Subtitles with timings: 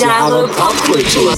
[0.00, 1.34] Jahre Popkultur.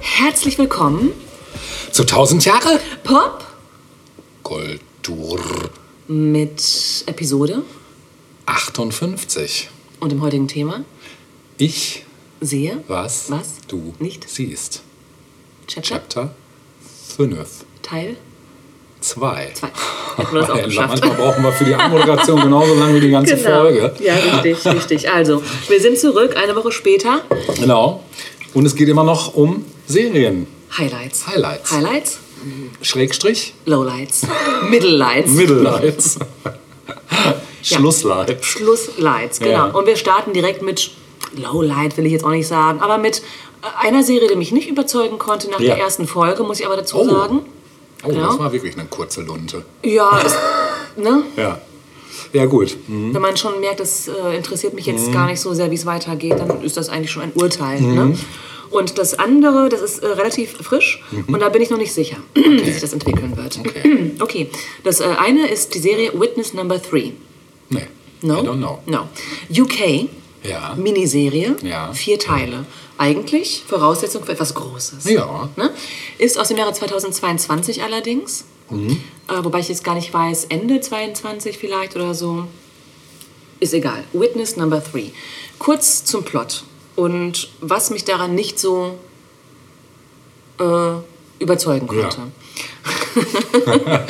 [0.00, 1.10] Herzlich willkommen.
[1.92, 2.80] Zu 1000 Jahre?
[3.04, 3.44] Pop?
[4.42, 5.40] Kultur.
[6.06, 7.62] Mit Episode?
[8.46, 9.68] 58.
[10.00, 10.82] und dem heutigen Thema?
[11.58, 12.06] Ich,
[12.40, 12.82] sehe?
[12.88, 13.58] Was, was?
[13.68, 14.26] du nicht?
[14.30, 14.82] siehst.
[15.66, 15.96] Chapter?
[15.96, 16.34] Chapter
[17.16, 17.57] 5.
[17.88, 18.16] Teil
[19.00, 19.52] 2.
[19.54, 19.68] 2.
[20.16, 20.88] Hätten wir das auch geschafft.
[21.00, 23.94] Manchmal brauchen wir für die Anmoderation genauso lange wie die ganze Folge.
[24.00, 25.10] Ja, richtig, richtig.
[25.10, 27.20] Also, wir sind zurück, eine Woche später.
[27.60, 28.02] Genau.
[28.54, 30.46] Und es geht immer noch um Serien.
[30.76, 31.26] Highlights.
[31.28, 31.70] Highlights.
[31.70, 32.18] Highlights,
[32.82, 34.22] Schrägstrich, Lowlights,
[34.68, 36.18] Middle-Lights, Mittellights.
[37.62, 38.44] Schlusslight.
[38.44, 39.50] Schlusslights, genau.
[39.50, 39.64] Ja.
[39.66, 40.90] Und wir starten direkt mit
[41.36, 43.22] Lowlight, will ich jetzt auch nicht sagen, aber mit
[43.80, 45.74] einer Serie, die mich nicht überzeugen konnte nach Ja.
[45.74, 47.08] der ersten Folge, muss ich aber dazu Oh.
[47.08, 47.40] sagen.
[48.04, 48.26] Oh, Ja.
[48.26, 49.64] das war wirklich eine kurze Lunte.
[49.84, 50.34] Ja, es,
[51.02, 51.22] ne?
[51.36, 51.60] Ja.
[52.32, 52.76] Ja, gut.
[52.88, 53.14] Mhm.
[53.14, 55.86] wenn man schon merkt, das äh, interessiert mich jetzt gar nicht so sehr, wie es
[55.86, 57.80] weitergeht, dann ist das eigentlich schon ein Urteil.
[57.80, 58.18] Ne?
[58.70, 62.18] Und das andere, das ist äh, relativ frisch und da bin ich noch nicht sicher,
[62.34, 63.58] wie sich das entwickeln wird.
[63.60, 64.12] Okay.
[64.20, 64.50] Okay,
[64.84, 67.12] das äh, eine ist die Serie Witness Number 3.
[67.70, 67.86] Nee.
[68.20, 68.42] No?
[68.42, 68.78] I don't know.
[68.86, 69.08] No.
[69.50, 70.08] UK,
[70.42, 70.74] Ja.
[70.76, 71.92] Miniserie, Ja.
[71.92, 72.64] vier Teile.
[72.98, 75.04] Eigentlich Voraussetzung für etwas Großes.
[75.04, 75.48] Ja.
[75.56, 75.70] Ne?
[76.18, 78.44] Ist aus dem Jahre 2022 allerdings.
[78.70, 79.00] Mhm.
[79.28, 82.46] Äh, wobei ich jetzt gar nicht weiß, Ende 22 vielleicht oder so.
[83.60, 84.04] Ist egal.
[84.12, 85.12] Witness Number 3.
[85.58, 86.64] Kurz zum Plot.
[86.96, 88.98] Und was mich daran nicht so
[90.58, 90.92] äh,
[91.38, 92.32] überzeugen konnte.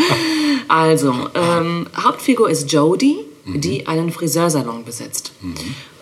[0.68, 5.32] also, ähm, Hauptfigur ist Jodie, die einen Friseursalon besitzt.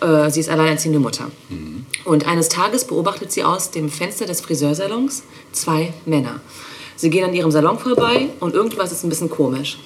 [0.01, 1.31] Äh, sie ist alleinerziehende Mutter.
[2.05, 6.41] Und eines Tages beobachtet sie aus dem Fenster des Friseursalons zwei Männer.
[6.95, 9.77] Sie gehen an ihrem Salon vorbei und irgendwas ist ein bisschen komisch.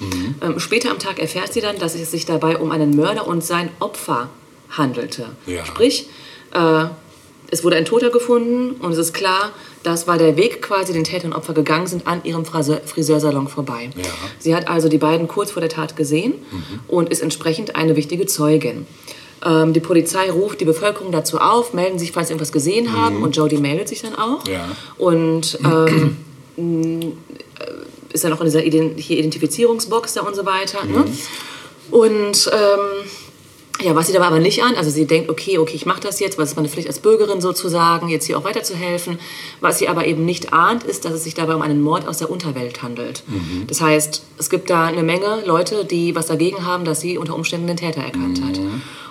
[0.42, 3.44] Ähm, später am Tag erfährt sie dann, dass es sich dabei um einen Mörder und
[3.44, 4.30] sein Opfer
[4.70, 5.28] handelte.
[5.46, 5.66] Ja.
[5.66, 6.08] Sprich,
[6.54, 6.86] äh,
[7.52, 9.52] es wurde ein Toter gefunden und es ist klar,
[9.84, 13.48] das war der Weg quasi, den Täter und Opfer gegangen sind, an ihrem Friseur Friseursalon
[13.48, 13.90] vorbei.
[13.96, 14.04] Ja.
[14.40, 16.34] Sie hat also die beiden kurz vor der Tat gesehen
[16.88, 18.86] und ist entsprechend eine wichtige Zeugin.
[19.44, 23.24] Ähm, die Polizei ruft die Bevölkerung dazu auf, melden sich, falls sie irgendwas gesehen haben
[23.24, 24.48] und Jodie meldet sich dann auch.
[24.48, 24.70] Ja.
[24.98, 26.18] Und ähm,
[26.58, 27.06] mh,
[28.14, 30.84] ist dann auch in dieser Ident hier Identifizierungsbox da und so weiter.
[30.86, 31.06] Ne?
[31.92, 33.08] Und ähm,
[33.84, 36.20] ja, was sie dabei aber nicht an, also sie denkt, okay, okay, ich mache das
[36.20, 39.20] jetzt, weil es ist meine Pflicht als Bürgerin sozusagen, jetzt hier auch weiterzuhelfen.
[39.60, 42.18] Was sie aber eben nicht ahnt, ist, dass es sich dabei um einen Mord aus
[42.18, 43.24] der Unterwelt handelt.
[43.68, 47.36] Das heißt, es gibt da eine Menge Leute, die was dagegen haben, dass sie unter
[47.36, 48.60] Umständen den Täter erkannt hat.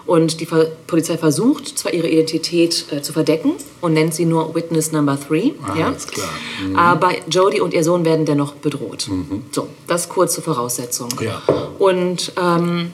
[0.06, 0.48] Und die
[0.86, 5.52] Polizei versucht zwar ihre Identität äh, zu verdecken und nennt sie nur Witness Number 3.
[5.62, 5.92] Ah, ja?
[5.92, 6.28] klar.
[6.74, 9.08] Aber Jodie und ihr Sohn werden dennoch bedroht.
[9.52, 11.10] So, das kurz zur Voraussetzung.
[11.20, 11.40] Ja.
[11.78, 12.90] Und ähm,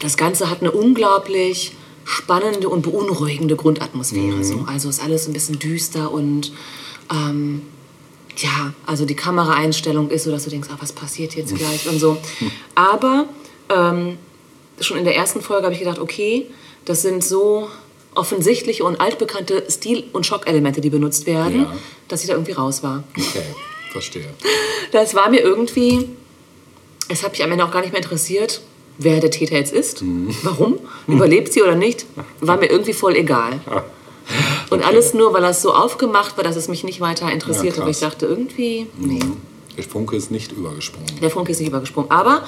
[0.00, 1.72] das Ganze hat eine unglaublich
[2.04, 4.44] spannende und beunruhigende Grundatmosphäre.
[4.44, 4.64] So.
[4.68, 6.52] Also ist alles ein bisschen düster und
[7.10, 7.62] ähm,
[8.36, 11.98] ja, also die Kameraeinstellung ist so, dass du denkst, ah, was passiert jetzt gleich und
[11.98, 12.18] so.
[12.74, 13.26] Aber
[13.70, 14.18] ähm,
[14.80, 16.46] schon in der ersten Folge habe ich gedacht, okay,
[16.84, 17.68] das sind so
[18.14, 21.76] offensichtliche und altbekannte Stil- und Schockelemente, die benutzt werden, Ja.
[22.08, 23.04] dass ich da irgendwie raus war.
[23.16, 23.42] Okay,
[23.92, 24.28] verstehe.
[24.92, 26.08] Das war mir irgendwie,
[27.08, 28.60] es hat mich am Ende auch gar nicht mehr interessiert,
[28.98, 30.02] wer der Täter jetzt ist,
[30.42, 32.06] warum, überlebt sie oder nicht,
[32.40, 33.60] war mir irgendwie voll egal.
[34.70, 37.82] Und alles nur, weil das so aufgemacht war, dass es mich nicht weiter interessiert Ja.
[37.82, 39.20] Aber ich dachte irgendwie, nee,
[39.76, 41.06] Der Funke ist nicht übergesprungen.
[41.22, 42.10] der Funke ist nicht übergesprungen.
[42.10, 42.42] Aber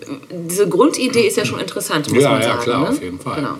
[0.00, 2.62] äh, diese Grundidee ist ja schon interessant, muss Ja, man ja, sagen.
[2.62, 2.88] klar, ne?
[2.90, 3.40] auf jeden Fall.
[3.40, 3.44] Mhm.
[3.44, 3.54] Genau.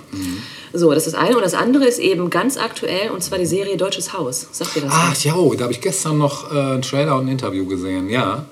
[0.75, 1.36] So, das ist das eine.
[1.36, 4.48] Und das andere ist eben ganz aktuell, und zwar die Serie Deutsches Haus.
[4.52, 4.92] Sagt ihr das?
[4.94, 8.08] Ach, ja, oh, da habe ich gestern noch äh, einen Trailer und ein Interview gesehen.
[8.10, 8.44] Ja.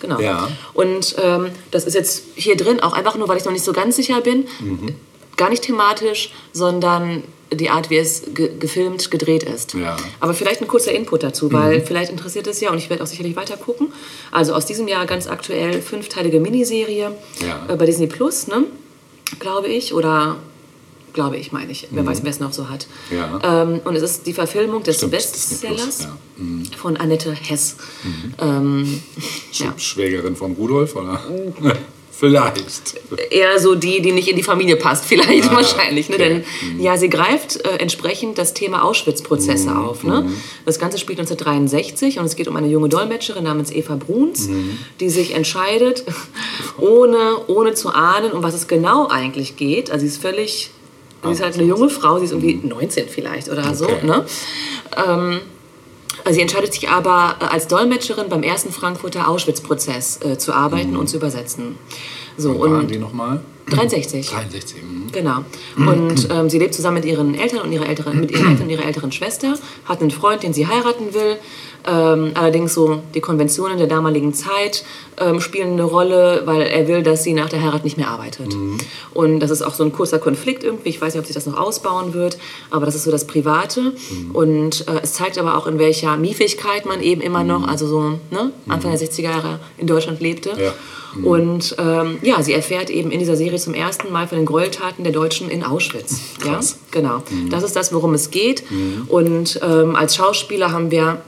[0.00, 0.20] Genau.
[0.20, 0.48] Ja.
[0.74, 3.72] Und ähm, das ist jetzt hier drin, auch einfach nur, weil ich noch nicht so
[3.72, 4.46] ganz sicher bin.
[4.60, 4.94] Mhm.
[5.36, 9.74] Gar nicht thematisch, sondern die Art, wie es ge gefilmt, gedreht ist.
[9.74, 9.96] Ja.
[9.96, 10.00] Mhm.
[10.20, 13.06] Aber vielleicht ein kurzer Input dazu, weil vielleicht interessiert es ja und ich werde auch
[13.06, 13.92] sicherlich weiter gucken.
[14.32, 17.12] Also aus diesem Jahr ganz aktuell fünfteilige Miniserie
[17.46, 17.66] Ja.
[17.68, 18.64] äh, bei Disney Plus, ne?
[19.38, 19.94] glaube ich.
[19.94, 20.36] Oder
[21.16, 21.88] glaube ich, meine ich.
[21.90, 22.86] Wer weiß, wer es noch so hat.
[23.10, 23.16] Mhm.
[23.16, 23.62] Ja.
[23.62, 26.16] Ähm, und es ist die Verfilmung des Stimmt, Bestsellers ja.
[26.36, 26.64] Mhm.
[26.66, 27.76] von Annette Hess.
[28.40, 29.02] Ähm,
[29.52, 29.74] ja.
[29.76, 31.20] Schwägerin von Rudolf, oder?
[32.18, 32.98] Vielleicht.
[33.30, 36.08] eher so die, die nicht in die Familie passt, vielleicht wahrscheinlich.
[36.08, 36.14] Ne?
[36.14, 36.42] okay.
[36.70, 40.02] Denn ja, sie greift äh, entsprechend das Thema Auschwitz-Prozesse auf.
[40.02, 40.30] Ne?
[40.64, 44.48] Das Ganze spielt 1963 und es geht um eine junge Dolmetscherin namens Eva Bruns,
[44.98, 46.04] die sich entscheidet,
[46.78, 49.90] ohne, ohne zu ahnen, um was es genau eigentlich geht.
[49.90, 50.70] Also sie ist völlig,
[51.26, 53.84] sie ist halt eine junge Frau, sie ist irgendwie 19 vielleicht oder so.
[53.86, 54.06] Okay.
[54.06, 54.24] Ne?
[54.96, 55.40] Ähm,
[56.28, 60.98] Sie entscheidet sich aber, äh, als Dolmetscherin beim ersten Frankfurter Auschwitz-Prozess äh, zu arbeiten Mhm.
[60.98, 61.78] und zu übersetzen.
[62.36, 63.40] So, Wann waren und die nochmal?
[63.70, 64.28] 63.
[64.28, 64.82] 63.
[64.82, 65.12] mhm.
[65.12, 65.44] Genau.
[65.76, 68.70] Und ähm, sie lebt zusammen mit ihren Eltern und ihrer älteren, mit ihren Eltern und
[68.70, 71.36] ihrer älteren Schwester, hat einen Freund, den sie heiraten will.
[71.86, 74.84] Ähm, allerdings so die Konventionen der damaligen Zeit
[75.18, 78.54] ähm, spielen eine Rolle, weil er will, dass sie nach der Heirat nicht mehr arbeitet.
[79.14, 80.88] Und das ist auch so ein kurzer Konflikt irgendwie.
[80.88, 82.38] Ich weiß nicht, ob sich das noch ausbauen wird,
[82.70, 83.92] aber das ist so das Private.
[84.32, 88.00] Und äh, es zeigt aber auch, in welcher Miefigkeit man eben immer noch, also so
[88.30, 90.50] ne, Anfang der 60er Jahre in Deutschland lebte.
[90.60, 90.72] Ja.
[91.24, 95.02] Und ähm, ja, sie erfährt eben in dieser Serie zum ersten Mal von den Gräueltaten
[95.02, 96.20] der Deutschen in Auschwitz.
[96.44, 96.78] Ja, Krass.
[96.90, 97.22] genau.
[97.48, 98.64] Das ist das, worum es geht.
[99.08, 101.22] Und ähm, als Schauspieler haben wir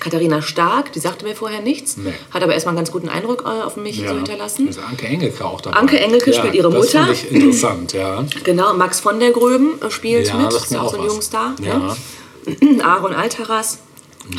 [0.00, 2.12] Katharina Stark, die sagte mir vorher nichts, Nee.
[2.30, 4.68] hat aber erstmal einen ganz guten Eindruck äh, auf mich so hinterlassen.
[4.68, 5.76] Ist Anke Engelke auch dabei.
[5.76, 7.04] Anke Engelke spielt ihre Das Mutter.
[7.06, 8.24] finde ich interessant, ja.
[8.44, 11.00] Genau, Max von der Gröben äh, spielt Ja, mit, sagt ist ja auch auch so
[11.00, 11.06] ein.
[11.06, 11.54] Jungstar.
[11.62, 11.78] Ja.
[11.78, 12.82] Ne?
[12.82, 13.78] Aaron Altaras,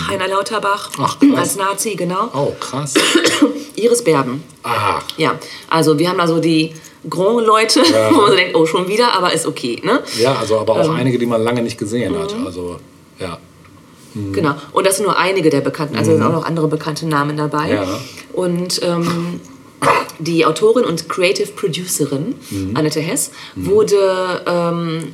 [0.09, 2.29] Heiner Lauterbach Ach, als Nazi, genau.
[2.33, 2.93] Oh, krass.
[3.75, 4.43] Iris Berben.
[4.63, 6.73] Ah, Ja, also wir haben da so die
[7.09, 7.81] Grand-Leute,
[8.11, 9.81] wo man so denkt, oh, schon wieder, aber ist okay.
[9.83, 10.01] Ne?
[10.19, 10.81] ja, also aber Ähm.
[10.91, 12.37] auch einige, die man lange nicht gesehen hat.
[12.37, 12.45] Mhm.
[12.45, 12.79] Also,
[13.19, 13.37] ja.
[14.13, 14.55] Genau.
[14.73, 17.37] Und das sind nur einige der bekannten, also es sind auch noch andere bekannte Namen
[17.37, 17.67] dabei.
[17.67, 17.73] Mhm.
[17.73, 17.99] Ja.
[18.33, 19.39] Und ähm,
[20.19, 22.75] die Autorin und Creative Producerin, Mhm.
[22.75, 25.11] Annette Hess, wurde, ähm,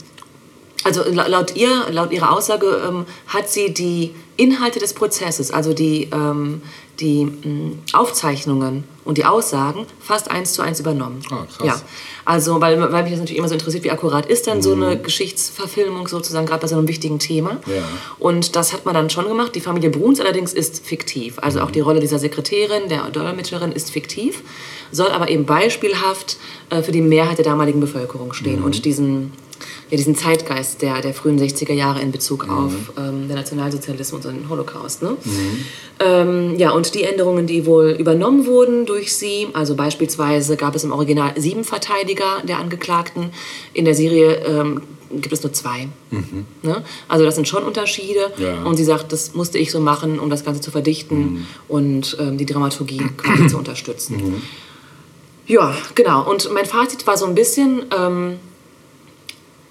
[0.88, 5.74] also la- laut ihr, laut ihrer Aussage, ähm, hat sie die Inhalte des Prozesses, also
[5.74, 6.62] die, ähm,
[7.00, 11.22] die mh, Aufzeichnungen und die Aussagen fast eins zu eins übernommen.
[11.32, 11.66] Ah, krass.
[11.68, 11.82] Ja.
[12.26, 14.98] Also, weil, weil mich das natürlich immer so interessiert, wie akkurat ist dann so eine
[14.98, 17.54] Geschichtsverfilmung sozusagen, gerade bei so einem wichtigen Thema.
[17.54, 17.74] Mhm.
[17.76, 17.84] Ja.
[18.20, 19.56] Und das hat man dann schon gemacht.
[19.56, 21.38] Die Familie Bruns allerdings ist fiktiv.
[21.42, 24.42] Also auch die Rolle dieser Sekretärin, der Dolmetscherin ist fiktiv,
[24.92, 26.38] soll aber eben beispielhaft
[26.70, 29.32] äh, für die Mehrheit der damaligen Bevölkerung stehen und diesen,
[29.90, 34.36] ja, diesen Zeitgeist der, der frühen 60er Jahre in Bezug auf ähm, den Nationalsozialismus und
[34.36, 35.02] den Holocaust.
[35.02, 35.16] Ne?
[36.00, 40.84] Ähm, ja, und die Änderungen, die wohl übernommen wurden durch sie, also beispielsweise gab es
[40.84, 43.32] im Original sieben Verteidiger der Angeklagten,
[43.74, 45.88] in der Serie ähm, gibt es nur zwei.
[46.64, 46.84] Ne?
[47.08, 48.32] Also das sind schon Unterschiede.
[48.38, 48.64] Ja.
[48.64, 52.38] Und sie sagt, das musste ich so machen, um das Ganze zu verdichten und ähm,
[52.38, 54.42] die Dramaturgie quasi zu unterstützen.
[55.46, 56.30] Ja, genau.
[56.30, 58.38] Und mein Fazit war so ein bisschen ähm,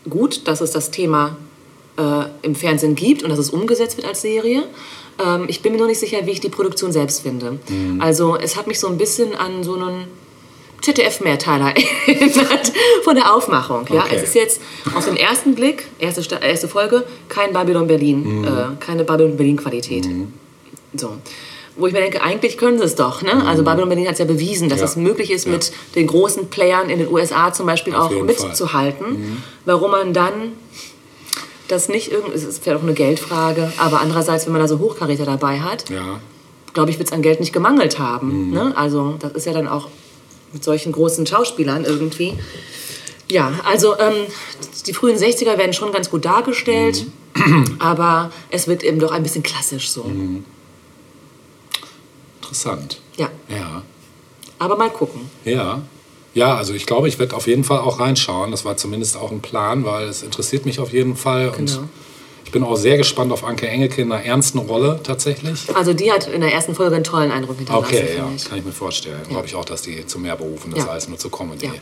[0.08, 1.36] gut, dass es das Thema
[1.98, 4.64] äh, im Fernsehen gibt und dass es umgesetzt wird als Serie.
[5.24, 7.58] Ähm, ich bin mir nur nicht sicher, wie ich die Produktion selbst finde.
[8.00, 10.04] Also es hat mich so ein bisschen an so einen
[10.82, 11.72] ZDF-Mehrteiler
[12.06, 12.72] erinnert
[13.02, 13.86] von der Aufmachung.
[13.90, 14.00] Ja?
[14.04, 14.16] Okay.
[14.16, 14.60] Es ist jetzt
[14.94, 20.06] auf den ersten Blick, erste, Sta- erste Folge, kein Babylon Berlin, äh, keine Babylon Berlin-Qualität.
[20.94, 21.14] So.
[21.78, 23.20] Wo ich mir denke, eigentlich können sie es doch.
[23.22, 23.46] Ne?
[23.46, 24.86] Also Babylon Berlin hat es ja bewiesen, dass Ja.
[24.86, 25.52] es möglich ist, Ja.
[25.52, 29.42] mit den großen Playern in den USA zum Beispiel Auf auch mitzuhalten.
[29.66, 30.52] Warum man dann
[31.68, 34.78] das nicht irgendwie, es ist vielleicht auch eine Geldfrage, aber andererseits, wenn man da so
[34.78, 36.20] Hochkaräter dabei hat, Ja.
[36.72, 38.52] glaube ich, wird es an Geld nicht gemangelt haben.
[38.52, 38.72] Ne?
[38.76, 39.88] Also das ist ja dann auch
[40.52, 42.34] mit solchen großen Schauspielern irgendwie.
[43.28, 44.14] Ja, also ähm,
[44.86, 47.04] die frühen 60er werden schon ganz gut dargestellt,
[47.80, 50.10] aber es wird eben doch ein bisschen klassisch so.
[52.50, 53.00] Interessant.
[53.16, 53.82] Ja, Ja.
[54.58, 55.22] aber mal gucken.
[55.44, 55.82] Ja.
[56.34, 58.50] Ja, also ich glaube, ich werde auf jeden Fall auch reinschauen.
[58.50, 61.48] Das war zumindest auch ein Plan, weil es interessiert mich auf jeden Fall.
[61.48, 61.88] Und Genau.
[62.44, 65.74] ich bin auch sehr gespannt auf Anke Engelke in einer ernsten Rolle tatsächlich.
[65.74, 68.44] Also die hat in der ersten Folge einen tollen Eindruck hinterlassen, Okay, ja, ich.
[68.44, 69.22] kann ich mir vorstellen.
[69.28, 70.92] Glaube ich auch, dass die zu mehr berufen ist Ja.
[70.92, 71.66] als nur zur Comedy.
[71.66, 71.72] Ja.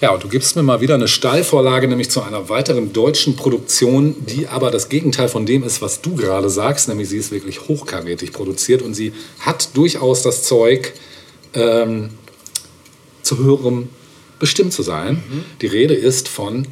[0.00, 4.14] Ja, und du gibst mir mal wieder eine Steilvorlage, nämlich zu einer weiteren deutschen Produktion,
[4.18, 7.68] die aber das Gegenteil von dem ist, was du gerade sagst, nämlich sie ist wirklich
[7.68, 10.94] hochkarätig produziert und sie hat durchaus das Zeug,
[11.52, 12.10] ähm,
[13.22, 13.88] zu höherem
[14.38, 15.22] bestimmt zu sein.
[15.28, 15.44] Mhm.
[15.60, 16.66] Die Rede ist von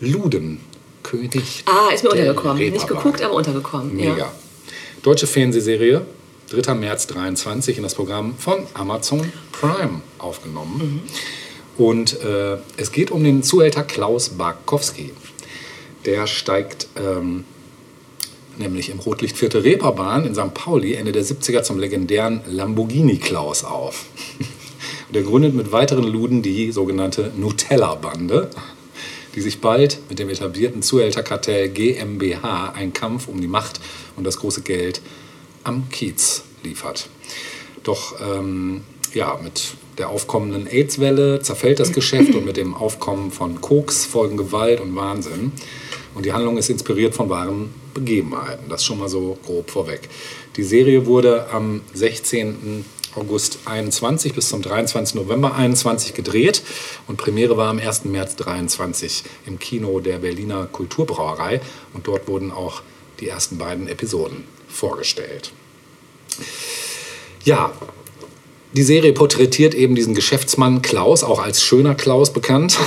[0.00, 0.60] Luden,
[1.02, 1.64] König.
[1.66, 2.70] Ah, ist mir untergekommen.
[2.70, 3.94] Nicht geguckt, aber untergekommen.
[3.94, 4.16] Mega.
[4.16, 4.32] Ja.
[5.02, 6.06] Deutsche Fernsehserie,
[6.50, 6.74] 3.
[6.74, 11.02] März 23 in das Programm von Amazon Prime aufgenommen.
[11.80, 15.12] Und äh, es geht um den Zuhälter Klaus Barkowski.
[16.04, 17.44] Der steigt ähm,
[18.58, 20.52] nämlich im Rotlichtviertel Reeperbahn in St.
[20.52, 24.04] Pauli Ende der 70er zum legendären Lamborghini Klaus auf.
[25.08, 28.50] Und er gründet mit weiteren Luden die sogenannte Nutella-Bande,
[29.34, 33.80] die sich bald mit dem etablierten Zuhälterkartell GmbH einen Kampf um die Macht
[34.16, 35.00] und das große Geld
[35.64, 37.08] am Kiez liefert.
[37.84, 38.82] Doch ähm,
[39.14, 44.38] ja, mit der aufkommenden AIDS-Welle zerfällt das Geschäft und mit dem Aufkommen von Koks folgen
[44.38, 45.52] Gewalt und Wahnsinn.
[46.14, 48.70] Und die Handlung ist inspiriert von wahren Begebenheiten.
[48.70, 50.08] Das schon mal so grob vorweg.
[50.56, 52.86] Die Serie wurde am 16.
[53.14, 55.16] August 21 bis zum 23.
[55.16, 56.62] November 21 gedreht
[57.06, 58.06] und Premiere war am 1.
[58.06, 61.60] März 23 im Kino der Berliner Kulturbrauerei
[61.92, 62.80] und dort wurden auch
[63.18, 65.52] die ersten beiden Episoden vorgestellt.
[67.44, 67.72] Ja,
[68.72, 72.78] die Serie porträtiert eben diesen Geschäftsmann Klaus, auch als schöner Klaus bekannt,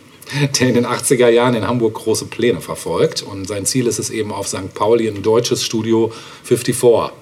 [0.60, 3.22] der in den 80er Jahren in Hamburg große Pläne verfolgt.
[3.22, 4.74] Und sein Ziel ist es eben auf St.
[4.74, 6.12] Pauli ein deutsches Studio
[6.44, 7.12] 54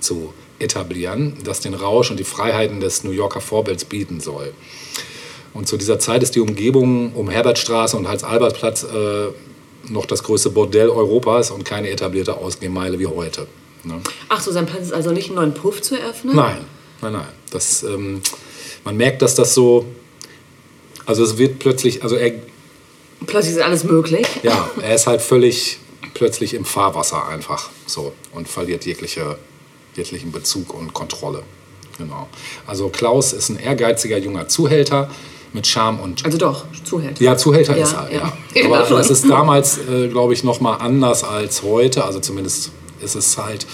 [0.00, 4.52] zu etablieren, das den Rausch und die Freiheiten des New Yorker Vorbilds bieten soll.
[5.52, 10.50] Und zu dieser Zeit ist die Umgebung um Herbertstraße und Hals-Albert-Platz äh, noch das größte
[10.50, 13.46] Bordell Europas und keine etablierte Ausgehmeile wie heute.
[13.84, 14.00] Ne?
[14.28, 16.34] Ach so, sein Plan ist also nicht einen neuen Puff zu eröffnen?
[16.34, 16.64] Nein,
[17.02, 17.26] nein, nein.
[17.50, 18.20] Das, ähm,
[18.84, 19.84] man merkt, dass das so,
[21.06, 22.32] also es wird plötzlich, also er,
[23.26, 24.26] Plötzlich ist alles möglich.
[24.42, 25.78] ja, er ist halt völlig
[26.12, 29.38] plötzlich im Fahrwasser einfach so und verliert jegliche,
[29.96, 31.42] jeglichen Bezug und Kontrolle.
[31.96, 32.28] Genau.
[32.66, 35.10] Also Klaus ist ein ehrgeiziger junger Zuhälter
[35.52, 37.22] mit Charme und Also doch, Zuhälter.
[37.22, 38.32] Ja, Zuhälter Ja, ist er, ja.
[38.54, 38.64] ja.
[38.66, 38.96] Aber Genau.
[38.98, 42.04] das ist damals, äh, glaube ich, noch mal anders als heute.
[42.04, 43.66] Also zumindest ist es halt,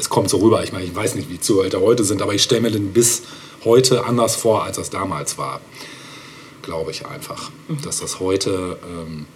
[0.00, 0.64] es kommt so rüber.
[0.64, 3.22] Ich meine, ich weiß nicht, wie Zuhälter heute sind, aber ich stelle mir den bis
[3.64, 5.60] heute anders vor, als das damals war.
[6.62, 7.50] Glaube ich einfach.
[7.84, 9.26] Dass das heute ähm,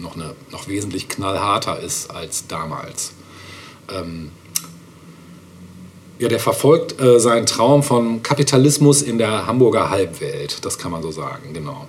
[0.00, 3.12] noch, eine, noch wesentlich knallharter ist als damals.
[3.92, 4.30] Ähm,
[6.18, 11.02] ja, der verfolgt äh, seinen Traum von Kapitalismus in der Hamburger Halbwelt, das kann man
[11.02, 11.86] so sagen, genau.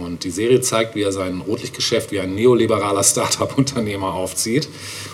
[0.00, 4.68] Und die Serie zeigt, wie er sein Rotlichtgeschäft wie ein neoliberaler Start-up-Unternehmer aufzieht,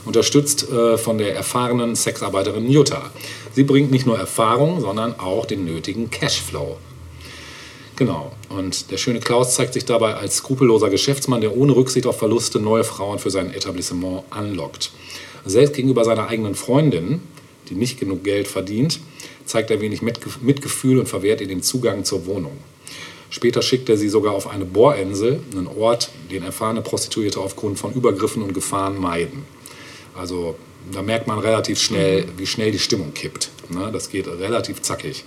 [0.05, 3.11] unterstützt äh, von der erfahrenen Sexarbeiterin Jutta.
[3.53, 6.79] Sie bringt nicht nur Erfahrung, sondern auch den nötigen Cashflow.
[7.97, 8.33] Genau.
[8.49, 12.59] Und der schöne Klaus zeigt sich dabei als skrupelloser Geschäftsmann, der ohne Rücksicht auf Verluste
[12.59, 14.91] neue Frauen für sein Etablissement anlockt.
[15.45, 17.21] Selbst gegenüber seiner eigenen Freundin,
[17.69, 19.01] die nicht genug Geld verdient,
[19.45, 22.57] zeigt er wenig Mitge- Mitgefühl und verwehrt ihr den Zugang zur Wohnung.
[23.31, 27.93] Später schickt er sie sogar auf eine Bohrinsel, einen Ort, den erfahrene Prostituierte aufgrund von
[27.93, 29.45] Übergriffen und Gefahren meiden.
[30.17, 30.57] Also
[30.93, 33.51] da merkt man relativ schnell, wie schnell die Stimmung kippt.
[33.69, 33.91] Ne?
[33.93, 35.25] Das geht relativ zackig.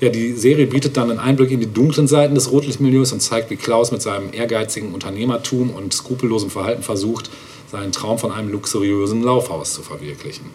[0.00, 3.50] Ja, die Serie bietet dann einen Einblick in die dunklen Seiten des Rotlichtmilieus und zeigt,
[3.50, 7.30] wie Klaus mit seinem ehrgeizigen Unternehmertum und skrupellosem Verhalten versucht,
[7.70, 10.46] seinen Traum von einem luxuriösen Laufhaus zu verwirklichen.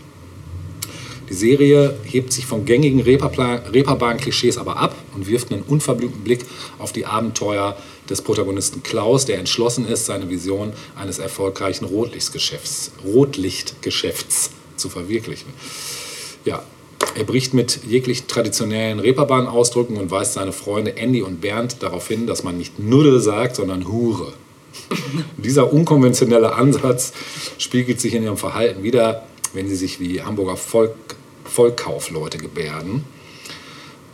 [1.30, 6.46] Die Serie hebt sich von gängigen Reeperbahn-Klischees aber ab und wirft einen unverblümten Blick
[6.80, 7.78] auf die Abenteuer
[8.10, 15.54] des Protagonisten Klaus, der entschlossen ist, seine Vision eines erfolgreichen Rotlichtgeschäfts, Rotlichtgeschäfts zu verwirklichen.
[16.46, 16.64] Ja,
[17.16, 22.28] er bricht mit jeglichen traditionellen Reeperbahn-Ausdrücken und weist seine Freunde Andy und Bernd darauf hin,
[22.28, 24.34] dass man nicht Nuddel sagt, sondern Hure.
[25.38, 27.14] Dieser unkonventionelle Ansatz
[27.58, 30.94] spiegelt sich in ihrem Verhalten wieder, wenn sie sich wie Hamburger Volk,
[31.46, 33.04] Vollkaufleute gebärden,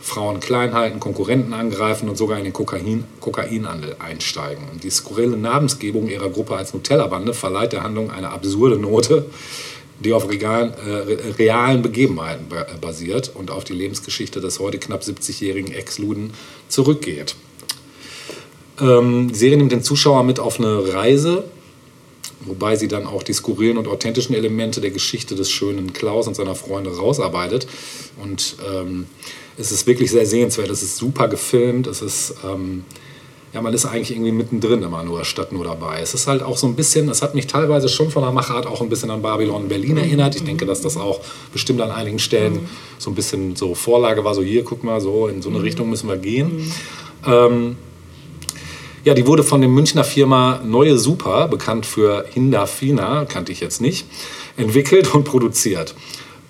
[0.00, 4.64] Frauen klein halten, Konkurrenten angreifen und sogar in den Kokain, Kokainhandel einsteigen.
[4.82, 9.26] Die skurrile Namensgebung ihrer Gruppe als Nutella-Bande verleiht der Handlung eine absurde Note,
[10.02, 14.78] die auf realen, äh, re- realen Begebenheiten äh, basiert und auf die Lebensgeschichte des heute
[14.78, 16.32] knapp 70-jährigen Ex-Luden
[16.68, 17.36] zurückgeht.
[18.80, 21.44] Ähm, die Serie nimmt den Zuschauer mit auf eine Reise,
[22.44, 26.34] wobei sie dann auch die skurrilen und authentischen Elemente der Geschichte des schönen Klaus und
[26.34, 27.66] seiner Freunde rausarbeitet.
[28.22, 29.06] Und ähm,
[29.58, 30.70] es ist wirklich sehr sehenswert.
[30.70, 31.86] Es ist super gefilmt.
[31.86, 32.84] Es ist, ähm,
[33.52, 36.00] ja, man ist eigentlich irgendwie mittendrin immer nur, statt nur dabei.
[36.00, 38.66] Es ist halt auch so ein bisschen, es hat mich teilweise schon von der Machart
[38.66, 40.36] auch ein bisschen an Babylon Berlin erinnert.
[40.36, 41.20] Ich denke, dass das auch
[41.52, 42.68] bestimmt an einigen Stellen
[42.98, 45.90] so ein bisschen so Vorlage war, so hier, guck mal, so in so eine Richtung
[45.90, 46.72] müssen wir gehen.
[47.26, 47.76] Ähm,
[49.04, 53.80] ja, die wurde von der Münchner Firma Neue Super, bekannt für Hindafina, kannte ich jetzt
[53.80, 54.06] nicht,
[54.56, 55.94] entwickelt und produziert.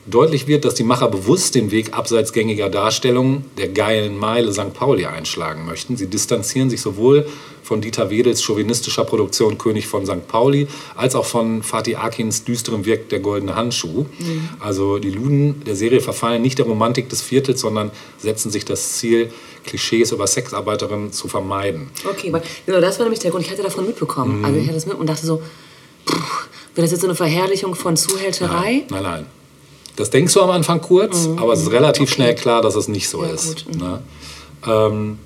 [0.06, 4.72] Deutlich wird, dass die Macher bewusst den Weg abseits gängiger Darstellungen der geilen Meile St.
[4.72, 5.96] Pauli einschlagen möchten.
[5.96, 7.26] Sie distanzieren sich sowohl
[7.62, 10.26] von Dieter Wedels chauvinistischer Produktion König von St.
[10.26, 10.66] Pauli
[10.96, 14.06] als auch von Fatih Akins düsterem Wirk Der Goldene Handschuh.
[14.58, 18.94] Also die Luden der Serie verfallen nicht der Romantik des Viertels, sondern setzen sich das
[18.94, 19.30] Ziel,
[19.64, 21.90] Klischees über Sexarbeiterinnen zu vermeiden.
[22.08, 23.44] Okay, weil genau das war nämlich der Grund.
[23.44, 24.44] Ich hatte davon mitbekommen.
[24.44, 25.42] Also ich hatte das mit und dachte so,
[26.74, 28.84] wird das jetzt so eine Verherrlichung von Zuhälterei?
[28.90, 29.26] Nein, nein.
[29.96, 33.08] Das denkst du am Anfang kurz, aber es ist relativ schnell klar, dass es nicht
[33.08, 33.66] so Ja, ist.
[33.68, 33.80] mhm.
[33.80, 34.02] Ne?
[34.66, 35.18] Ähm,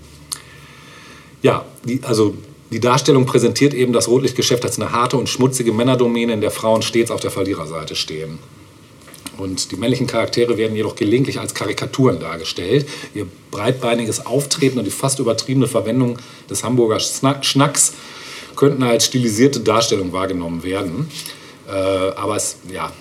[1.42, 2.34] ja, die, also
[2.70, 6.82] die Darstellung präsentiert eben das Rotlichtgeschäft als eine harte und schmutzige Männerdomäne, in der Frauen
[6.82, 8.38] stets auf der Verliererseite stehen.
[9.38, 12.88] Und die männlichen Charaktere werden jedoch gelegentlich als Karikaturen dargestellt.
[13.14, 17.94] Ihr breitbeiniges Auftreten und die fast übertriebene Verwendung des Hamburger Schna- Schnacks
[18.56, 21.10] könnten als stilisierte Darstellung wahrgenommen werden.
[21.68, 22.92] Äh, aber es, ja,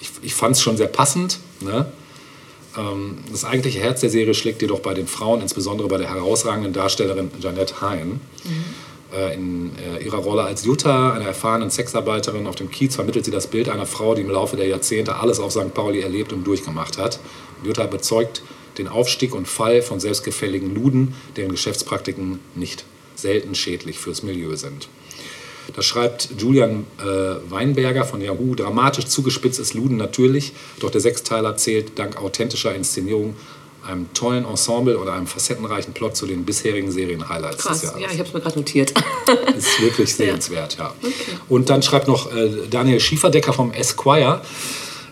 [0.00, 1.38] ich, ich fand es schon sehr passend.
[1.60, 1.86] Ne?
[2.78, 6.72] Ähm, das eigentliche Herz der Serie schlägt jedoch bei den Frauen, insbesondere bei der herausragenden
[6.72, 8.20] Darstellerin Janette Hein.
[8.44, 8.48] Äh,
[9.34, 13.46] in äh, ihrer Rolle als Jutta, einer erfahrenen Sexarbeiterin auf dem Kiez, vermittelt sie das
[13.46, 15.74] Bild einer Frau, die im Laufe der Jahrzehnte alles auf St.
[15.74, 17.20] Pauli erlebt und durchgemacht hat.
[17.62, 18.42] Jutta bezeugt
[18.78, 24.88] den Aufstieg und Fall von selbstgefälligen Luden, deren Geschäftspraktiken nicht selten schädlich fürs Milieu sind.
[25.76, 27.04] Das schreibt Julian äh,
[27.50, 28.54] Weinberger von Yahoo.
[28.54, 33.36] Dramatisch zugespitzt ist Luden natürlich, doch der Sechsteiler zählt dank authentischer Inszenierung
[33.86, 38.02] einem tollen Ensemble oder einem facettenreichen Plot zu den bisherigen Serien-Highlights Krass, des Jahres.
[38.02, 38.92] ja, ich habe es mir gerade notiert.
[39.56, 40.94] Ist wirklich sehenswert, ja.
[41.48, 44.42] Und dann schreibt noch äh, Daniel Schieferdecker vom Esquire.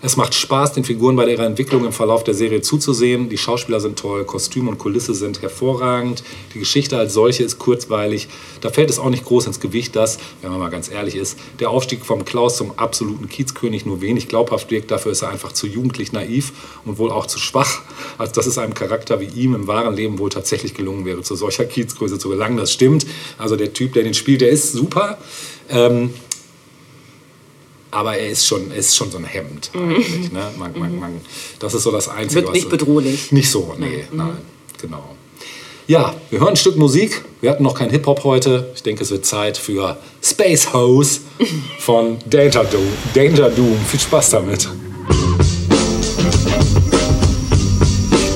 [0.03, 3.29] Es macht Spaß, den Figuren bei ihrer Entwicklung im Verlauf der Serie zuzusehen.
[3.29, 6.23] Die Schauspieler sind toll, Kostüm und Kulisse sind hervorragend.
[6.55, 8.27] Die Geschichte als solche ist kurzweilig.
[8.61, 11.37] Da fällt es auch nicht groß ins Gewicht, dass, wenn man mal ganz ehrlich ist,
[11.59, 14.89] der Aufstieg vom Klaus zum absoluten Kiezkönig nur wenig glaubhaft wirkt.
[14.89, 16.51] Dafür ist er einfach zu jugendlich naiv
[16.83, 17.81] und wohl auch zu schwach,
[18.17, 21.35] als dass es einem Charakter wie ihm im wahren Leben wohl tatsächlich gelungen wäre, zu
[21.35, 22.57] solcher Kiezgröße zu gelangen.
[22.57, 23.05] Das stimmt.
[23.37, 25.19] Also der Typ, der den spielt, der ist super.
[25.69, 26.11] Ähm,
[27.91, 30.31] aber er ist schon, er ist schon so ein Hemd eigentlich.
[30.31, 30.49] Ne?
[30.57, 31.21] Man, man, man,
[31.59, 32.43] das ist so das Einzige.
[32.43, 33.31] Wird nicht was- bedrohlich.
[33.31, 34.37] Nicht so, nee, nein,
[34.81, 35.15] genau.
[35.87, 37.21] Ja, wir hören ein Stück Musik.
[37.41, 38.71] Wir hatten noch kein Hip-Hop heute.
[38.75, 41.19] Ich denke, es wird Zeit für Space Hose
[41.79, 42.87] von Danger Doom.
[43.13, 43.77] Danger Doom.
[43.87, 44.69] Viel Spaß damit.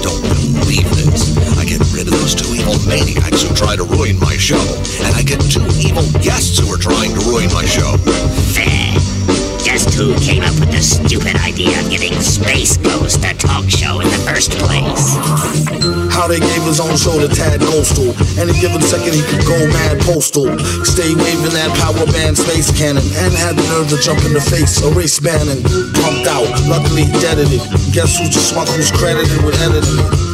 [0.02, 0.22] Don't
[0.60, 1.36] believe this.
[1.58, 4.60] I get rid of those two evil maniacs who try to ruin my show.
[5.06, 7.96] And I get two evil guests who are trying to ruin my show.
[9.96, 14.02] Just who came up with the stupid idea of giving Space Ghost a talk show
[14.02, 15.16] in the first place?
[16.12, 18.12] How they gave his own show to Tad Ghostal.
[18.36, 20.52] Any given second he could go mad postal.
[20.84, 23.04] Stay waving that power band space cannon.
[23.24, 24.84] And had the nerve to jump in the face.
[24.84, 25.64] Erase Bannon.
[25.64, 26.52] Pumped out.
[26.68, 27.64] Luckily he deaded it.
[27.96, 30.25] Guess the schmuck who's credited with editing it?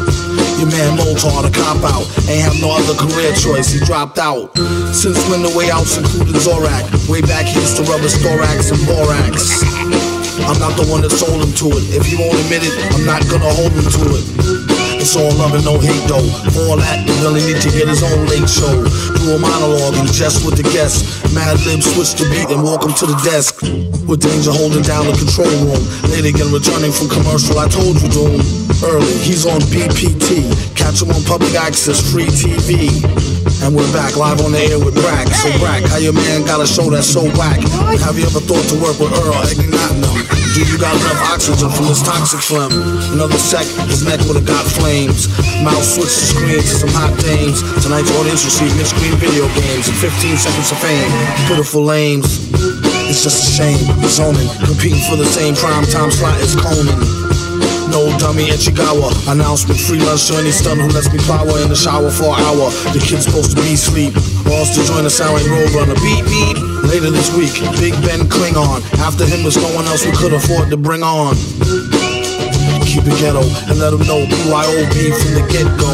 [0.62, 2.06] Your man Moltar, the cop out.
[2.30, 4.54] Ain't have no other career choice, he dropped out.
[4.94, 6.86] Since when the way outs included Zorak.
[7.10, 9.66] Way back he used to rub his thorax and borax.
[10.46, 11.98] I'm not the one that sold him to it.
[11.98, 14.26] If he won't admit it, I'm not gonna hold him to it.
[15.02, 16.22] It's all love and no hate though.
[16.70, 18.86] All that, he really need to get his own late show.
[19.18, 21.26] Do a monologue and jest with the guests.
[21.34, 23.66] Mad Lib switch the beat and walk him to the desk.
[24.06, 25.82] With danger holding down the control room.
[26.14, 28.38] Late again returning from commercial, I told you doom.
[28.82, 30.42] Early, he's on BPT.
[30.74, 32.90] Catch him on public access, free TV.
[33.62, 35.30] And we're back live on the air with Brack.
[35.38, 37.62] So Brack, how your man got a show that's so whack?
[38.02, 40.18] Have you ever thought to work with Earl Ignatinum?
[40.58, 42.74] Do you got enough oxygen from this toxic phlegm?
[43.14, 45.30] Another sec, his neck would've got flames.
[45.62, 47.62] Mouth switched the screen to some hot dames.
[47.86, 51.12] Tonight's audience received mid-screen video games and 15 seconds of fame.
[51.46, 52.50] Pitiful lames.
[53.06, 53.86] It's just a shame.
[54.10, 57.51] Zoning, competing for the same prime time slot as Conan.
[57.90, 59.10] No dummy at Chigawa.
[59.32, 62.70] Announcement free lunch any stun who lets me power in the shower for an hour.
[62.94, 64.14] The kid's supposed to be asleep.
[64.46, 65.98] Balls to join the Sound Road Runner.
[66.04, 66.58] Beep beep.
[66.86, 68.84] Later this week, Big Ben Klingon.
[69.00, 71.34] After him was no one else we could afford to bring on.
[72.86, 73.42] Keep it ghetto
[73.72, 75.90] and let them know BYOB from the get go.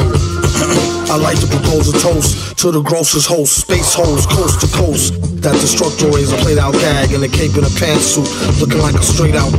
[1.13, 5.13] I like to propose a toast to the grossest host, space hoes, coast to coast.
[5.41, 8.27] That destructor is a played out gag in a cape and a pantsuit,
[8.59, 9.53] looking like a straight out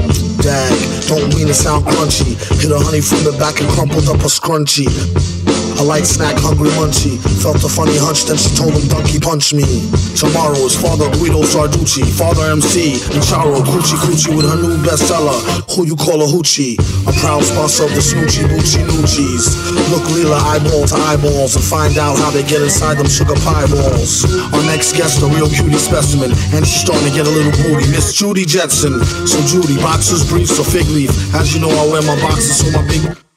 [0.48, 0.72] dag.
[1.06, 2.32] Don't mean to sound crunchy.
[2.60, 5.47] Hit a honey from the back and crumpled up a scrunchie.
[5.78, 7.22] A light snack, hungry munchie.
[7.38, 9.62] Felt a funny hunch, then she told him, Donkey punch me.
[10.18, 15.38] Tomorrow is Father Guido Sarducci, Father MC, and Charo Coochie Coochie with her new bestseller,
[15.70, 16.74] Who You Call a Hoochie.
[17.06, 19.54] A proud sponsor of the Snoochie Boochie Noochies.
[19.94, 23.70] Look Leela eyeball to eyeballs and find out how they get inside them sugar pie
[23.70, 24.26] balls.
[24.50, 27.86] Our next guest, a real cutie specimen, and she's starting to get a little booty.
[27.94, 28.98] Miss Judy Jetson.
[29.30, 31.14] So Judy, boxers, briefs, or fig leaf.
[31.38, 33.27] As you know, I wear my boxers, so my big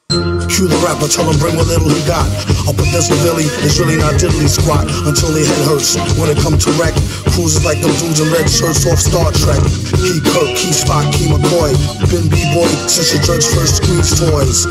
[0.52, 2.28] Cue the rapper, tell him bring what little he got.
[2.68, 2.88] Up the
[3.24, 5.96] Billy, it's really not diddly squat until their head hurts.
[6.20, 6.94] When it come to wreck,
[7.32, 9.64] cruises like them dudes in red shirts off Star Trek.
[9.96, 11.72] Key Kirk, Key Spock, Key McCoy.
[12.12, 14.68] Been B-boy since your judge first squeezed toys.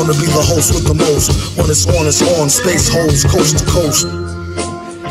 [0.00, 1.58] To be the host with the most.
[1.58, 2.48] When it's on, it's on.
[2.48, 4.06] Space holes, coast to coast.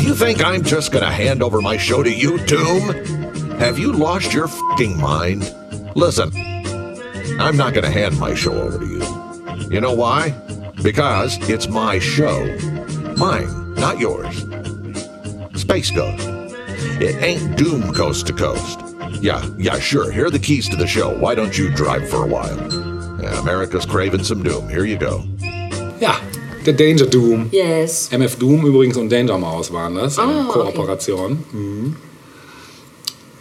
[0.04, 2.90] You think I'm just gonna hand over my show to you, Doom?
[3.60, 5.54] Have you lost your fing mind?
[5.96, 6.32] Listen,
[7.40, 9.19] I'm not gonna hand my show over to you.
[9.70, 10.34] You know why?
[10.82, 12.46] Because it's my show.
[13.18, 14.46] Mine, not yours.
[15.56, 16.28] Space Ghost.
[17.02, 18.80] It ain't Doom coast to coast.
[19.22, 20.12] Yeah, yeah, sure.
[20.12, 21.10] Here are the keys to the show.
[21.20, 22.58] Why don't you drive for a while?
[23.22, 24.70] Yeah, America's craving some Doom.
[24.70, 25.24] Here you go.
[26.00, 26.16] Ja,
[26.66, 27.50] der Danger Doom.
[27.52, 28.10] Yes.
[28.12, 30.60] MF Doom übrigens und Danger Mouse waren das in Ah, okay.
[30.74, 31.44] Kooperation.
[31.52, 31.96] Mhm.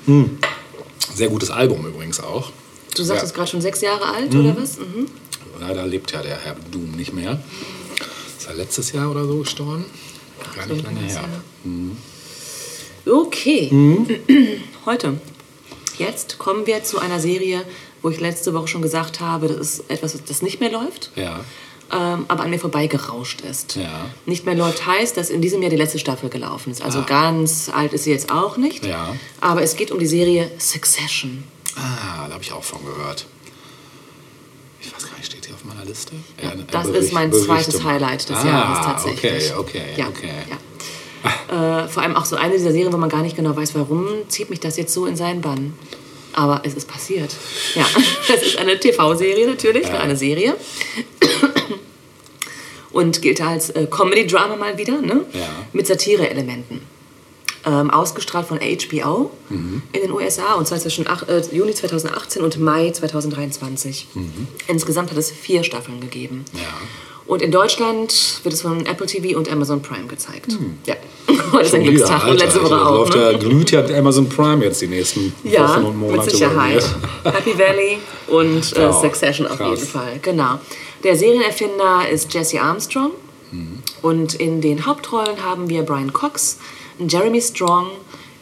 [0.06, 0.38] Mhm.
[1.14, 2.50] Sehr gutes Album übrigens auch.
[2.96, 3.26] Du sagst Ja.
[3.28, 4.78] es gerade schon sechs Jahre alt, oder was?
[4.78, 5.06] Mhm.
[5.60, 7.40] Leider lebt ja der Herr Doom nicht mehr.
[8.38, 9.84] Ist er letztes Jahr oder so gestorben?
[10.54, 11.24] Gar nicht lange her.
[11.64, 11.96] Mhm.
[13.06, 14.06] Okay, Mhm.
[14.86, 15.20] heute.
[15.98, 17.64] Jetzt kommen wir zu einer Serie,
[18.02, 21.10] wo ich letzte Woche schon gesagt habe, das ist etwas, das nicht mehr läuft.
[21.16, 21.40] Ja.
[21.90, 23.74] ähm, aber an mir vorbeigerauscht ist.
[23.76, 24.10] Ja.
[24.26, 26.82] Nicht mehr läuft heißt, dass in diesem Jahr die letzte Staffel gelaufen ist.
[26.82, 28.84] Also ganz alt ist sie jetzt auch nicht.
[28.84, 28.88] Ah.
[28.88, 29.16] Ja.
[29.40, 31.44] Aber es geht um die Serie Succession.
[31.76, 33.26] Ah, da habe ich auch von gehört.
[35.20, 36.12] Ich weiß gar nicht, steht hier auf meiner Liste?
[36.42, 39.52] Ja, ein Das Bericht- ist mein Bericht zweites Highlight des ah, Jahres tatsächlich.
[39.56, 40.30] Okay, okay, ja, okay.
[40.48, 41.84] Ja.
[41.84, 44.06] Äh, vor allem auch so eine dieser Serien, wo man gar nicht genau weiß, warum
[44.28, 45.74] zieht mich das jetzt so in seinen Bann.
[46.34, 47.34] Aber es ist passiert.
[47.74, 47.84] Ja,
[48.28, 50.54] das ist eine TV-Serie natürlich, eine Serie.
[52.92, 55.24] Und gilt als äh, Comedy-Drama mal wieder, ne?
[55.32, 55.48] Ja.
[55.72, 56.80] Mit Satire-Elementen.
[57.70, 59.82] Ähm, ausgestrahlt von HBO Mhm.
[59.92, 64.06] in den USA und zwar zwischen ach, äh, Juni 2018 und Mai 2023.
[64.68, 66.44] Insgesamt hat es vier Staffeln gegeben.
[66.52, 66.58] Mhm.
[66.60, 66.64] Ja.
[67.26, 70.56] Und in Deutschland wird es von Apple TV und Amazon Prime gezeigt.
[70.86, 70.94] Ja,
[71.52, 72.94] heute ist ein Glückstag und Alter, letzte also Woche das auch.
[72.94, 73.22] läuft Ne?
[73.32, 76.22] ja, glüht ja Amazon Prime jetzt die nächsten Ja, Wochen und Monate.
[76.22, 76.84] mit Sicherheit.
[77.24, 79.78] Happy Valley und äh, Ja, Succession auf krass.
[79.80, 80.18] jeden Fall.
[80.22, 80.58] Genau.
[81.04, 83.10] Der Serienerfinder ist Jesse Armstrong.
[83.52, 83.78] Mhm.
[84.00, 86.58] Und in den Hauptrollen haben wir Brian Cox,
[87.06, 87.90] Jeremy Strong,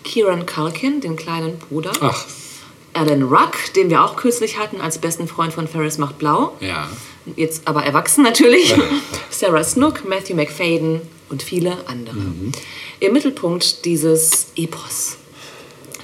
[0.04, 2.24] Kieran Culkin, den kleinen Bruder, Ach,
[2.94, 6.56] Alan Ruck, den wir auch kürzlich hatten als besten Freund von Ferris macht blau.
[6.60, 6.88] ja.
[7.34, 8.72] Jetzt aber erwachsen natürlich.
[9.30, 12.14] Sarah Snook, Matthew McFadden und viele andere.
[12.14, 12.52] Mhm.
[13.00, 15.16] Im Mittelpunkt dieses Epos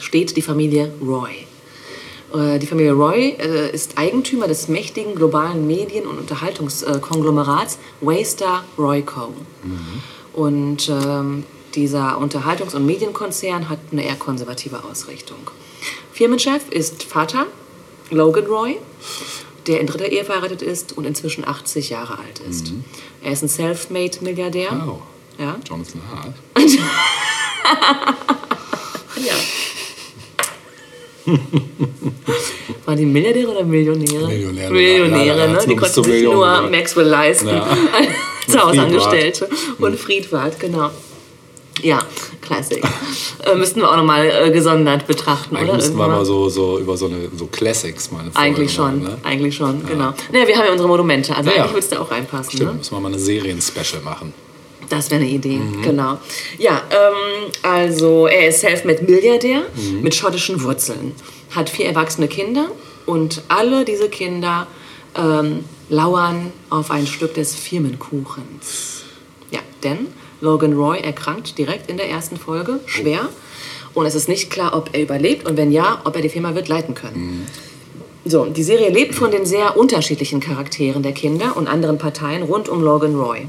[0.01, 1.47] steht die Familie Roy.
[2.35, 9.03] Äh, Die Familie Roy äh, ist Eigentümer des mächtigen globalen Medien- und Unterhaltungskonglomerats Waystar Roy
[9.03, 9.33] Co.
[10.33, 15.39] Und ähm, dieser Unterhaltungs- und Medienkonzern hat eine eher konservative Ausrichtung.
[16.13, 17.47] Firmenchef ist Vater
[18.11, 18.77] Logan Roy,
[19.67, 22.73] der in dritter Ehe verheiratet ist und inzwischen 80 Jahre alt ist.
[23.23, 24.87] Er ist ein Selfmade-Milliardär.
[24.87, 25.03] Oh.
[25.39, 25.57] Ja.
[25.67, 26.35] Jonathan Hart.
[29.17, 29.35] ja.
[32.85, 34.27] Waren die Milliardäre oder Millionäre?
[34.27, 34.73] Millionäre.
[34.73, 35.67] Millionäre, Leider ne?
[35.67, 36.63] Die konnten sich nur.
[36.71, 37.49] Maxwell leisten.
[37.49, 37.67] Ja.
[38.47, 39.49] Als Hausangestellte.
[39.79, 40.91] Und Friedwald, genau.
[41.81, 42.01] Ja,
[42.43, 42.83] Classic.
[43.45, 45.77] äh, müssten wir auch nochmal äh, gesondert betrachten, Eigentlich oder?
[45.79, 49.03] müssten wir mal so, so über so, eine, so Classics mal eine Folge Eigentlich schon,
[49.03, 49.19] machen, ne?
[49.25, 50.13] eigentlich schon, genau.
[50.33, 51.63] Naja, wir haben ja unsere Monumente, also Ja, ja.
[51.63, 52.53] eigentlich würde es da auch reinpassen.
[52.53, 52.77] Stimmt, Ne?
[52.79, 54.35] müssen wir mal eine Serien-Special machen.
[54.91, 55.81] Das wäre eine Idee, Mhm.
[55.83, 56.19] genau.
[56.59, 60.03] Ja, ähm, also er ist Selfmade-Milliardär Mhm.
[60.03, 61.13] mit schottischen Wurzeln,
[61.53, 62.67] hat vier erwachsene Kinder
[63.07, 64.67] und alle diese Kinder
[65.15, 69.03] ähm, lauern auf ein Stück des Firmenkuchens.
[69.51, 70.07] Ja, denn
[70.43, 73.29] Logan Roy erkrankt direkt in der ersten Folge schwer
[73.95, 76.55] und es ist nicht klar, ob er überlebt und wenn ja, ob er die Firma
[76.55, 77.47] wird leiten können.
[78.25, 82.69] So, die Serie lebt von den sehr unterschiedlichen Charakteren der Kinder und anderen Parteien rund
[82.69, 83.49] um Logan Roy.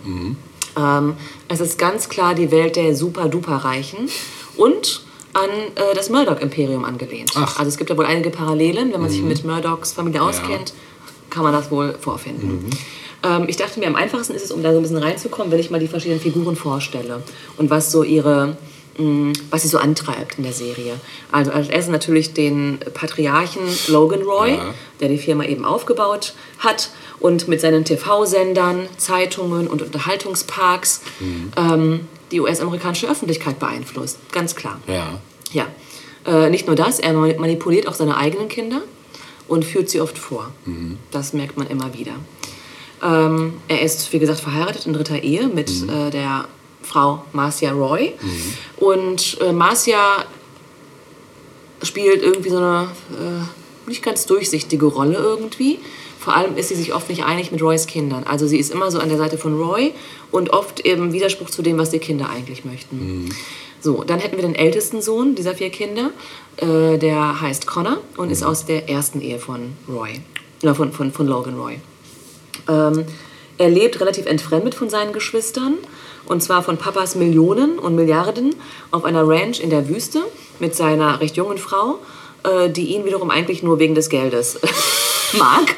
[0.78, 1.16] Ähm,
[1.48, 4.10] es ist ganz klar die Welt der super-duper-Reichen
[4.58, 5.04] und
[5.34, 7.32] an äh, das Murdoch-Imperium angelehnt.
[7.36, 7.58] Ach.
[7.58, 8.94] Also es gibt da wohl einige Parallelen.
[8.94, 10.74] Wenn man sich mit Murdochs Familie auskennt,
[11.30, 12.70] kann man das wohl vorfinden.
[13.24, 15.60] Ähm, ich dachte mir, am einfachsten ist es, um da so ein bisschen reinzukommen, wenn
[15.60, 17.24] ich mal die verschiedenen Figuren vorstelle
[17.58, 18.58] und was so ihre
[18.98, 20.94] mh, was sie so antreibt in der Serie.
[21.32, 24.74] Also als erstes natürlich den Patriarchen Logan Roy, Ja.
[25.00, 31.02] der die Firma eben aufgebaut hat und mit seinen TV-Sendern, Zeitungen und Unterhaltungsparks
[31.58, 34.18] ähm, die US-amerikanische Öffentlichkeit beeinflusst.
[34.32, 34.80] Ganz klar.
[34.88, 35.20] Ja.
[35.52, 35.68] Ja.
[36.26, 38.82] Äh, nicht nur das, er manipuliert auch seine eigenen Kinder
[39.48, 40.52] und führt sie oft vor.
[41.12, 42.14] Das merkt man immer wieder.
[43.04, 46.46] Ähm, er ist, wie gesagt, verheiratet in dritter Ehe mit äh, der
[46.82, 48.13] Frau Marcia Roy.
[48.78, 50.26] Und äh, Marcia
[51.82, 55.80] spielt irgendwie so eine äh, nicht ganz durchsichtige Rolle irgendwie.
[56.20, 58.24] Vor allem ist sie sich oft nicht einig mit Roys Kindern.
[58.24, 59.94] Also sie ist immer so an der Seite von Roy
[60.32, 63.30] und oft eben Widerspruch zu dem, was die Kinder eigentlich möchten.
[63.82, 66.12] So, dann hätten wir den ältesten Sohn dieser vier Kinder.
[66.58, 70.22] Äh, der heißt Connor und ist aus der ersten Ehe von Roy.
[70.62, 71.82] Oder von, von, von Logan Roy.
[72.67, 73.06] Ähm,
[73.58, 75.76] er lebt relativ entfremdet von seinen Geschwistern.
[76.26, 78.56] Und zwar von Papas Millionen und Milliarden
[78.91, 80.23] auf einer Ranch in der Wüste
[80.60, 81.99] mit seiner recht jungen Frau,
[82.43, 84.60] äh, die ihn wiederum eigentlich nur wegen des Geldes
[85.38, 85.76] mag.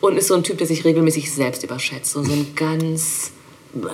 [0.00, 2.12] Und ist so ein Typ, der sich regelmäßig selbst überschätzt.
[2.12, 3.32] So, so ein ganz.
[3.74, 3.88] Bäh,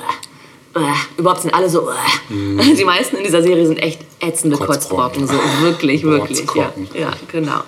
[0.75, 0.81] bäh.
[1.17, 1.89] Überhaupt sind alle so.
[2.29, 2.75] Bäh.
[2.75, 5.27] Die meisten in dieser Serie sind echt ätzende Kotzbrocken.
[5.27, 5.61] Kotzbrocken.
[5.61, 6.47] So, wirklich, wirklich.
[6.55, 7.61] Ja, ja, genau.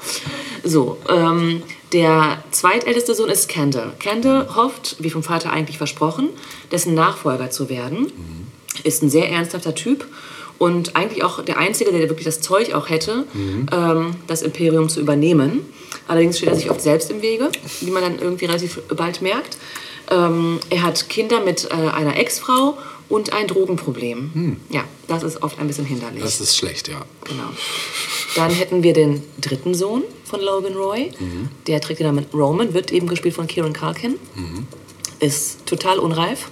[0.64, 3.92] So, ähm, der zweitälteste Sohn ist Kendall.
[3.99, 6.29] Kendall hofft, wie vom Vater eigentlich versprochen,
[6.72, 8.12] dessen Nachfolger zu werden.
[8.83, 10.07] Ist ein sehr ernsthafter Typ
[10.59, 13.25] und eigentlich auch der Einzige, der wirklich das Zeug auch hätte,
[13.72, 15.61] ähm, das Imperium zu übernehmen.
[16.09, 19.57] Allerdings steht er sich oft selbst im Wege, wie man dann irgendwie relativ bald merkt.
[20.11, 24.57] Ähm, er hat Kinder mit äh, einer Ex-Frau und ein Drogenproblem.
[24.71, 26.23] Ja, das ist oft ein bisschen hinderlich.
[26.23, 27.05] Das ist schlecht, ja.
[27.25, 27.51] Genau.
[28.35, 31.11] Dann hätten wir den dritten Sohn von Logan Roy.
[31.66, 34.16] Der trägt den Namen Roman, wird eben gespielt von Kieran Culkin.
[35.21, 36.51] Ist total unreif,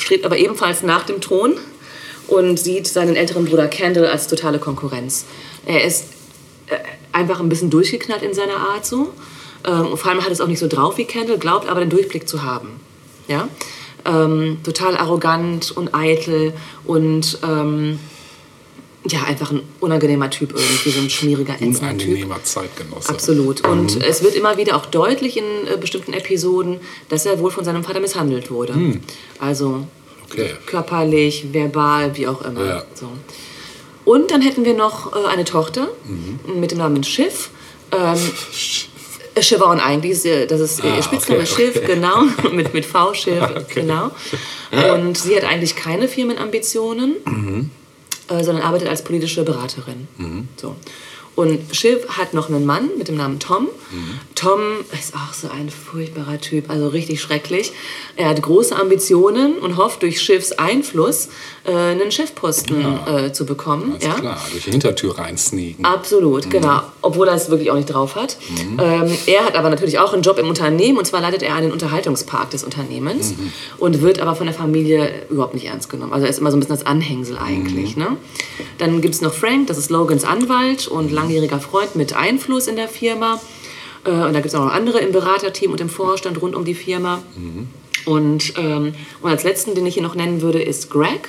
[0.00, 1.54] strebt aber ebenfalls nach dem Thron
[2.26, 5.24] und sieht seinen älteren Bruder Kendall als totale Konkurrenz.
[5.64, 6.06] Er ist
[6.66, 6.76] äh,
[7.12, 9.12] einfach ein bisschen durchgeknallt in seiner Art so.
[9.64, 12.28] Ähm, vor allem hat es auch nicht so drauf wie Kendall, glaubt aber den Durchblick
[12.28, 12.80] zu haben.
[13.28, 13.48] Ja?
[14.04, 16.52] Ähm, total arrogant und eitel
[16.84, 17.98] und ähm,
[19.06, 21.82] ja, einfach ein unangenehmer Typ irgendwie, so ein schmieriger, ätzender Typ.
[21.82, 23.08] Unangenehmer Zeitgenosse.
[23.10, 23.66] Absolut.
[23.66, 27.64] Und es wird immer wieder auch deutlich in äh, bestimmten Episoden, dass er wohl von
[27.64, 28.98] seinem Vater misshandelt wurde.
[29.38, 29.86] Also
[30.30, 30.50] Okay.
[30.66, 32.64] körperlich, verbal, wie auch immer.
[32.64, 32.82] Ja.
[32.94, 33.08] So.
[34.04, 35.88] Und dann hätten wir noch äh, eine Tochter
[36.58, 37.50] mit dem Namen Schiff.
[37.92, 38.18] Ähm, äh,
[39.42, 41.86] Siobhan eigentlich, ihr- das ist ihr Ah, Spitzname okay, Schiff, okay.
[41.94, 42.22] genau,
[42.52, 43.64] mit, mit V-Schiff, Okay.
[43.74, 44.10] genau.
[44.94, 47.70] Und sie hat eigentlich keine Firmenambitionen, Mhm.
[48.28, 50.08] äh, sondern arbeitet als politische Beraterin.
[50.60, 50.76] So.
[51.34, 53.68] Und Shiv hat noch einen Mann mit dem Namen Tom.
[53.92, 54.18] Mhm.
[54.34, 54.60] Tom
[54.92, 57.70] ist auch so ein furchtbarer Typ, also richtig schrecklich.
[58.16, 61.28] Er hat große Ambitionen und hofft durch Shivs Einfluss
[61.68, 63.96] äh, einen Chefposten äh, zu bekommen.
[63.96, 64.14] Ist ja?
[64.14, 65.84] klar, durch die Hintertür reinsneaken.
[65.84, 66.80] Absolut, genau.
[67.02, 68.38] Obwohl er es wirklich auch nicht drauf hat.
[68.78, 71.72] Ähm, er hat aber natürlich auch einen Job im Unternehmen und zwar leitet er einen
[71.72, 73.34] Unterhaltungspark des Unternehmens
[73.78, 76.12] und wird aber von der Familie überhaupt nicht ernst genommen.
[76.12, 77.96] Also er ist immer so ein bisschen das Anhängsel eigentlich.
[77.96, 78.16] Ne?
[78.78, 82.76] Dann gibt es noch Frank, das ist Logans Anwalt und langjähriger Freund mit Einfluss in
[82.76, 83.40] der Firma.
[84.04, 86.64] Äh, und da gibt es auch noch andere im Beraterteam und im Vorstand rund um
[86.64, 87.22] die Firma.
[88.06, 91.28] Und, ähm, und als letzten, den ich hier noch nennen würde, ist Greg.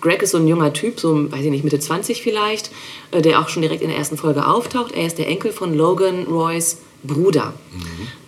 [0.00, 2.70] Greg ist so ein junger Typ, so, weiß ich nicht, Mitte 20 vielleicht,
[3.10, 4.92] äh, der auch schon direkt in der ersten Folge auftaucht.
[4.94, 7.54] Er ist der Enkel von Logan Roys Bruder,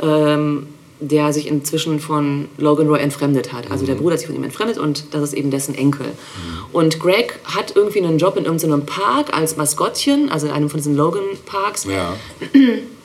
[0.01, 0.69] ähm,
[1.01, 3.71] der sich inzwischen von Logan Roy entfremdet hat.
[3.71, 6.07] Also der Bruder hat sich von ihm entfremdet und das ist eben dessen Enkel.
[6.73, 10.79] Und Greg hat irgendwie einen Job in irgendeinem Park als Maskottchen, also in einem von
[10.79, 11.85] diesen Logan-Parks.
[11.85, 12.17] Ja.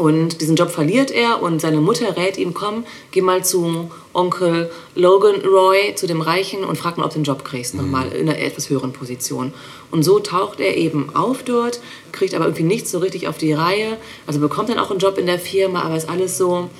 [0.00, 4.70] Und diesen Job verliert er und seine Mutter rät ihm, komm, geh mal zu Onkel
[4.94, 8.26] Logan Roy, zu dem Reichen und frag mal, ob du einen Job kriegst, nochmal in
[8.26, 9.52] einer etwas höheren Position.
[9.90, 11.80] Und so taucht er eben auf dort,
[12.12, 15.18] kriegt aber irgendwie nichts so richtig auf die Reihe, also bekommt dann auch einen Job
[15.18, 16.70] in der Firma, aber ist alles so,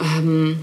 [0.00, 0.60] ähm,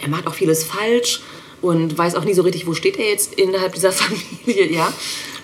[0.00, 1.20] er macht auch vieles falsch
[1.60, 4.90] und weiß auch nie so richtig, wo steht er jetzt innerhalb dieser Familie, ja.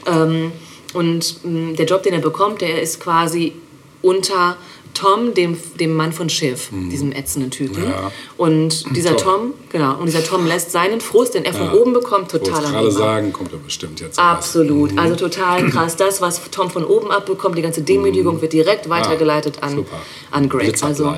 [0.07, 0.51] Ähm,
[0.95, 3.53] und mh, der Job, den er bekommt, der ist quasi
[4.01, 4.57] unter
[4.95, 7.83] Tom, dem, dem Mann von Schiff, diesem ätzenden Typen.
[7.85, 7.91] Mhm.
[7.91, 8.13] Ja.
[8.37, 9.25] Und dieser Tom.
[9.25, 11.73] Tom, genau, und dieser Tom lässt seinen Frust, den er von Ja.
[11.75, 14.19] oben bekommt, total an gerade sagen, kommt er bestimmt jetzt.
[14.19, 15.03] Absolut, was.
[15.03, 15.97] also total krass.
[15.97, 19.77] Das, was Tom von oben abbekommt, die ganze Demütigung wird direkt weitergeleitet an, Mhm.
[19.79, 19.97] super.
[20.31, 20.83] an Greg.
[20.83, 21.13] Also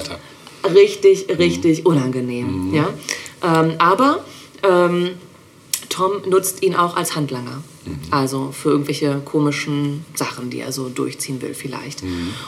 [0.74, 2.72] richtig, richtig unangenehm.
[2.74, 2.88] Ja?
[3.44, 4.24] Ähm, aber
[4.62, 5.10] ähm,
[5.88, 7.62] Tom nutzt ihn auch als Handlanger.
[8.10, 12.02] Also für irgendwelche komischen Sachen, die er so durchziehen will vielleicht.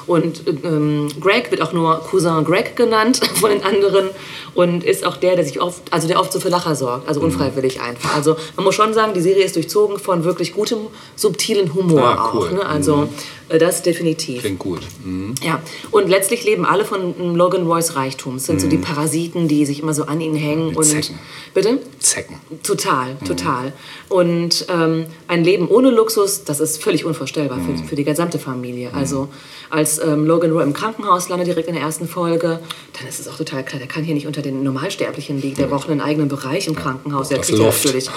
[0.07, 4.11] Und ähm, Greg wird auch nur Cousin Greg genannt von den anderen
[4.55, 7.21] und ist auch der, der sich oft, also der oft so für Lacher sorgt, also
[7.21, 8.15] unfreiwillig einfach.
[8.15, 10.79] Also man muss schon sagen, die Serie ist durchzogen von wirklich gutem,
[11.17, 12.47] subtilen Humor Ah, cool.
[12.49, 12.53] auch.
[12.53, 12.67] Ne?
[12.67, 13.07] Also äh,
[13.49, 14.41] das definitiv.
[14.41, 14.81] Klingt gut.
[15.05, 15.35] Mhm.
[15.43, 18.37] Ja, und letztlich leben alle von ähm, Logan Roys Reichtum.
[18.37, 20.71] Es sind so die Parasiten, die sich immer so an ihn hängen.
[20.71, 21.19] Die und Zecken.
[21.55, 21.79] Bitte?
[21.99, 22.37] Zecken.
[22.63, 23.73] Total, total.
[24.09, 28.93] Und ähm, ein Leben ohne Luxus, das ist völlig unvorstellbar für, für die gesamte Familie.
[28.93, 29.29] Also
[29.71, 32.61] als ähm, Logan Roy im Krankenhaus landet, direkt in der ersten Folge,
[32.99, 35.57] dann ist es auch total klar, der kann hier nicht unter den Normalsterblichen liegen.
[35.57, 37.29] Der braucht einen eigenen Bereich im Krankenhaus.
[37.29, 37.85] Der das kriegt ja Loft.
[37.85, 38.09] natürlich.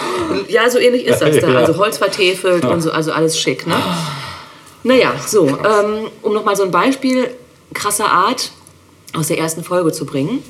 [0.50, 1.50] Ja, so ähnlich ist das da.
[1.50, 1.60] Ja.
[1.60, 3.66] Also Holz vertefelt und so, also alles schick.
[3.68, 3.76] Ne?
[4.84, 7.30] Naja, so, ähm, um nochmal so ein Beispiel
[7.74, 8.52] krasser Art
[9.14, 10.44] aus der ersten Folge zu bringen.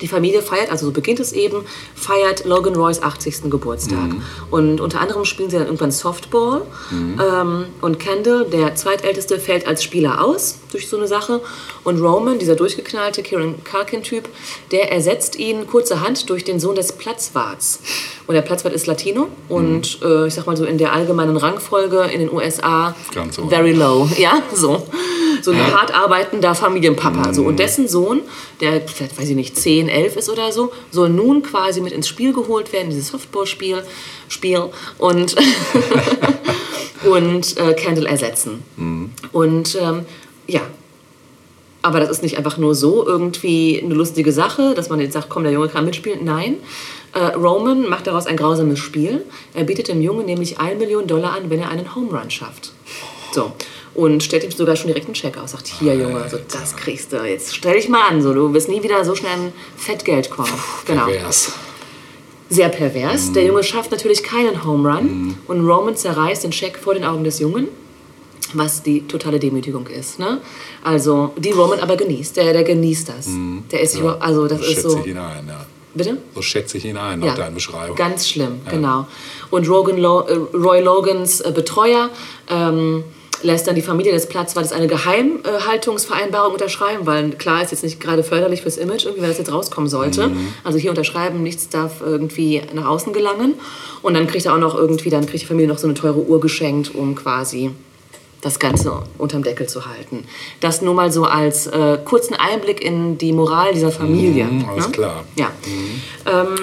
[0.00, 3.50] Die Familie feiert, also so beginnt es eben, feiert Logan Roys 80.
[3.50, 4.10] Geburtstag.
[4.50, 6.62] Und unter anderem spielen sie dann irgendwann Softball.
[6.90, 11.40] Ähm, und Kendall, der zweitälteste, fällt als Spieler aus durch so eine Sache.
[11.84, 14.28] Und Roman, dieser durchgeknallte Kieran Culkin-Typ,
[14.70, 17.80] der ersetzt ihn kurzerhand durch den Sohn des Platzwarts.
[18.26, 22.02] Und der Platzwart ist Latino und äh, ich sag mal so in der allgemeinen Rangfolge
[22.12, 24.08] in den USA Ganz very low.
[24.18, 24.86] Ja, so.
[25.42, 27.32] So ein hart arbeitender Familienpapa.
[27.32, 27.44] So.
[27.44, 28.20] Und dessen Sohn,
[28.60, 32.32] der weiß ich nicht, 10, 11 ist oder so, soll nun quasi mit ins Spiel
[32.32, 33.82] geholt werden, dieses Softball-Spiel.
[34.28, 34.70] Spiel.
[34.98, 35.36] Und,
[37.04, 38.62] und äh, Kendall ersetzen.
[39.32, 40.04] Und ähm,
[40.46, 40.62] ja,
[41.82, 45.30] aber das ist nicht einfach nur so irgendwie eine lustige Sache, dass man jetzt sagt,
[45.30, 46.24] komm, der Junge kann mitspielen.
[46.24, 46.56] Nein,
[47.12, 49.24] äh, Roman macht daraus ein grausames Spiel.
[49.54, 52.72] Er bietet dem Jungen nämlich 1 Million Dollar an, wenn er einen Home Run schafft.
[53.32, 53.52] So.
[53.94, 55.50] Und stellt ihm sogar schon direkt einen Check aus.
[55.52, 57.24] Sagt, hier Junge, so, das kriegst du.
[57.24, 60.52] Jetzt stell dich mal an, so, du wirst nie wieder so schnell an Fettgeld kommen.
[60.86, 61.06] Genau.
[61.06, 61.52] Pervers.
[62.48, 63.32] Sehr pervers.
[63.32, 67.22] Der Junge schafft natürlich keinen Home Run und Roman zerreißt den Scheck vor den Augen
[67.24, 67.68] des Jungen,
[68.54, 70.18] was die totale Demütigung ist.
[70.18, 70.40] Ne?
[70.82, 72.36] Also, die Roman aber genießt.
[72.36, 73.28] Der, der genießt das.
[73.70, 74.98] Der ist über- also das so ist schätze so.
[75.00, 75.66] ich ihn ein, ja.
[75.94, 76.18] Bitte?
[76.34, 77.96] So schätze ich ihn ein nach deiner Beschreibung.
[77.96, 79.06] Ganz schlimm, genau.
[79.50, 82.10] Und Rogan Lo äh, Roy Logans äh, Betreuer
[82.48, 83.02] ähm,
[83.42, 88.22] lässt dann die Familie des Platzwartes eine Geheimhaltungsvereinbarung unterschreiben, weil klar ist jetzt nicht gerade
[88.22, 90.28] förderlich fürs Image, irgendwie, wenn das jetzt rauskommen sollte.
[90.28, 90.52] Mhm.
[90.64, 93.54] Also hier unterschreiben, nichts darf irgendwie nach außen gelangen.
[94.02, 96.20] Und dann kriegt er auch noch irgendwie, dann kriegt die Familie noch so eine teure
[96.20, 97.70] Uhr geschenkt, um quasi
[98.40, 100.24] das Ganze unterm Deckel zu halten.
[100.60, 104.46] Das nur mal so als äh, kurzen Einblick in die Moral dieser Familie.
[104.46, 104.92] Mhm, alles ne?
[104.92, 105.24] klar.
[105.36, 105.50] Ja.
[106.26, 106.56] Ähm,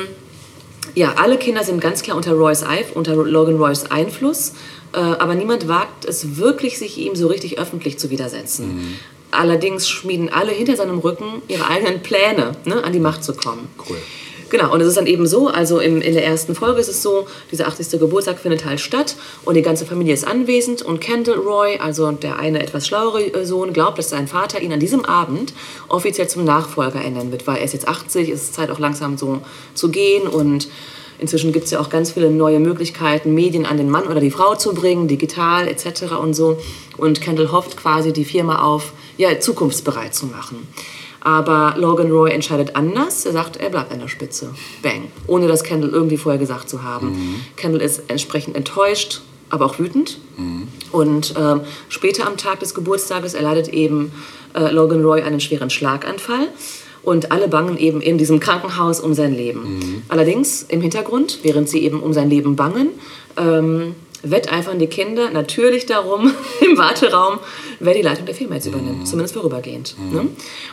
[0.96, 4.54] ja, alle Kinder sind ganz klar unter Roys Eif, unter Logan Roys Einfluss,
[5.00, 8.98] aber niemand wagt es wirklich, sich ihm so richtig öffentlich zu widersetzen.
[9.32, 13.68] Allerdings schmieden alle hinter seinem Rücken ihre eigenen Pläne, ne, an die Macht zu kommen.
[13.90, 13.98] Cool.
[14.50, 17.02] Genau, und es ist dann eben so, also im, in der ersten Folge ist es
[17.02, 18.00] so, dieser 80.
[18.00, 22.40] Geburtstag findet halt statt und die ganze Familie ist anwesend und Kendall Roy, also der
[22.40, 25.54] eine etwas schlauere äh, Sohn, glaubt, dass sein Vater ihn an diesem Abend
[25.90, 29.18] offiziell zum Nachfolger ernennen wird, weil er ist jetzt 80, es ist Zeit auch langsam
[29.18, 29.42] so
[29.74, 30.70] zu gehen und
[31.20, 34.32] inzwischen gibt es ja auch ganz viele neue Möglichkeiten, Medien an den Mann oder die
[34.32, 36.14] Frau zu bringen, digital etc.
[36.22, 36.58] und so.
[36.98, 40.68] Und Kendall hofft quasi, die Firma auf ja, zukunftsbereit zu machen.
[41.22, 43.26] Aber Logan Roy entscheidet anders.
[43.26, 44.54] Er sagt, er bleibt an der Spitze.
[44.82, 45.12] Bang.
[45.26, 47.44] Ohne das Kendall irgendwie vorher gesagt zu haben.
[47.56, 50.20] Kendall ist entsprechend enttäuscht, aber auch wütend.
[50.92, 54.12] Und ähm, später am Tag des Geburtstages erleidet eben
[54.54, 56.48] äh, Logan Roy einen schweren Schlaganfall.
[57.08, 60.04] Und alle bangen eben in diesem Krankenhaus um sein Leben.
[60.10, 62.90] Allerdings im Hintergrund, während sie eben um sein Leben bangen,
[63.38, 67.40] ähm, wetteifern die Kinder natürlich darum im Warteraum,
[67.80, 69.96] wer die Leitung der Firma jetzt übernimmt, zumindest vorübergehend.
[70.12, 70.28] Ne?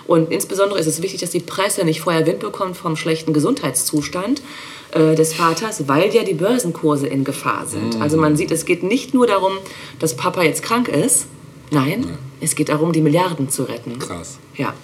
[0.08, 4.42] Und insbesondere ist es wichtig, dass die Presse nicht vorher Wind bekommt vom schlechten Gesundheitszustand
[4.90, 8.00] äh, des Vaters, weil ja die Börsenkurse in Gefahr sind.
[8.00, 9.52] Also man sieht, es geht nicht nur darum,
[10.00, 11.26] dass Papa jetzt krank ist,
[11.70, 14.00] nein, es geht darum, die Milliarden zu retten.
[14.00, 14.38] Krass.
[14.56, 14.74] Ja.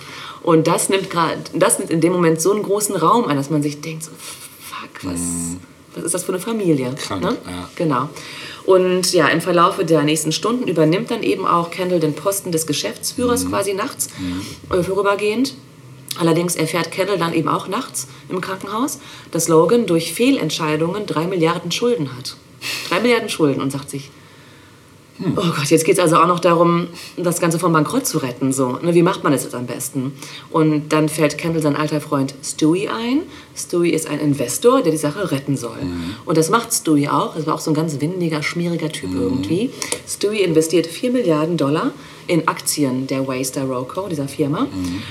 [0.42, 3.50] Und das nimmt gerade, das nimmt in dem Moment so einen großen Raum ein, dass
[3.50, 5.20] man sich denkt, so, fuck, was,
[5.94, 6.94] was ist das für eine Familie?
[6.96, 7.36] Krank, ne?
[7.46, 7.68] ja.
[7.76, 8.08] Genau.
[8.64, 12.66] Und ja, im Verlaufe der nächsten Stunden übernimmt dann eben auch Kendall den Posten des
[12.66, 14.08] Geschäftsführers quasi nachts
[14.70, 15.54] äh, vorübergehend.
[16.18, 18.98] Allerdings erfährt Kendall dann eben auch nachts im Krankenhaus,
[19.30, 22.36] dass Logan durch Fehlentscheidungen drei Milliarden Schulden hat.
[22.88, 24.10] Drei Milliarden Schulden und sagt sich,
[25.36, 28.52] Oh Gott, jetzt geht es also auch noch darum, das Ganze vom Bankrott zu retten.
[28.52, 28.78] So.
[28.82, 30.12] Ne, wie macht man das jetzt am besten?
[30.50, 33.22] Und dann fällt Kendall sein alter Freund Stewie ein.
[33.54, 35.78] Stewie ist ein Investor, der die Sache retten soll.
[36.24, 37.34] Und das macht Stewie auch.
[37.34, 39.70] Das war auch so ein ganz windiger, schmieriger Typ irgendwie.
[40.08, 41.92] Stewie investiert 4 Milliarden Dollar
[42.26, 44.68] in Aktien der Waystar Roco, dieser Firma,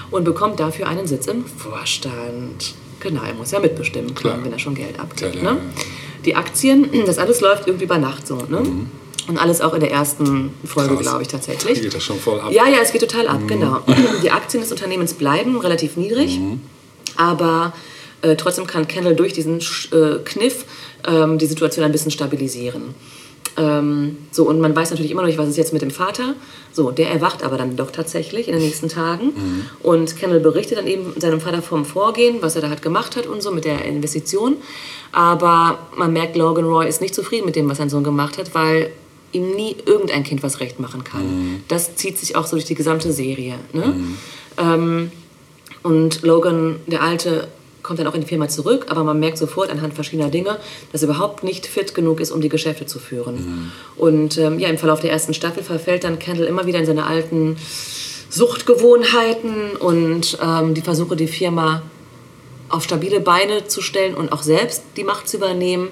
[0.10, 2.74] und bekommt dafür einen Sitz im Vorstand.
[3.00, 5.34] Genau, er muss ja mitbestimmen können, wenn er schon Geld abgibt.
[5.34, 5.62] Klar, Ne?
[6.26, 8.36] Die Aktien, das alles läuft irgendwie über Nacht so.
[8.36, 8.62] Ne?
[9.30, 11.04] Und alles auch in der ersten Folge, Krass.
[11.04, 11.82] glaube ich, tatsächlich.
[11.84, 12.52] Geht das schon voll ab?
[12.52, 13.82] Ja, ja, es geht total ab, genau.
[14.24, 16.40] Die Aktien des Unternehmens bleiben relativ niedrig,
[17.16, 17.74] aber
[18.24, 20.66] äh, trotzdem kann Kendall durch diesen äh, Kniff
[21.08, 22.96] ähm, die Situation ein bisschen stabilisieren.
[23.56, 26.34] Ähm, so, und man weiß natürlich immer noch nicht, was ist jetzt mit dem Vater.
[26.72, 29.34] So, der erwacht aber dann doch tatsächlich in den nächsten Tagen.
[29.84, 33.28] Und Kendall berichtet dann eben seinem Vater vom Vorgehen, was er da halt gemacht hat
[33.28, 34.58] und so mit der Investition.
[35.12, 38.56] Aber man merkt, Logan Roy ist nicht zufrieden mit dem, was sein Sohn gemacht hat,
[38.56, 38.92] weil
[39.32, 41.64] ihm nie irgendein Kind was recht machen kann.
[41.68, 43.56] Das zieht sich auch so durch die gesamte Serie.
[43.74, 43.96] Ne?
[44.58, 45.12] Ähm,
[45.84, 47.48] und Logan, der Alte,
[47.84, 50.60] kommt dann auch in die Firma zurück, aber man merkt sofort anhand verschiedener Dinge,
[50.92, 53.72] dass er überhaupt nicht fit genug ist, um die Geschäfte zu führen.
[53.96, 57.06] Und ähm, ja, im Verlauf der ersten Staffel verfällt dann Kendall immer wieder in seine
[57.08, 57.58] alten
[58.30, 61.82] Suchtgewohnheiten und ähm, die Versuche, die Firma
[62.70, 65.90] auf stabile Beine zu stellen und auch selbst die Macht zu übernehmen,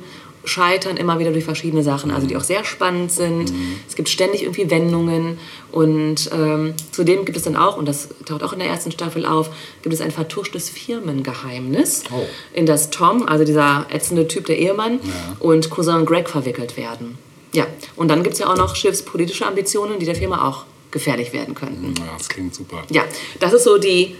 [0.48, 3.52] scheitern immer wieder durch verschiedene Sachen, also die auch sehr spannend sind.
[3.88, 5.38] Es gibt ständig irgendwie Wendungen
[5.72, 9.26] und ähm, zudem gibt es dann auch, und das taucht auch in der ersten Staffel
[9.26, 9.50] auf,
[9.82, 12.26] gibt es ein vertuschtes Firmengeheimnis, Oh.
[12.54, 15.00] in das Tom, also dieser ätzende Typ, der Ehemann,
[15.40, 17.17] und Cousin Greg verwickelt werden.
[17.54, 17.65] Ja,
[17.96, 21.54] und dann gibt es ja auch noch schiffspolitische Ambitionen, die der Firma auch gefährlich werden
[21.56, 21.94] könnten.
[21.98, 22.84] Ja, das klingt super.
[22.90, 23.04] Ja,
[23.40, 24.15] das ist so die.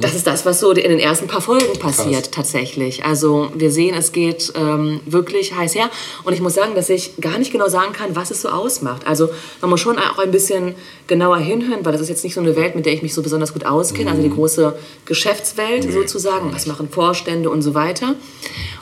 [0.00, 3.04] Das ist das, was so in den ersten paar Folgen passiert tatsächlich.
[3.04, 5.90] Also wir sehen, es geht ähm, wirklich heiß her.
[6.22, 9.06] Und ich muss sagen, dass ich gar nicht genau sagen kann, was es so ausmacht.
[9.08, 9.28] Also
[9.60, 10.76] man muss schon auch ein bisschen
[11.08, 13.22] genauer hinhören, weil das ist jetzt nicht so eine Welt, mit der ich mich so
[13.22, 14.10] besonders gut auskenne.
[14.10, 18.14] Also die große Geschäftswelt sozusagen, was machen Vorstände und so weiter.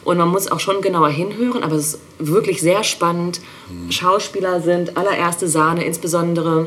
[0.04, 3.40] Und man muss auch schon genauer hinhören, aber es ist wirklich sehr spannend.
[3.90, 6.66] Schauspieler sind allererste Sahne, insbesondere,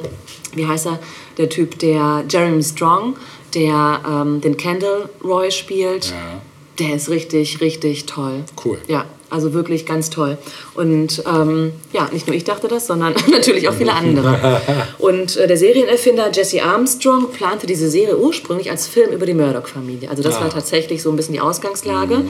[0.53, 0.99] wie heißt er,
[1.37, 3.15] der Typ, der Jeremy Strong,
[3.53, 6.11] der ähm, den Kendall Roy spielt.
[6.11, 6.41] Ja.
[6.79, 8.43] Der ist richtig, richtig toll.
[8.63, 8.79] Cool.
[8.87, 10.37] Ja, also wirklich ganz toll.
[10.75, 14.61] Und ähm, ja, nicht nur ich dachte das, sondern natürlich auch viele andere.
[14.99, 20.09] Und äh, der Serienerfinder Jesse Armstrong plante diese Serie ursprünglich als Film über die Murdoch-Familie.
[20.09, 20.41] Also das Ah.
[20.41, 22.25] war tatsächlich so ein bisschen die Ausgangslage.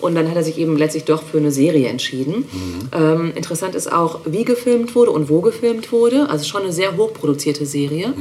[0.00, 2.44] Und dann hat er sich eben letztlich doch für eine Serie entschieden.
[2.92, 6.28] Ähm, interessant ist auch, wie gefilmt wurde und wo gefilmt wurde.
[6.30, 8.14] Also schon eine sehr hochproduzierte Serie.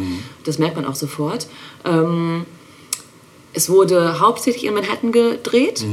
[0.43, 1.47] Das merkt man auch sofort.
[1.86, 2.45] Ähm,
[3.53, 5.86] es wurde hauptsächlich in Manhattan gedreht.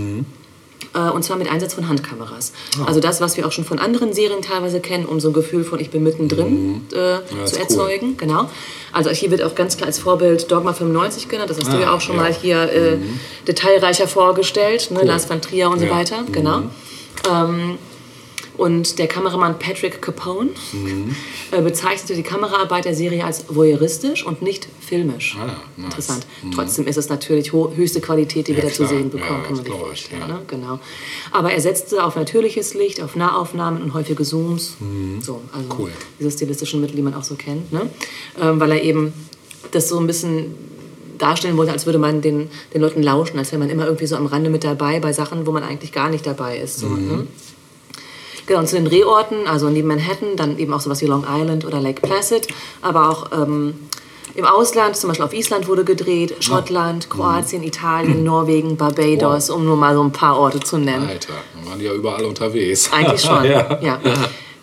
[0.94, 2.52] Äh, Und zwar mit Einsatz von Handkameras.
[2.80, 2.84] Ah.
[2.86, 5.64] Also das, was wir auch schon von anderen Serien teilweise kennen, um so ein Gefühl
[5.64, 7.60] von ich bin mittendrin äh, ist zu cool.
[7.62, 8.16] erzeugen.
[8.16, 8.48] Genau.
[8.92, 11.50] Also hier wird auch ganz klar als Vorbild Dogma 95 genannt.
[11.50, 12.22] Das hast du Ah, ja auch schon ja.
[12.22, 12.96] mal hier äh,
[13.48, 14.90] detailreicher vorgestellt.
[14.90, 15.02] Ne?
[15.02, 15.92] Lars van Trier und so Ja.
[15.92, 15.96] Mhm.
[15.98, 16.24] weiter.
[16.30, 16.62] Genau.
[17.30, 17.78] Ähm,
[18.56, 21.14] und der Kameramann Patrick Capone Mhm.
[21.50, 25.36] äh, bezeichnete die Kameraarbeit der Serie als voyeuristisch und nicht filmisch.
[25.40, 25.46] Ah,
[25.76, 25.84] nice.
[25.86, 26.26] Interessant.
[26.54, 29.54] Trotzdem ist es natürlich höchste Qualität, die wir Ja, da zu sehen bekommen, Ja, kann
[29.56, 30.20] man sich vorstellen.
[30.20, 30.26] ja.
[30.28, 30.40] Ne?
[30.46, 30.78] Genau.
[31.30, 34.74] Aber er setzte auf natürliches Licht, auf Nahaufnahmen und häufige Zooms.
[35.20, 35.72] So, also Mhm.
[35.78, 35.92] Cool.
[36.20, 37.72] diese stilistischen Mittel, die man auch so kennt.
[37.72, 37.88] Ne?
[38.40, 39.12] Ähm, weil er eben
[39.70, 40.54] das so ein bisschen
[41.18, 44.16] darstellen wollte, als würde man den, den Leuten lauschen, als wäre man immer irgendwie so
[44.16, 46.78] am Rande mit dabei bei Sachen, wo man eigentlich gar nicht dabei ist.
[46.80, 47.06] So, Mhm.
[47.08, 47.26] ne?
[48.46, 51.64] Genau, und zu den Drehorten, also neben Manhattan, dann eben auch sowas wie Long Island
[51.64, 52.48] oder Lake Placid,
[52.80, 53.74] aber auch ähm,
[54.34, 59.76] im Ausland, zum Beispiel auf Island wurde gedreht, Schottland, Kroatien, Italien, Norwegen, Barbados, um nur
[59.76, 61.06] mal so ein paar Orte zu nennen.
[61.06, 61.34] Alter,
[61.66, 62.90] waren die ja überall unterwegs.
[62.92, 63.78] Eigentlich schon, ja.
[63.82, 64.00] ja.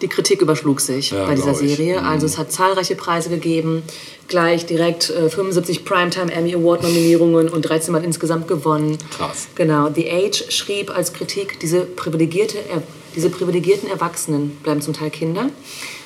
[0.01, 1.53] Die Kritik überschlug sich Ja, bei dieser.
[1.53, 2.01] Serie.
[2.01, 3.83] Also es hat zahlreiche Preise gegeben,
[4.29, 8.97] gleich direkt äh, 75 Primetime Emmy Award Nominierungen und 13 Mal insgesamt gewonnen.
[9.15, 9.49] Krass.
[9.55, 9.89] Genau.
[9.93, 12.81] The Age schrieb als Kritik, diese, privilegierte, er-
[13.15, 15.49] diese privilegierten Erwachsenen bleiben zum Teil Kinder,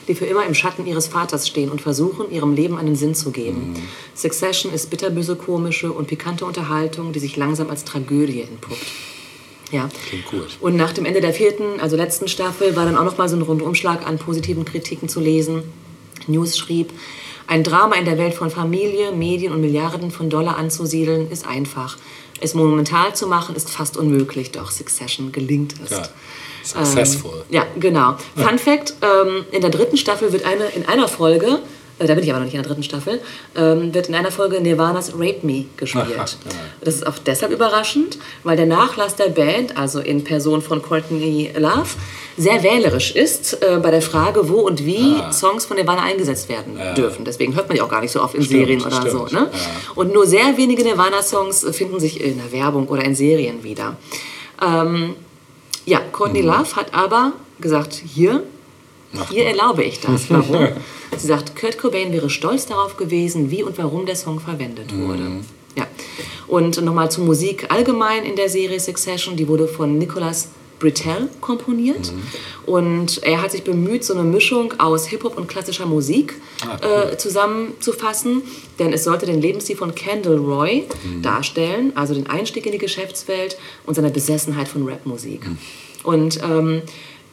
[0.08, 3.32] die für immer im Schatten ihres Vaters stehen und versuchen, ihrem Leben einen Sinn zu
[3.32, 3.76] geben.
[4.16, 8.86] Succession ist bitterböse komische und pikante Unterhaltung, die sich langsam als Tragödie entpuppt.
[9.72, 9.89] Ja.
[10.08, 10.58] Klingt gut.
[10.62, 13.36] Und nach dem Ende der vierten, also letzten Staffel, war dann auch noch mal so
[13.36, 15.64] ein Rundumschlag an positiven Kritiken zu lesen.
[16.28, 16.93] News schrieb,
[17.47, 21.97] ein Drama in der Welt von Familie, Medien und Milliarden von Dollar anzusiedeln, ist einfach.
[22.39, 25.91] Es monumental zu machen, ist fast unmöglich, doch Succession gelingt es.
[25.91, 26.10] Ja.
[26.64, 27.43] Successful.
[27.49, 28.16] Ja, genau.
[28.36, 31.59] Fun Fact: ähm, In der dritten Staffel wird eine, in einer Folge,
[31.99, 33.22] äh, da bin ich aber noch nicht in der dritten Staffel,
[33.55, 36.05] ähm, wird in einer Folge Nirvanas Rape Me gespielt.
[36.18, 36.26] Aha,
[36.82, 41.51] das ist auch deshalb überraschend, weil der Nachlass der Band, also in Person von Courtney
[41.57, 41.89] Love,
[42.36, 45.32] sehr wählerisch ist äh, bei der Frage, wo und wie Ah.
[45.32, 47.26] Songs von Nirvana eingesetzt werden dürfen.
[47.26, 49.36] Deswegen hört man die auch gar nicht so oft in Stimmt, Serien oder stimmt, so.
[49.36, 49.49] Ne?
[49.51, 49.57] ja.
[49.93, 53.97] Und nur sehr wenige Nirvana-Songs finden sich in der Werbung oder in Serien wieder.
[54.66, 55.16] Ähm,
[55.86, 56.47] ja, Courtney Mhm.
[56.47, 58.43] Love hat aber gesagt, hier,
[59.29, 60.25] hier erlaube ich das.
[60.29, 60.69] Warum?
[61.17, 65.41] Sie sagt, Kurt Cobain wäre stolz darauf gewesen, wie und warum der Song verwendet wurde.
[65.75, 65.88] Ja.
[66.47, 70.49] Und nochmal zur Musik allgemein in der Serie Succession, die wurde von Nicolas
[70.84, 72.11] Britell komponiert.
[72.65, 76.36] Und er hat sich bemüht, so eine Mischung aus Hip-Hop und klassischer Musik
[76.81, 78.41] äh, zusammenzufassen.
[78.79, 80.84] Denn es sollte den Lebensstil von Kendall Roy
[81.21, 85.45] darstellen, also den Einstieg in die Geschäftswelt und seine Besessenheit von Rapmusik.
[86.03, 86.81] Und ähm,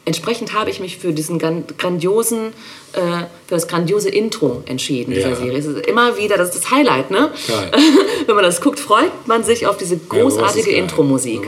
[0.05, 2.47] entsprechend habe ich mich für diesen grandiosen,
[2.93, 3.25] äh, für
[3.55, 5.35] das grandiose Intro entschieden dieser Ja.
[5.35, 5.57] Serie.
[5.59, 7.31] Es ist immer wieder, das ist das Highlight, ne?
[7.47, 7.71] Geil.
[8.25, 10.79] Wenn man das guckt, freut man sich auf diese großartige geil.
[10.79, 11.41] Intro-Musik.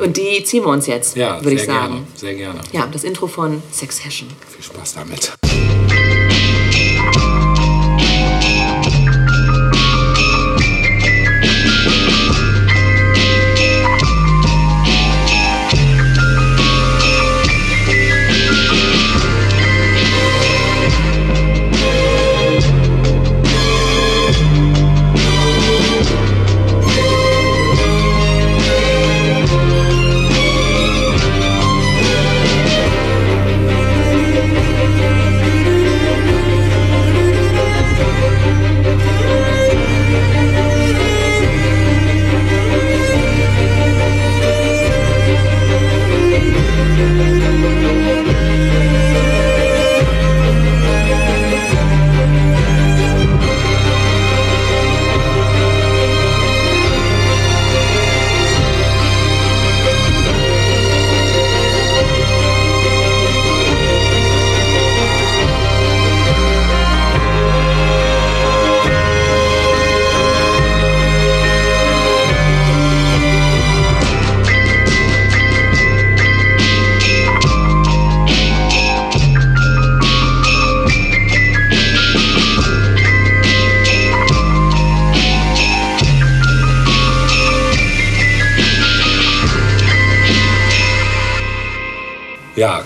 [0.00, 1.88] Und die ziehen wir uns jetzt, Ja, würde ich sagen.
[1.94, 2.06] gerne.
[2.14, 2.60] Sehr gerne.
[2.72, 4.28] Ja, das Intro von Succession.
[4.54, 5.32] Viel Spaß damit.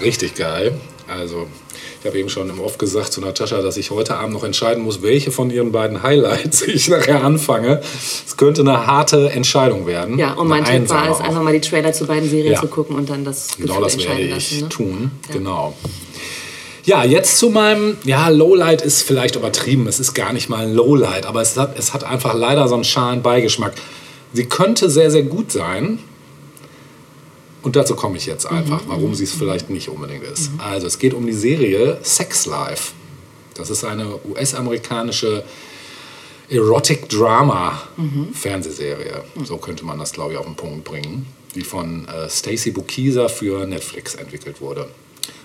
[0.09, 0.73] Richtig geil.
[1.07, 1.47] Also,
[2.01, 4.83] ich habe eben schon im Off gesagt zu Natascha, dass ich heute Abend noch entscheiden
[4.83, 7.81] muss, welche von ihren beiden Highlights ich nachher anfange.
[8.27, 10.19] Es könnte eine harte Entscheidung werden.
[10.19, 12.61] Ja, und mein Eine Tipp war es, einfach mal die Trailer zu beiden Serien Ja.
[12.61, 14.61] zu gucken und dann das Gefühl Genau das werde ich lassen.
[14.63, 14.69] Ne?
[14.69, 15.11] tun.
[15.33, 15.75] Genau.
[16.85, 19.87] Ja, jetzt zu meinem, ja, Lowlight ist vielleicht übertrieben.
[19.89, 22.75] Es ist gar nicht mal ein Lowlight, aber es hat, es hat einfach leider so
[22.77, 23.73] einen schalen Beigeschmack.
[24.33, 25.99] Sie könnte sehr, sehr gut sein.
[27.63, 30.51] Und dazu komme ich jetzt einfach, warum sie es vielleicht nicht unbedingt ist.
[30.59, 32.93] Also, es geht um die Serie Sex Life.
[33.55, 35.45] Das ist eine US-amerikanische
[36.49, 37.83] Erotic Drama
[38.33, 39.23] Fernsehserie.
[39.45, 41.27] So könnte man das, glaube ich, auf den Punkt bringen.
[41.55, 44.89] Die von äh, Stacy Bukisa für Netflix entwickelt wurde.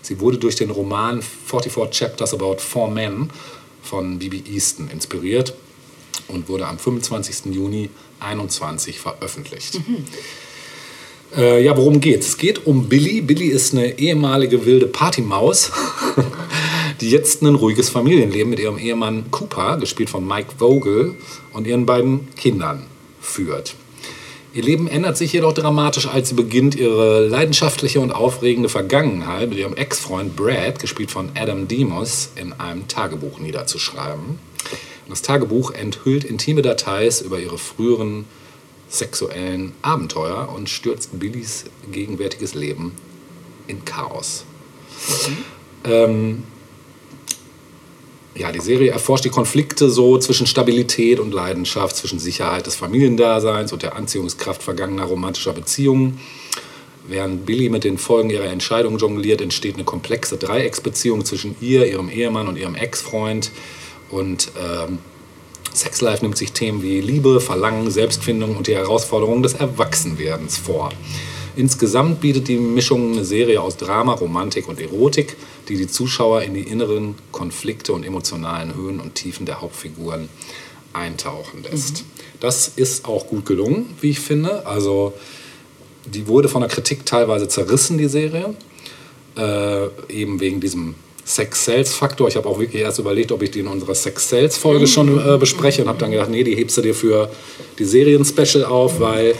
[0.02, 3.30] Sie wurde durch den Roman 44 Chapters About Four Men
[3.82, 5.54] von Bibi Easton inspiriert
[6.28, 7.54] und wurde am 25.
[7.54, 7.90] Juni
[8.20, 9.80] 21 veröffentlicht.
[11.36, 12.28] Äh, ja, worum geht's?
[12.28, 13.22] Es geht um Billy.
[13.22, 15.72] Billy ist eine ehemalige wilde Partymaus,
[17.02, 21.16] die jetzt ein ruhiges Familienleben mit ihrem Ehemann Cooper, gespielt von Mike Vogel,
[21.52, 22.84] und ihren beiden Kindern
[23.20, 23.74] führt.
[24.54, 29.58] Ihr Leben ändert sich jedoch dramatisch, als sie beginnt, ihre leidenschaftliche und aufregende Vergangenheit mit
[29.58, 34.38] ihrem Ex-Freund Brad, gespielt von Adam Demos, in einem Tagebuch niederzuschreiben.
[35.10, 38.26] Das Tagebuch enthüllt intime Details über ihre früheren
[38.94, 42.94] sexuellen Abenteuer und stürzt Billys gegenwärtiges Leben
[43.68, 44.46] in Chaos.
[45.84, 46.44] Ähm,
[48.36, 53.74] ja, die Serie erforscht die Konflikte so zwischen Stabilität und Leidenschaft, zwischen Sicherheit des Familiendaseins
[53.74, 56.20] und der Anziehungskraft vergangener romantischer Beziehungen.
[57.08, 62.10] Während Billy mit den Folgen ihrer Entscheidung jongliert, entsteht eine komplexe Dreiecksbeziehung zwischen ihr, ihrem
[62.10, 63.52] Ehemann und ihrem Ex-Freund.
[64.10, 65.00] Und ähm,
[65.74, 70.90] Sex Life nimmt sich Themen wie Liebe, Verlangen, Selbstfindung und die Herausforderungen des Erwachsenwerdens vor.
[71.56, 75.36] Insgesamt bietet die Mischung eine Serie aus Drama, Romantik und Erotik,
[75.70, 80.30] die die Zuschauer in die inneren Konflikte und emotionalen Höhen und Tiefen der Hauptfiguren
[80.94, 82.06] eintauchen lässt.
[82.40, 84.66] Das ist auch gut gelungen, wie ich finde.
[84.66, 85.14] Also
[86.06, 88.56] die wurde von der Kritik teilweise zerrissen, die Serie.
[89.36, 90.96] Äh, eben wegen diesem
[91.26, 92.28] Sex-Sales-Faktor.
[92.28, 95.82] Ich habe auch wirklich erst überlegt, ob ich die in unserer Sex-Sales-Folge schon äh, bespreche
[95.82, 97.30] und habe dann gedacht, nee, die hebst du dir für
[97.80, 99.36] die Serien-Special auf, weil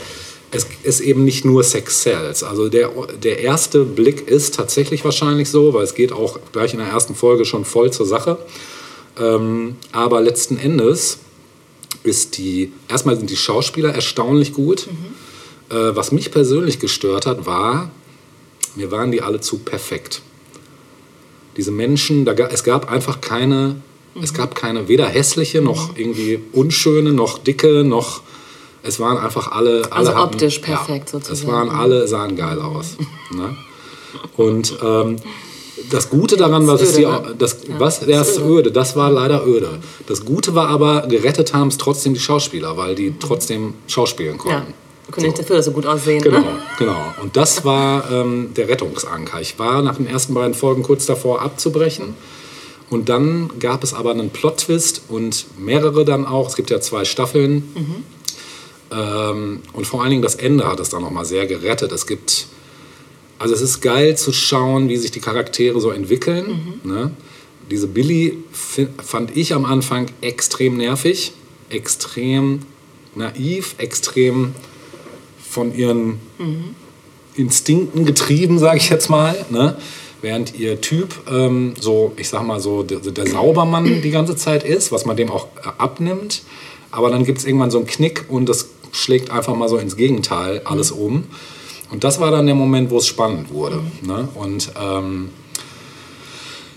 [0.50, 2.42] es ist eben nicht nur Sex-Sales.
[2.42, 2.90] Also der,
[3.22, 7.14] der erste Blick ist tatsächlich wahrscheinlich so, weil es geht auch gleich in der ersten
[7.14, 8.38] Folge schon voll zur Sache.
[9.18, 11.18] Ähm, aber letzten Endes
[12.02, 14.86] ist die, erstmal sind die Schauspieler erstaunlich gut.
[15.70, 17.90] Äh, was mich persönlich gestört hat, war,
[18.76, 20.22] mir waren die alle zu perfekt.
[21.56, 23.76] Diese Menschen, da, es gab einfach keine,
[24.20, 28.22] es gab keine weder hässliche noch irgendwie unschöne noch dicke noch,
[28.82, 31.52] es waren einfach alle, alle Also optisch perfekt Es sozusagen.
[31.52, 32.96] waren alle sahen geil aus.
[33.30, 33.56] ne?
[34.36, 35.16] Und ähm,
[35.90, 37.34] das Gute daran war, dass öde, die, ne?
[37.38, 39.78] das, was, der ist öde, das war leider öde.
[40.06, 44.66] Das Gute war aber, gerettet haben es trotzdem die Schauspieler, weil die trotzdem schauspielen Ja,
[45.12, 46.22] können nicht dafür, sie gut aussehen.
[46.22, 46.62] Genau, Ne?
[46.78, 47.14] genau.
[47.20, 49.40] Und das war ähm, der Rettungsanker.
[49.40, 52.14] Ich war nach den ersten beiden Folgen kurz davor abzubrechen.
[52.90, 56.48] Und dann gab es aber einen Plot-Twist und mehrere dann auch.
[56.48, 58.04] Es gibt ja zwei Staffeln.
[58.92, 61.92] Ähm, und vor allen Dingen das Ende hat es dann nochmal sehr gerettet.
[61.92, 62.46] Es gibt,
[63.38, 66.80] also es ist geil zu schauen, wie sich die Charaktere so entwickeln.
[66.84, 67.10] Ne?
[67.70, 68.38] Diese Billy
[69.02, 71.32] fand ich am Anfang extrem nervig,
[71.70, 72.60] extrem
[73.14, 74.54] naiv, extrem
[75.54, 76.18] von ihren
[77.36, 79.34] Instinkten getrieben, sage ich jetzt mal.
[79.50, 79.76] Ne?
[80.20, 84.64] Während ihr Typ ähm, so, ich sag mal so, der, der Saubermann die ganze Zeit
[84.64, 86.42] ist, was man dem auch äh, abnimmt.
[86.90, 89.96] Aber dann gibt es irgendwann so einen Knick und das schlägt einfach mal so ins
[89.96, 91.24] Gegenteil alles um.
[91.90, 93.80] Und das war dann der Moment, wo es spannend wurde.
[94.02, 94.28] Ne?
[94.34, 95.30] Und ähm,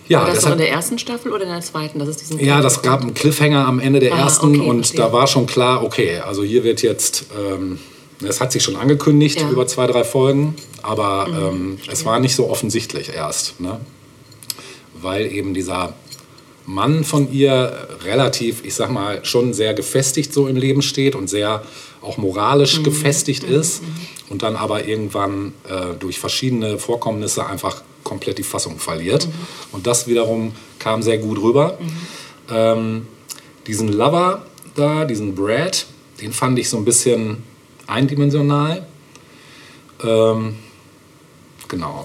[0.07, 1.99] ja, War das deshalb- in der ersten Staffel oder in der zweiten?
[1.99, 4.78] Das ist diesen ja, das gab einen Cliffhanger am Ende der Ah, ersten okay, und
[4.78, 4.99] verstehe.
[5.01, 7.78] da war schon klar, okay, also hier wird jetzt, ähm,
[8.26, 9.45] es hat sich schon angekündigt Ja.
[9.47, 9.53] Mhm.
[9.53, 13.80] über zwei, drei Folgen, aber ähm, es war nicht so offensichtlich erst, ne?
[14.99, 15.93] weil eben dieser
[16.65, 21.30] Mann von ihr relativ, ich sag mal, schon sehr gefestigt so im Leben steht und
[21.30, 21.63] sehr
[22.01, 23.82] auch moralisch gefestigt ist
[24.30, 29.28] und dann aber irgendwann äh, durch verschiedene Vorkommnisse einfach komplett die Fassung verliert.
[29.72, 31.78] Und das wiederum kam sehr gut rüber.
[32.49, 33.07] Ähm,
[33.65, 34.45] diesen Lover
[34.76, 35.86] da, diesen Brad,
[36.22, 37.43] den fand ich so ein bisschen
[37.88, 38.85] eindimensional.
[40.03, 40.55] Ähm,
[41.67, 42.03] genau.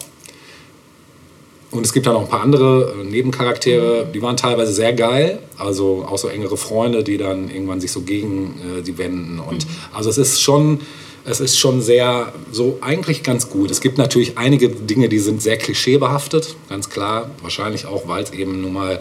[1.70, 5.38] Und es gibt dann noch ein paar andere äh, Nebencharaktere, die waren teilweise sehr geil.
[5.56, 9.38] Also auch so engere Freunde, die dann irgendwann sich so gegen äh, die wenden.
[9.38, 10.80] Und also es ist schon
[11.24, 13.70] es ist schon sehr, so eigentlich ganz gut.
[13.70, 17.30] Es gibt natürlich einige Dinge, die sind sehr klischeebehaftet, ganz klar.
[17.42, 19.00] Wahrscheinlich auch, weil es eben nun mal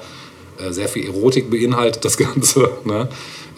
[0.70, 2.70] sehr viel Erotik beinhaltet, das Ganze.
[2.84, 3.10] Ne?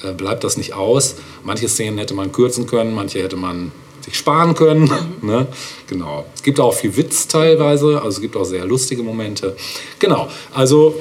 [0.03, 1.15] Äh, bleibt das nicht aus.
[1.43, 4.89] Manche Szenen hätte man kürzen können, manche hätte man sich sparen können.
[5.21, 5.47] Ne?
[5.87, 6.25] Genau.
[6.35, 9.55] Es gibt auch viel Witz teilweise, also es gibt auch sehr lustige Momente.
[9.99, 10.27] Genau.
[10.53, 10.95] Also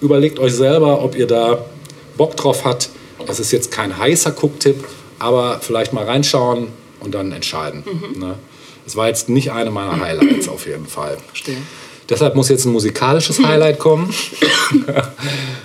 [0.00, 1.64] überlegt euch selber, ob ihr da
[2.16, 2.90] Bock drauf habt.
[3.28, 4.84] Es ist jetzt kein heißer Gucktipp,
[5.20, 6.68] aber vielleicht mal reinschauen
[6.98, 7.84] und dann entscheiden.
[8.16, 8.34] Ne?
[8.84, 11.18] Es war jetzt nicht eine meiner Highlights auf jeden Fall.
[11.28, 11.58] Verstehe.
[12.08, 14.12] Deshalb muss jetzt ein musikalisches Highlight kommen.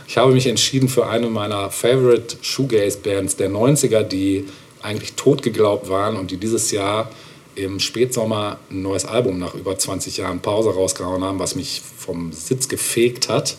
[0.08, 4.46] ich habe mich entschieden für eine meiner Favorite Shoegaze-Bands der 90er, die
[4.82, 7.10] eigentlich tot geglaubt waren und die dieses Jahr
[7.56, 12.32] im Spätsommer ein neues Album nach über 20 Jahren Pause rausgehauen haben, was mich vom
[12.32, 13.58] Sitz gefegt hat,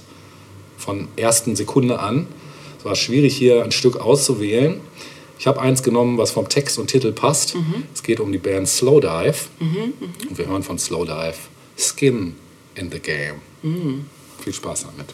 [0.76, 2.28] von ersten Sekunde an.
[2.78, 4.80] Es war schwierig, hier ein Stück auszuwählen.
[5.40, 7.56] Ich habe eins genommen, was vom Text und Titel passt.
[7.92, 9.34] Es geht um die Band Slowdive.
[10.30, 11.34] Und wir hören von Slowdive
[11.76, 12.34] Skin
[12.78, 13.40] in the Game.
[14.42, 15.12] Viel Spaß damit.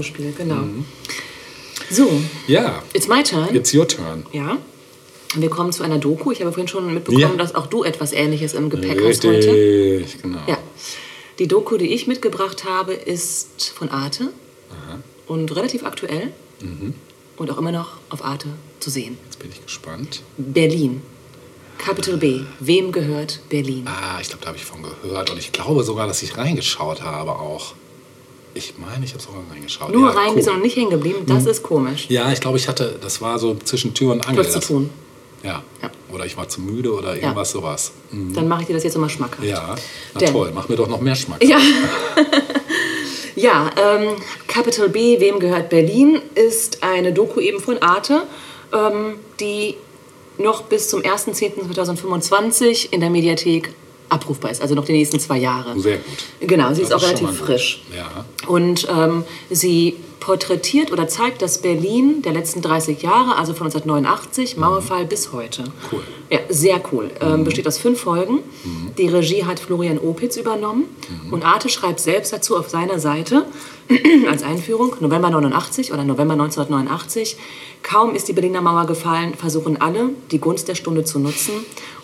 [0.00, 0.32] Im Spiel.
[0.36, 0.64] Genau.
[1.90, 2.08] So,
[2.46, 3.54] Ja, it's my turn.
[3.54, 4.24] it's your turn.
[4.32, 4.58] Ja.
[5.36, 6.32] Wir kommen zu einer Doku.
[6.32, 7.36] Ich habe vorhin schon mitbekommen, Ja.
[7.36, 9.52] dass auch du etwas Ähnliches im Gepäck hast heute.
[9.52, 10.40] Richtig, genau.
[10.46, 10.58] Ja.
[11.38, 14.28] Die Doku, die ich mitgebracht habe, ist von Arte
[15.26, 16.32] und relativ aktuell
[17.36, 18.48] und auch immer noch auf Arte
[18.80, 19.16] zu sehen.
[19.26, 20.22] Jetzt bin ich gespannt.
[20.36, 21.02] Berlin.
[21.78, 22.40] Capital B.
[22.58, 23.84] Wem gehört Berlin?
[23.86, 27.00] Ah, ich glaube, da habe ich von gehört und ich glaube sogar, dass ich reingeschaut
[27.02, 27.74] habe auch.
[28.80, 29.92] Ich meine, ich habe sogar reingeschaut.
[29.92, 30.36] Nur ja, cool.
[30.36, 31.24] wir sind noch nicht hängen geblieben.
[31.26, 32.06] Das ist komisch.
[32.08, 34.44] Ja, ich glaube, ich hatte, das war so zwischen Tür und Angel.
[34.44, 34.90] Hast zu tun.
[35.42, 35.62] Ja.
[35.82, 35.90] Ja.
[36.12, 37.92] Oder ich war zu müde oder irgendwas sowas.
[38.10, 38.34] Mhm.
[38.34, 39.44] Dann mache ich dir das jetzt immer schmackhaft.
[39.44, 39.74] Ja,
[40.14, 41.42] na Denn- toll, mach mir doch noch mehr Schmack.
[41.44, 41.58] Ja.
[43.36, 44.16] ja, ähm,
[44.46, 48.22] Capital B, wem gehört Berlin, ist eine Doku eben von Arte,
[48.72, 49.76] ähm, die
[50.38, 53.72] noch bis zum 1.10.2025 in der Mediathek
[54.10, 55.78] abrufbar ist, also noch die nächsten zwei Jahre.
[55.80, 56.24] Sehr gut.
[56.40, 57.82] Genau, sie Das ist auch relativ frisch.
[57.96, 58.24] Ja.
[58.46, 64.56] Und ähm, sie porträtiert oder zeigt das Berlin der letzten 30 Jahre, also von 1989,
[64.58, 65.64] Mauerfall bis heute.
[65.90, 66.02] Cool.
[66.28, 67.10] Ja, sehr cool.
[67.20, 68.40] Ähm, besteht aus fünf Folgen.
[68.98, 70.84] Die Regie hat Florian Opitz übernommen.
[71.30, 73.46] Und Arte schreibt selbst dazu auf seiner Seite
[74.30, 77.36] als Einführung, November 89 oder November 1989,
[77.82, 81.54] kaum ist die Berliner Mauer gefallen, versuchen alle, die Gunst der Stunde zu nutzen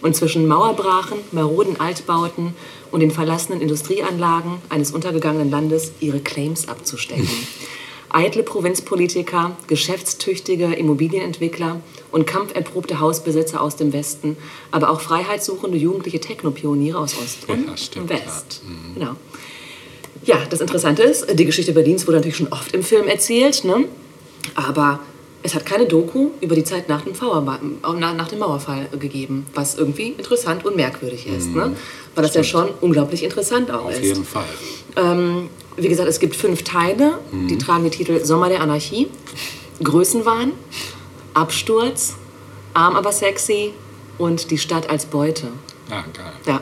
[0.03, 2.55] und zwischen Mauerbrachen, maroden Altbauten
[2.91, 7.29] und den verlassenen Industrieanlagen eines untergegangenen Landes ihre Claims abzustecken.
[8.09, 11.81] Eitle Provinzpolitiker, geschäftstüchtige Immobilienentwickler
[12.13, 14.37] und kampferprobte Hausbesitzer aus dem Westen,
[14.71, 18.63] aber auch freiheitssuchende jugendliche Technopioniere aus Ost und Ja, stimmt, West.
[18.95, 19.17] Genau.
[20.27, 23.85] Ja, das Interessante ist, die Geschichte Berlins wurde natürlich schon oft im Film erzählt, ne?
[24.57, 25.01] aber
[25.43, 27.15] es hat keine Doku über die Zeit nach dem,
[28.01, 31.51] nach, dem Mauerfall gegeben, was irgendwie interessant und merkwürdig ist.
[31.55, 31.77] Ne?
[32.17, 34.03] Weil das ja schon unglaublich interessant auch Auf ist.
[34.03, 34.45] jeden Fall.
[34.97, 37.19] Ähm, wie gesagt, es gibt fünf Teile,
[37.49, 39.09] die tragen die Titel Sommer der Anarchie,
[39.83, 40.53] Größenwahn,
[41.35, 42.15] Absturz,
[42.75, 43.73] Arm aber sexy
[44.19, 45.49] und Die Stadt als Beute.
[45.89, 46.33] Ja, geil.
[46.47, 46.61] Ja.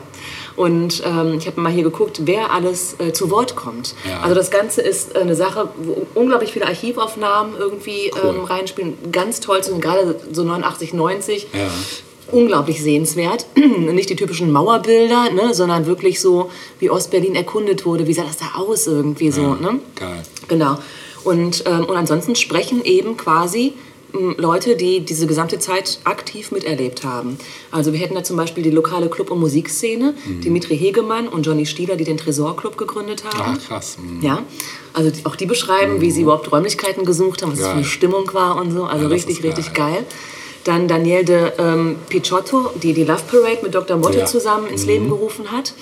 [0.55, 3.93] Und ähm, ich habe mal hier geguckt, wer alles äh, zu Wort kommt.
[4.09, 4.21] Ja.
[4.21, 8.35] Also das Ganze ist äh, eine Sache, wo unglaublich viele Archivaufnahmen irgendwie Cool.
[8.35, 8.93] ähm, reinspielen.
[9.11, 11.47] Ganz toll, sehen, gerade so 89, 90.
[11.53, 11.67] Ja.
[12.31, 13.45] Unglaublich sehenswert.
[13.55, 16.49] Nicht die typischen Mauerbilder, ne, sondern wirklich so,
[16.79, 18.07] wie Ostberlin erkundet wurde.
[18.07, 19.41] Wie sah das da aus irgendwie so.
[19.41, 19.79] Ja, Ne?
[19.95, 20.23] Geil.
[20.47, 20.77] Genau.
[21.23, 23.73] Und, ähm, und ansonsten sprechen eben quasi
[24.37, 27.37] Leute, die diese gesamte Zeit aktiv miterlebt haben.
[27.71, 30.41] Also wir hätten da zum Beispiel die lokale Club- und Musikszene, Mhm.
[30.41, 33.57] Dimitri Hegemann und Johnny Stieler, die den Tresor-Club gegründet haben.
[33.57, 33.97] Ah, krass.
[34.01, 34.21] Mhm.
[34.21, 34.43] Ja,
[34.93, 37.89] also auch die beschreiben, wie sie überhaupt Räumlichkeiten gesucht haben, was es für eine Geil.
[37.89, 38.83] Stimmung war und so.
[38.85, 39.93] Also Ja, richtig, ist richtig geil.
[39.93, 40.05] geil.
[40.63, 43.97] Dann Danielle de ähm, Picciotto, die die Love Parade mit Dr.
[43.97, 44.25] Motte Ja.
[44.25, 45.73] zusammen ins Leben gerufen hat.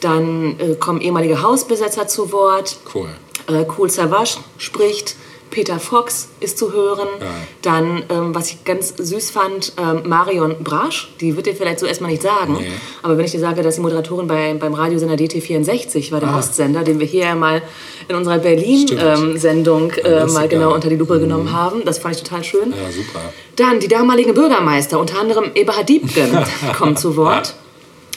[0.00, 2.78] Dann äh, kommen ehemalige Hausbesetzer zu Wort.
[2.94, 3.08] Cool.
[3.48, 5.16] Äh, cool Savage spricht.
[5.50, 7.08] Peter Fox ist zu hören.
[7.18, 7.28] Geil.
[7.62, 11.12] Dann, ähm, was ich ganz süß fand, ähm, Marion Brasch.
[11.20, 12.56] Die wird dir vielleicht so erstmal nicht sagen.
[12.60, 12.70] Nee.
[13.02, 16.38] Aber wenn ich dir sage, dass sie Moderatorin bei, beim Radiosender DT64 war, dem Ah.
[16.38, 17.62] Ostsender, den wir hier ja mal
[18.08, 18.38] in unserer.
[18.38, 20.58] Berlin-Sendung äh, das ist mal geil.
[20.58, 21.82] genau unter die Lupe genommen haben.
[21.84, 22.70] Das fand ich total schön.
[22.70, 23.20] Ja, super.
[23.56, 26.38] Dann die damaligen Bürgermeister, unter anderem Eberhard Diebken,
[26.78, 27.54] kommen zu Wort.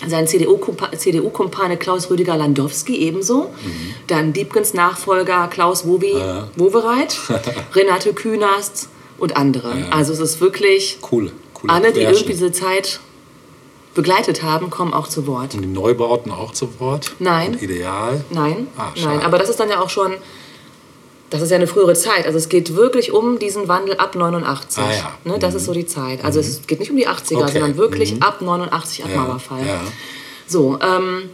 [0.08, 3.51] Sein CDU-Kumpa- CDU-Kumpane Klaus Rüdiger Landowski ebenso.
[4.08, 6.14] Dann Diebkens Nachfolger Klaus Wobi,
[6.56, 7.18] Wowereit,
[7.76, 9.74] Renate Künast und andere.
[9.91, 11.32] Also es ist wirklich, Cool.
[11.54, 12.99] Coole alle, die irgendwie diese Zeit
[13.93, 15.54] begleitet haben, kommen auch zu Wort.
[15.54, 17.12] Und die Neubauten auch zu Wort?
[17.20, 17.54] Nein.
[17.54, 18.24] Und Ideal?
[18.32, 20.14] Nein, Ah, nein, aber das ist dann ja auch schon,
[21.34, 22.25] das ist ja eine frühere Zeit.
[22.25, 24.84] Also es geht wirklich um diesen Wandel ab 89.
[24.84, 25.11] Ah, ja.
[25.31, 26.23] ne, das ist so die Zeit.
[26.23, 27.51] Also es geht nicht um die 80er, Okay.
[27.53, 29.65] sondern wirklich ab 89, ab Ja, Mauerfall.
[29.65, 29.81] ja.
[30.47, 31.29] So, ähm,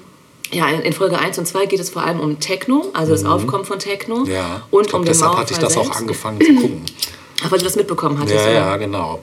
[0.52, 3.66] ja, in Folge 1 und 2 geht es vor allem um Techno, also das Aufkommen
[3.66, 4.20] von Techno.
[4.22, 4.32] Mhm.
[4.32, 4.64] Ja.
[4.72, 6.82] Und glaub, um den deshalb Mauerfall hatte ich das auch angefangen zu gucken.
[7.44, 8.36] Ach, weil du das mitbekommen hattest.
[8.46, 9.20] Ja, ja, genau.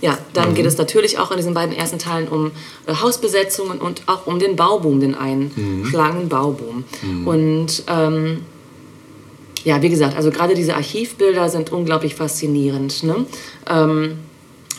[0.00, 0.54] Ja, dann Mhm.
[0.54, 2.52] geht es natürlich auch in diesen beiden ersten Teilen um
[2.86, 6.84] äh, Hausbesetzungen und auch um den Bauboom, den einschlagenden Bauboom.
[7.24, 8.44] Und ähm,
[9.64, 13.02] ja, wie gesagt, also gerade diese Archivbilder sind unglaublich faszinierend.
[13.02, 13.26] Ne?
[13.68, 14.18] Ähm,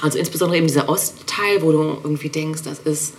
[0.01, 3.15] also insbesondere eben dieser Ostteil, wo du irgendwie denkst, das ist,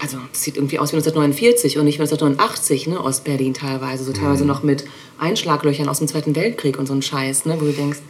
[0.00, 3.00] also es sieht irgendwie aus wie 1949 und nicht wie 1989, ne?
[3.00, 4.84] Ostberlin teilweise, so teilweise noch mit
[5.18, 7.56] Einschlaglöchern aus dem Zweiten Weltkrieg und so ein Scheiß, ne?
[7.60, 8.00] wo du denkst,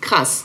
[0.00, 0.44] krass,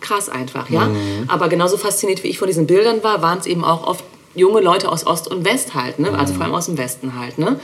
[0.00, 0.90] krass einfach, ja.
[1.28, 4.04] Aber genauso fasziniert wie ich von diesen Bildern war, waren es eben auch oft
[4.34, 6.16] junge Leute aus Ost und West halt, ne?
[6.18, 7.38] also vor allem aus dem Westen halt.
[7.38, 7.60] Ne?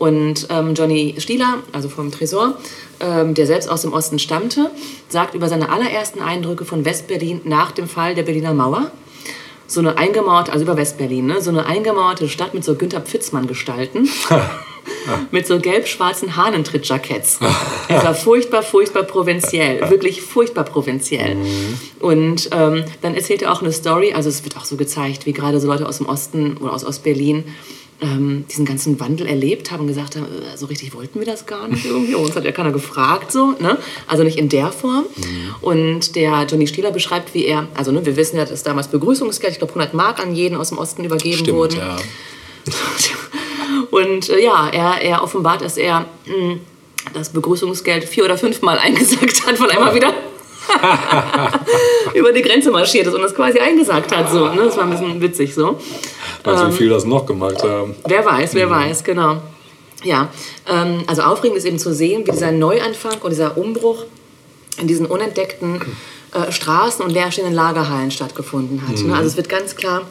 [0.00, 2.54] Und ähm, Johnny Stieler, also vom Tresor,
[3.00, 4.70] ähm, der selbst aus dem Osten stammte,
[5.10, 8.90] sagt über seine allerersten Eindrücke von Westberlin nach dem Fall der Berliner Mauer,
[9.66, 11.42] so eine eingemauerte, also über Westberlin, ne?
[11.42, 14.08] so eine eingemauerte Stadt mit so Günther Pfitzmann gestalten.
[15.30, 17.38] mit so gelb-schwarzen Hahnentritt-Jacketts.
[17.88, 19.90] Es war furchtbar, furchtbar provinziell.
[19.90, 21.36] Wirklich furchtbar provinziell.
[22.00, 25.34] Und ähm, dann erzählt er auch eine Story, also es wird auch so gezeigt, wie
[25.34, 27.44] gerade so Leute aus dem Osten oder aus Ostberlin
[28.02, 31.46] ähm, diesen ganzen Wandel erlebt haben und gesagt haben, äh, so richtig wollten wir das
[31.46, 32.14] gar nicht irgendwie.
[32.14, 33.78] Uns hat ja keiner gefragt so, ne?
[34.06, 35.04] Also nicht in der Form.
[35.60, 39.52] Und der Johnny Stieler beschreibt, wie er, also ne, wir wissen ja, dass damals Begrüßungsgeld,
[39.52, 41.76] ich glaube 100 Mark an jeden aus dem Osten übergeben Stimmt, wurden.
[41.78, 41.96] ja.
[43.90, 46.58] Und äh, ja, er, er offenbart, dass er mh,
[47.12, 50.12] das Begrüßungsgeld vier oder fünfmal eingesagt hat, weil er mal wieder
[52.14, 54.30] über die Grenze marschiert ist und das quasi eingesagt hat.
[54.30, 54.64] So, ne?
[54.66, 55.78] Das war ein bisschen witzig so.
[56.44, 56.72] Also Ähm.
[56.72, 57.94] wie viel das noch gemacht haben.
[58.06, 59.42] Wer weiß, wer weiß, genau.
[60.02, 60.28] Ja,
[60.66, 64.04] ähm, also aufregend ist eben zu sehen, wie dieser Neuanfang und dieser Umbruch
[64.78, 65.80] in diesen unentdeckten
[66.32, 68.96] äh, Straßen und leerstehenden Lagerhallen stattgefunden hat.
[69.04, 69.14] Ne?
[69.14, 70.02] Also es wird ganz klar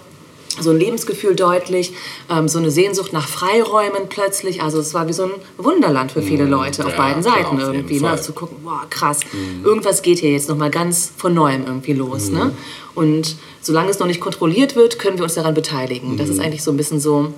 [0.61, 1.93] so ein Lebensgefühl deutlich,
[2.29, 4.61] ähm, so eine Sehnsucht nach Freiräumen plötzlich.
[4.61, 7.61] Also es war wie so ein Wunderland für viele Leute auf ja, beiden klar, Seiten
[7.61, 7.99] auf irgendwie.
[7.99, 8.19] Ne?
[8.21, 9.21] Zu gucken, wow, krass,
[9.63, 12.29] irgendwas geht hier jetzt nochmal ganz von Neuem irgendwie los.
[12.29, 12.51] Ne?
[12.95, 16.17] Und solange es noch nicht kontrolliert wird, können wir uns daran beteiligen.
[16.17, 17.33] Das ist eigentlich so ein bisschen so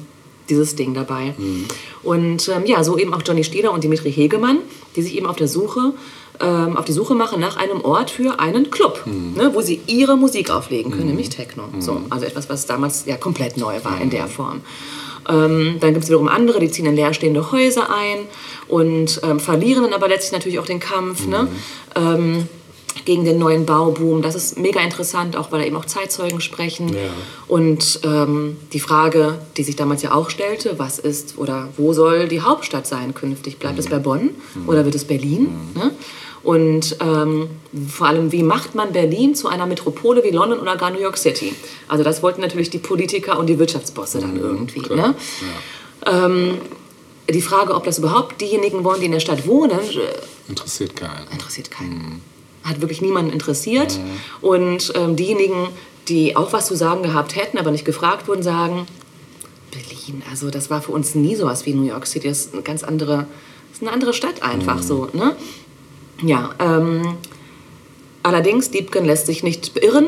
[0.50, 1.34] dieses Ding dabei.
[2.04, 4.60] Und ähm, ja, so eben auch Johnny Stieler und Dimitri Hegemann,
[4.96, 5.94] die sich eben auf der Suche
[6.42, 10.18] ähm, auf die Suche machen nach einem Ort für einen Club, ne, wo sie ihre
[10.18, 11.64] Musik auflegen können, nämlich Techno.
[11.80, 14.62] So, also etwas, was damals ja komplett neu war in der Form.
[15.30, 18.26] Ähm, dann gibt es wiederum andere, die ziehen in leerstehende Häuser ein
[18.68, 21.28] und ähm, verlieren dann aber letztlich natürlich auch den Kampf.
[21.28, 21.48] Ne?
[21.96, 22.48] Ähm,
[23.06, 24.22] gegen den neuen Bauboom.
[24.22, 26.90] Das ist mega interessant, auch weil da eben auch Zeitzeugen sprechen.
[26.90, 27.00] Ja.
[27.48, 32.28] Und ähm, die Frage, die sich damals ja auch stellte, was ist oder wo soll
[32.28, 33.58] die Hauptstadt sein künftig?
[33.58, 34.32] Bleibt es bei Bonn
[34.68, 35.50] oder wird es Berlin?
[35.76, 35.92] Ne?
[36.44, 37.50] Und ähm,
[37.88, 41.18] vor allem, wie macht man Berlin zu einer Metropole wie London oder gar New York
[41.18, 41.54] City?
[41.88, 44.82] Also das wollten natürlich die Politiker und die Wirtschaftsbosse dann irgendwie.
[44.94, 45.16] Ne?
[46.06, 46.58] Ähm,
[47.30, 51.28] die Frage, ob das überhaupt diejenigen wollen, die in der Stadt wohnen, äh, Interessiert keinen.
[51.32, 52.22] interessiert keinen.
[52.64, 54.00] Hat wirklich niemanden interessiert.
[54.42, 55.68] Und ähm, diejenigen,
[56.08, 58.86] die auch was zu sagen gehabt hätten, aber nicht gefragt wurden, sagen,
[59.72, 62.28] Berlin, also das war für uns nie sowas wie New York City.
[62.28, 63.28] Das ist eine ganz andere,
[63.72, 65.08] ist eine andere Stadt einfach so.
[65.14, 65.36] Ne?
[66.22, 67.18] Ja, ähm,
[68.24, 70.08] allerdings, Diebken lässt sich nicht beirren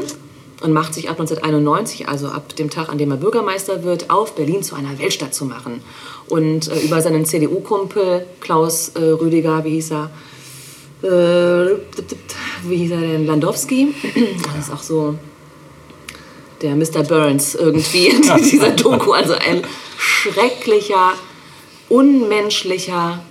[0.62, 4.36] und macht sich ab 1991, also ab dem Tag, an dem er Bürgermeister wird, auf,
[4.36, 5.82] Berlin zu einer Weltstadt zu machen.
[6.28, 10.12] Und äh, über seinen CDU-Kumpel Klaus äh, Rüdiger, wie hieß er,
[11.04, 11.78] äh,
[12.64, 13.94] wie hieß er denn, Landowski,
[14.56, 15.16] das ist auch so
[16.62, 17.04] der Mr.
[17.04, 19.64] Burns irgendwie in dieser Doku, also ein
[19.98, 21.14] schrecklicher,
[21.90, 23.22] unmenschlicher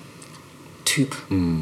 [0.84, 1.16] Typ.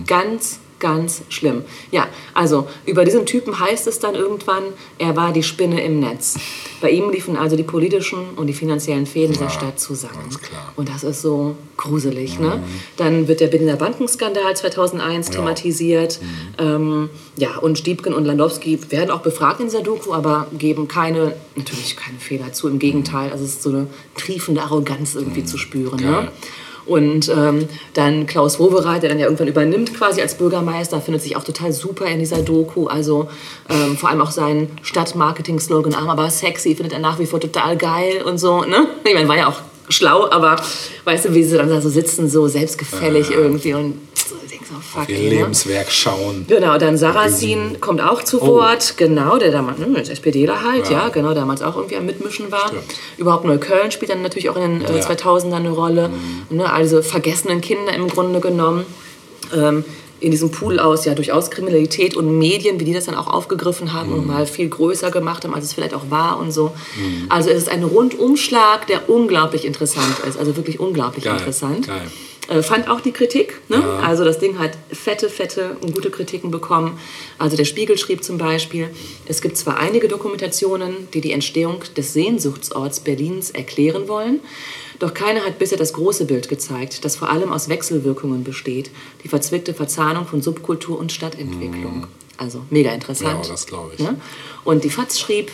[0.08, 1.62] Ganz, ganz schlimm.
[1.92, 4.64] Ja, also über diesen Typen heißt es dann irgendwann,
[4.98, 6.38] er war die Spinne im Netz.
[6.80, 10.28] Bei ihm liefen also die politischen und die finanziellen Fäden dieser Stadt zusammen.
[10.76, 12.38] Und das ist so gruselig.
[12.38, 12.62] Ne?
[12.96, 16.18] Dann wird der Berliner Bankenskandal 2001 thematisiert.
[16.58, 21.34] Ähm, ja, und Stiebken und Landowski werden auch befragt in dieser Doku, aber geben keine,
[21.54, 22.68] natürlich keine Fehler zu.
[22.68, 26.00] Im Gegenteil, also es ist so eine triefende Arroganz irgendwie zu spüren.
[26.00, 26.28] Ne?
[26.86, 31.36] Und ähm, dann Klaus Wowereit, der dann ja irgendwann übernimmt quasi als Bürgermeister, findet sich
[31.36, 32.86] auch total super in dieser Doku.
[32.86, 33.28] Also
[33.68, 38.22] ähm, vor allem auch seinen Stadtmarketing-Slogan, aber sexy, findet er nach wie vor total geil
[38.24, 38.62] und so.
[38.64, 38.86] Ne?
[39.04, 39.60] Ich meine, war ja auch
[39.90, 40.56] schlau, aber
[41.04, 45.08] weißt du, wie sie dann da so sitzen, so selbstgefällig irgendwie und ich so, fuck,
[45.08, 45.30] Ihr ey, ne?
[45.30, 46.44] Lebenswerk schauen.
[46.48, 51.02] Genau, dann Sarrazin kommt auch zu Wort, genau, der damals, ne, als SPDler halt, ja.
[51.02, 51.02] Oh.
[51.04, 51.08] Ja.
[51.08, 52.68] genau, damals auch irgendwie am Mitmischen war.
[52.68, 52.84] Stimmt.
[53.16, 55.04] Überhaupt Neukölln spielt dann natürlich auch in den äh, Ja.
[55.08, 55.12] Mhm.
[55.12, 56.10] 2000ern eine Rolle.
[56.50, 58.84] Ne, also vergessenen Kinder im Grunde genommen.
[59.54, 59.84] Ähm,
[60.20, 63.92] in diesem Pool aus ja durchaus Kriminalität und Medien, wie die das dann auch aufgegriffen
[63.92, 64.18] haben Mhm.
[64.18, 66.72] und mal viel größer gemacht haben, als es vielleicht auch war und so.
[67.30, 71.86] Also es ist ein Rundumschlag, der unglaublich interessant ist, also wirklich unglaublich Geil, interessant.
[71.86, 72.02] geil.
[72.48, 73.60] Äh, fand auch die Kritik.
[73.68, 73.76] Ne?
[73.78, 73.98] Ja.
[74.00, 76.98] Also das Ding hat fette, fette und gute Kritiken bekommen.
[77.38, 78.90] Also der Spiegel schrieb zum Beispiel,
[79.26, 84.40] es gibt zwar einige Dokumentationen, die die Entstehung des Sehnsuchtsorts Berlins erklären wollen,
[85.00, 88.90] doch keine hat bisher das große Bild gezeigt, das vor allem aus Wechselwirkungen besteht,
[89.24, 92.06] die verzwickte Verzahnung von Subkultur und Stadtentwicklung.
[92.36, 93.38] Also mega interessant.
[93.38, 93.42] Mhm.
[93.42, 93.98] Ja, das glaub ich.
[93.98, 94.20] Ne?
[94.62, 95.50] Und die FAZ schrieb,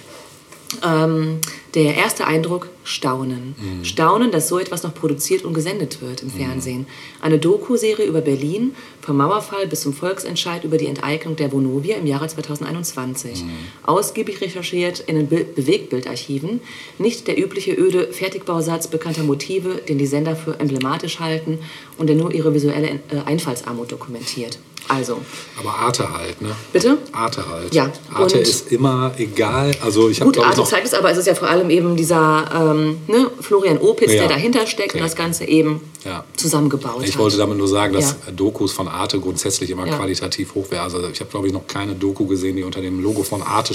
[0.85, 1.41] ähm,
[1.74, 3.55] der erste Eindruck, Staunen.
[3.59, 3.85] Mhm.
[3.85, 6.87] Staunen, dass so etwas noch produziert und gesendet wird im Fernsehen.
[7.20, 12.07] Eine Doku-Serie über Berlin, vom Mauerfall bis zum Volksentscheid über die Enteignung der Vonovia im
[12.07, 13.45] Jahre 2021.
[13.45, 13.51] Mhm.
[13.85, 16.61] Ausgiebig recherchiert in den Be Bewegtbildarchiven.
[16.99, 21.59] Nicht der übliche öde Fertigbausatz bekannter Motive, den die Sender für emblematisch halten
[21.99, 24.59] und der nur ihre visuelle äh, Einfallsarmut dokumentiert.
[24.89, 25.20] Also,
[25.59, 26.55] Aber Arte halt, ne?
[26.72, 26.99] bitte?
[27.12, 27.74] Arte halt.
[27.74, 29.72] Ja, Arte und- ist immer egal.
[29.82, 32.45] Also ich habe Gut, Arte zeigt es, aber es ist ja vor allem eben dieser
[32.55, 34.20] ähm, ne, Florian Opitz, Ja.
[34.20, 34.99] der dahinter steckt Okay.
[34.99, 36.24] und das Ganze eben Ja.
[36.37, 37.18] zusammengebaut Ich hat.
[37.18, 38.32] wollte damit nur sagen, dass Ja.
[38.32, 39.97] Dokus von Arte grundsätzlich immer Ja.
[39.97, 43.22] qualitativ hochwertig Also ich habe, glaube ich, noch keine Doku gesehen, die unter dem Logo
[43.24, 43.74] von Arte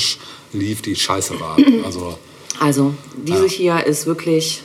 [0.54, 1.58] lief, die scheiße war.
[1.86, 2.18] Also
[2.60, 3.50] Also, diese Ja.
[3.80, 4.64] hier ist wirklich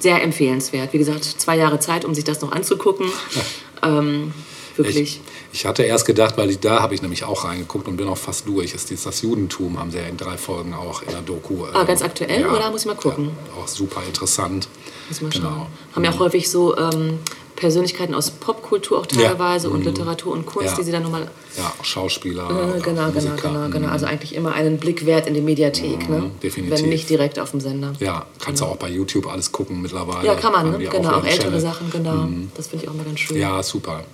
[0.00, 0.92] sehr empfehlenswert.
[0.92, 3.06] Wie gesagt, zwei Jahre Zeit, um sich das noch anzugucken.
[3.82, 4.32] ähm,
[4.78, 4.96] wirklich.
[4.96, 5.20] ich,
[5.52, 8.18] ich hatte erst gedacht, weil ich, da habe ich nämlich auch reingeguckt und bin auch
[8.18, 8.74] fast durch.
[8.74, 11.64] Ist dieses, das Judentum haben sie ja in drei Folgen auch in der Doku.
[11.72, 12.70] Ah, ähm, ganz aktuell, oder?
[12.70, 13.30] Muss ich mal gucken.
[13.54, 14.68] Ja, auch super interessant.
[15.08, 15.48] Muss mal Genau.
[15.48, 15.66] schauen.
[15.94, 17.18] Haben ja auch häufig so ähm,
[17.54, 19.28] Persönlichkeiten aus Popkultur auch Ja.
[19.30, 20.76] teilweise und Literatur und Kunst, Ja.
[20.76, 21.30] die sie dann nochmal.
[21.56, 22.50] Ja, Schauspieler.
[22.76, 23.86] Äh, genau, genau, genau, genau.
[23.86, 23.92] Mhm.
[23.92, 26.30] Also eigentlich immer einen Blick wert in die Mediathek, ne?
[26.42, 26.78] definitiv.
[26.82, 27.94] Wenn nicht direkt auf dem Sender.
[27.98, 30.26] Ja, kannst du auch bei YouTube alles gucken mittlerweile.
[30.26, 30.78] Ja, kann man, ne?
[30.86, 31.58] Genau, auch ältere.
[31.58, 32.28] Sachen, genau.
[32.54, 33.38] Das finde ich auch mal ganz schön.
[33.38, 34.04] Ja, super.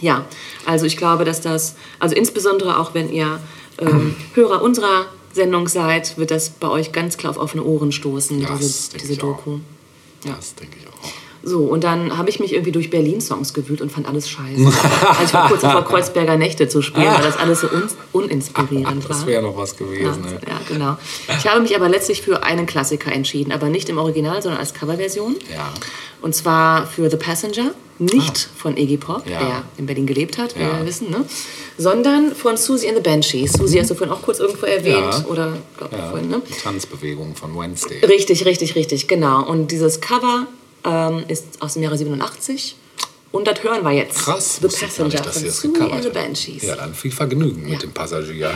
[0.00, 0.24] Ja,
[0.66, 3.40] also ich glaube, dass das, also insbesondere auch wenn ihr
[3.78, 8.40] ähm, Hörer unserer Sendung seid, wird das bei euch ganz klar auf offene Ohren stoßen,
[8.42, 9.36] Das diese, diese auch.
[9.36, 9.58] Doku.
[10.24, 10.34] Ja.
[10.34, 10.89] Das denke ich auch.
[11.42, 14.66] So, und dann habe ich mich irgendwie durch Berlin-Songs gewühlt und fand alles scheiße.
[15.08, 19.02] also ich war kurz davor, Kreuzberger Nächte zu spielen, weil das alles so un uninspirierend
[19.08, 19.16] war.
[19.16, 20.22] Das wäre noch was gewesen.
[20.24, 20.96] Ja, ja, genau.
[21.38, 24.74] Ich habe mich aber letztlich für einen Klassiker entschieden, aber nicht im Original, sondern als
[24.74, 25.36] Coverversion.
[25.54, 25.72] Ja.
[26.20, 29.38] Und zwar für The Passenger, nicht von Iggy Pop, Ja.
[29.38, 30.78] der in Berlin gelebt hat, wie Ja.
[30.78, 31.24] wir wissen, ne?
[31.78, 33.52] sondern von Susie and the Banshees.
[33.54, 36.42] Susie hast du vorhin auch kurz irgendwo erwähnt, oder glaub, vorhin, ne?
[36.46, 38.04] die Tanzbewegung von Wednesday.
[38.04, 39.42] Richtig, richtig, richtig, genau.
[39.46, 40.46] Und dieses Cover
[40.84, 42.76] ähm, ist aus dem Jahre 87
[43.32, 44.18] und das hören wir jetzt.
[44.18, 46.10] Krass, The Passenger von das gecovert and the.
[46.10, 46.62] Banshees.
[46.62, 47.74] Ja, dann viel Vergnügen Ja.
[47.74, 48.50] mit dem Passagier.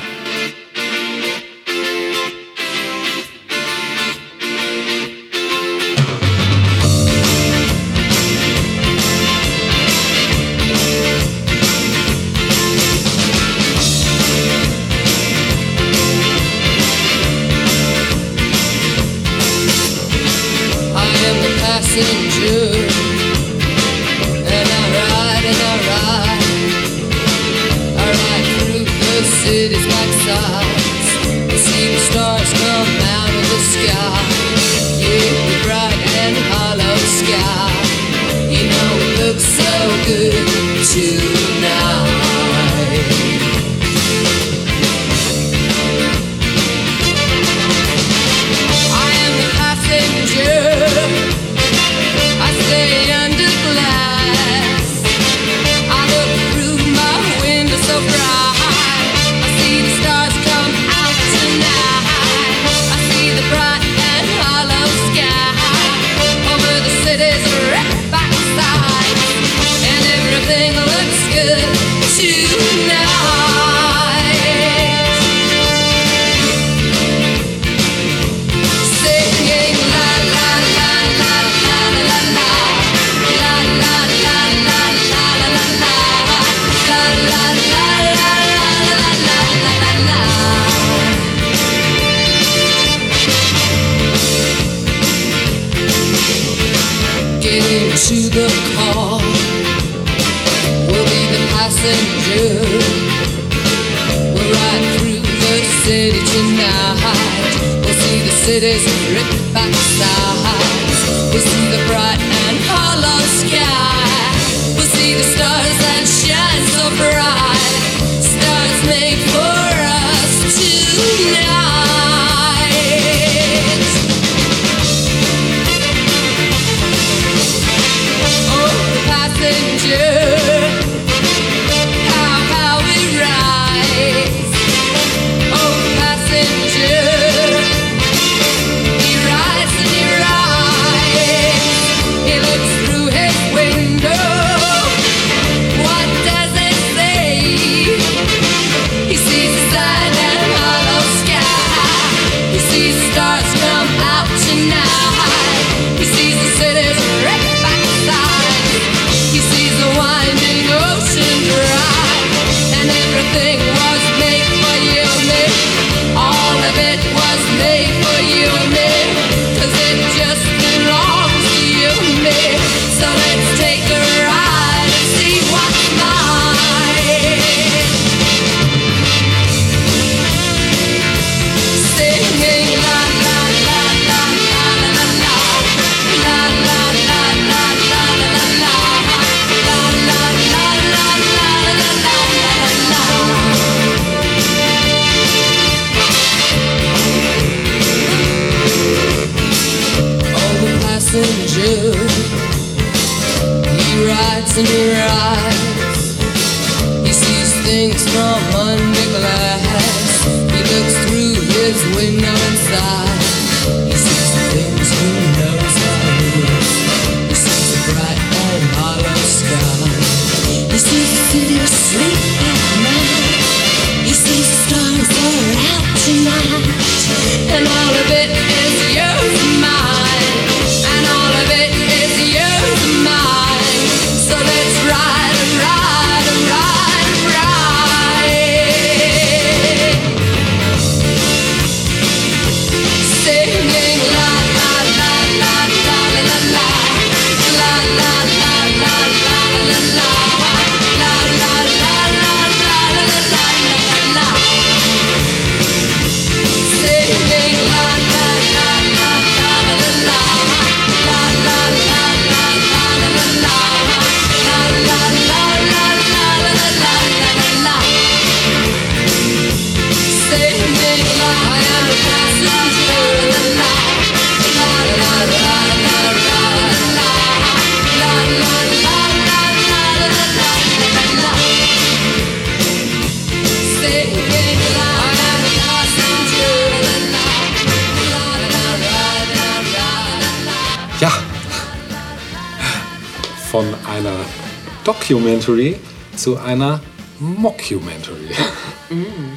[295.08, 295.76] Documentary
[296.16, 296.80] zu einer
[297.20, 298.30] Mockumentary.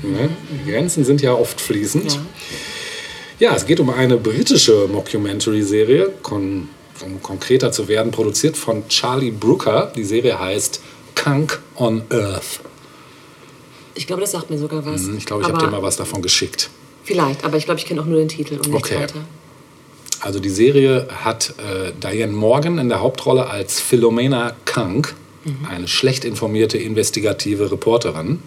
[0.01, 0.29] Ne?
[0.65, 2.19] Die Grenzen sind ja oft fließend.
[3.39, 3.53] Ja.
[3.53, 6.69] es geht um eine britische Mockumentary-Serie, um
[7.21, 9.91] konkreter zu werden, produziert von Charlie Brooker.
[9.95, 10.81] Die Serie heißt
[11.15, 12.61] Kunk on Earth.
[13.93, 15.05] Ich glaube, das sagt mir sogar was.
[15.07, 16.69] Ich glaube, ich habe dir mal was davon geschickt.
[17.03, 19.01] Vielleicht, aber ich glaube, ich kenne auch nur den Titel und nichts Okay.
[19.01, 19.19] weiter.
[20.21, 25.13] Also die Serie hat äh, Diane Morgan in der Hauptrolle als Philomena Kunk,
[25.69, 28.39] eine schlecht informierte investigative Reporterin.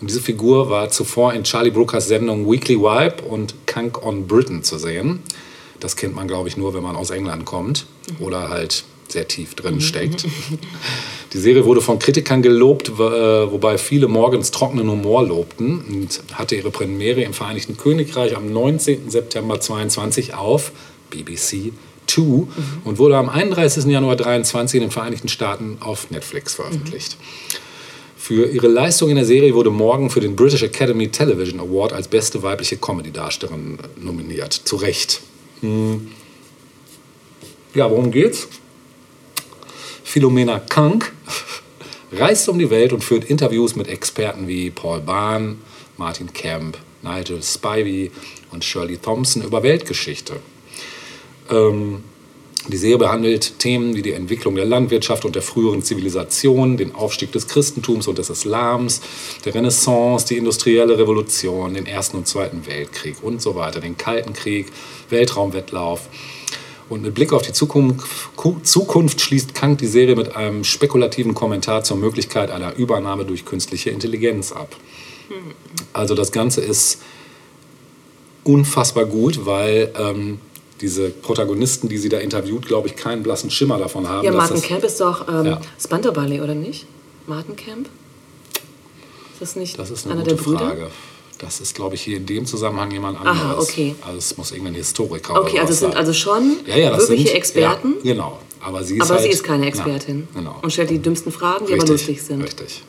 [0.00, 4.62] Und diese Figur war zuvor in Charlie Brookers Sendung Weekly Vibe und Kunk on Britain
[4.62, 5.20] zu sehen.
[5.80, 7.86] Das kennt man, glaube ich, nur, wenn man aus England kommt
[8.18, 10.26] oder halt sehr tief drin steckt.
[11.32, 16.54] Die Serie wurde von Kritikern gelobt, äh, wobei viele Morgans trockenen Humor lobten und hatte
[16.54, 19.10] ihre Premiere im Vereinigten Königreich am 19.
[19.10, 20.72] September 22 auf
[21.10, 21.72] BBC
[22.06, 22.46] 2
[22.84, 23.86] und wurde am 31.
[23.86, 27.16] Januar 23 in den Vereinigten Staaten auf Netflix veröffentlicht.
[28.16, 32.08] Für ihre Leistung in der Serie wurde Morgan für den British Academy Television Award als
[32.08, 34.54] beste weibliche Comedy-Darstellerin nominiert.
[34.54, 35.20] Zu Recht.
[35.60, 36.08] Hm.
[37.74, 38.48] Ja, worum geht's?
[40.04, 41.12] Philomena Kunk
[42.12, 45.60] reist um die Welt und führt Interviews mit Experten wie Paul Bahn,
[45.98, 48.10] Martin Kemp, Nigel Spivey
[48.50, 50.36] und Shirley Thompson über Weltgeschichte.
[51.50, 52.02] Ähm,
[52.68, 57.30] die Serie behandelt Themen wie die Entwicklung der Landwirtschaft und der früheren Zivilisation, den Aufstieg
[57.32, 59.02] des Christentums und des Islams,
[59.44, 64.32] der Renaissance, die industrielle Revolution, den Ersten und Zweiten Weltkrieg und so weiter, den Kalten
[64.32, 64.72] Krieg,
[65.10, 66.08] Weltraumwettlauf.
[66.88, 71.34] Und mit Blick auf die Zukunft, Ku- Zukunft schließt Kant die Serie mit einem spekulativen
[71.34, 74.74] Kommentar zur Möglichkeit einer Übernahme durch künstliche Intelligenz ab.
[75.92, 77.00] Also das Ganze ist
[78.42, 80.38] unfassbar gut, weil ähm,
[80.80, 84.24] diese Protagonisten, die sie da interviewt, glaube ich, keinen blassen Schimmer davon haben.
[84.24, 85.60] Ja, Martin das- Camp ist doch ähm, Ja.
[85.80, 86.86] Spandau Ballet, oder nicht?
[87.26, 87.88] Martin Camp?
[89.32, 90.58] Ist das nicht Das ist eine einer gute der Brüder?
[90.58, 90.90] Frage.
[91.38, 93.38] Das ist, glaube ich, hier in dem Zusammenhang jemand anderes.
[93.38, 93.94] Aha, okay.
[94.02, 95.98] Also es muss irgendein Historiker oder Okay, also es sind sein.
[95.98, 98.38] also schon ja, ja, das wirkliche sind, Experten, Ja, genau.
[98.60, 100.28] Aber sie ist, aber halt, sie ist keine Expertin.
[100.32, 100.58] Ja, genau.
[100.62, 102.40] Und stellt die dümmsten Fragen, die aber lustig sind.
[102.42, 102.82] Richtig.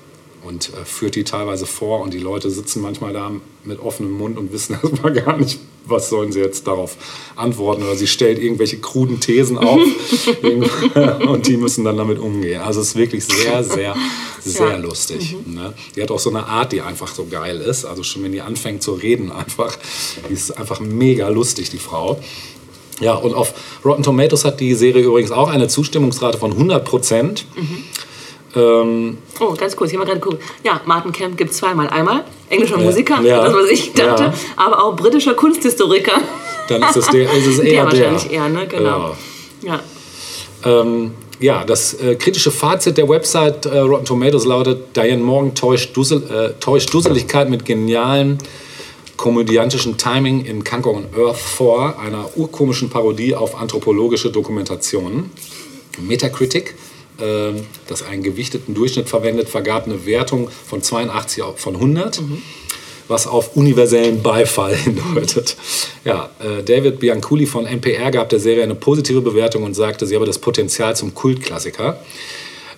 [0.43, 3.31] Und äh, führt die teilweise vor und die Leute sitzen manchmal da
[3.63, 6.95] mit offenem Mund und wissen erstmal gar nicht, was sollen sie jetzt darauf
[7.35, 7.83] antworten.
[7.83, 9.79] Oder sie stellt irgendwelche kruden Thesen auf
[11.27, 12.61] und die müssen dann damit umgehen.
[12.61, 13.95] Also es ist wirklich sehr, sehr,
[14.43, 14.77] sehr Ja.
[14.77, 15.35] lustig.
[15.45, 15.73] Ne?
[15.95, 17.85] Die hat auch so eine Art, die einfach so geil ist.
[17.85, 19.77] Also schon wenn die anfängt zu reden einfach,
[20.29, 22.19] die ist einfach mega lustig, die Frau.
[23.01, 23.53] Ja, und auf
[23.83, 27.45] Rotten Tomatoes hat die Serie übrigens auch eine Zustimmungsrate von 100 Prozent.
[28.55, 30.43] Ähm, Oh, ganz kurz, ich habe mal gerade geguckt.
[30.63, 31.89] Ja, Martin Kemp gibt zweimal.
[31.89, 32.77] Einmal englischer.
[32.77, 33.43] Musiker, Ja.
[33.43, 34.33] das was ich dachte, Ja.
[34.55, 36.13] aber auch britischer Kunsthistoriker.
[36.69, 38.11] dann ist es, der, ist es Der eher der.
[38.11, 38.67] wahrscheinlich eher, ne?
[38.67, 39.15] Genau.
[39.61, 39.79] Ja.
[40.61, 40.81] Ja.
[40.81, 41.11] Ähm,
[41.67, 46.59] das äh, kritische Fazit der Website äh, Rotten Tomatoes lautet, Diane Morgan täuscht, Dussel, äh,
[46.61, 48.37] täuscht Dusseligkeit mit genialen
[49.17, 55.31] komödiantischen Timing in Kanker on Earth vor, einer urkomischen Parodie auf anthropologische Dokumentationen.
[55.99, 56.75] Metacritic,
[57.87, 62.21] das einen gewichteten Durchschnitt verwendet, vergab eine Wertung von 82 auf- von 100,
[63.07, 65.55] was auf universellen Beifall hindeutet.
[66.03, 70.15] Ja, äh, David Bianculi von NPR gab der Serie eine positive Bewertung und sagte, sie
[70.15, 71.99] habe das Potenzial zum Kultklassiker.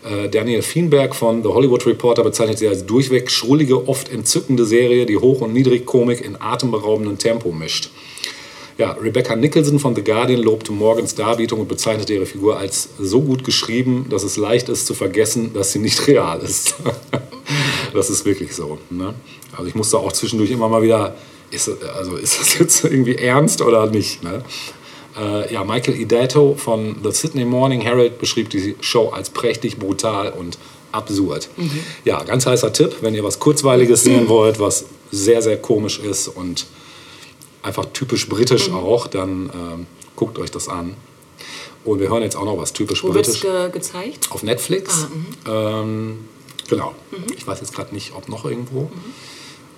[0.03, 5.05] Äh, Daniel Fienberg von The Hollywood Reporter bezeichnet sie als durchweg schrullige, oft entzückende Serie,
[5.05, 7.89] die Hoch- und Niedrigkomik in atemberaubendem Tempo mischt.
[8.77, 13.21] Ja, Rebecca Nicholson von The Guardian lobte Morgans Darbietung und bezeichnete ihre Figur als so
[13.21, 16.75] gut geschrieben, dass es leicht ist zu vergessen, dass sie nicht real ist.
[17.93, 18.77] das ist wirklich so.
[18.91, 19.15] Ne?
[19.53, 21.15] Also ich musste auch zwischendurch immer mal wieder,
[21.49, 24.23] ist, also ist das jetzt irgendwie ernst oder nicht?
[24.23, 24.43] Ne?
[25.19, 30.33] Äh, ja, Michael Idato von The Sydney Morning Herald beschrieb die Show als prächtig, brutal
[30.33, 30.59] und
[30.91, 31.49] absurd.
[32.05, 36.27] Ja, ganz heißer Tipp, wenn ihr was Kurzweiliges sehen wollt, was sehr, sehr komisch ist
[36.27, 36.67] und
[37.67, 39.85] einfach typisch britisch auch, dann ähm,
[40.15, 40.95] guckt euch das an.
[41.85, 44.27] Und wir hören jetzt auch noch was typisch Wo britisch ge gezeigt?
[44.31, 45.07] auf Netflix.
[45.45, 46.19] Ah, ähm,
[46.67, 46.93] genau.
[47.11, 47.25] Mhm.
[47.37, 48.89] Ich weiß jetzt gerade nicht, ob noch irgendwo.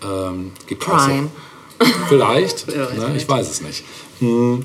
[0.04, 1.30] Ähm, gibt auch so- Prime.
[2.08, 2.66] Vielleicht.
[2.74, 3.16] Ja, ne?
[3.18, 3.84] Ich weiß es nicht.
[4.20, 4.64] Hm,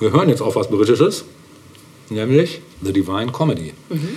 [0.00, 1.24] Wir hören jetzt auf was Britisches,
[2.10, 3.72] nämlich The Divine Comedy.
[3.88, 4.10] Mhm.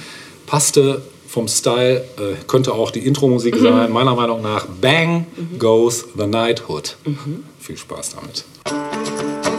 [0.45, 3.63] Passte vom Style, äh, könnte auch die Intro-Musik Mhm.
[3.63, 4.65] sein, meiner Meinung nach.
[4.65, 5.26] Bang
[5.57, 6.97] goes the Knighthood.
[7.05, 7.43] Mhm.
[7.61, 9.50] Viel Spaß damit.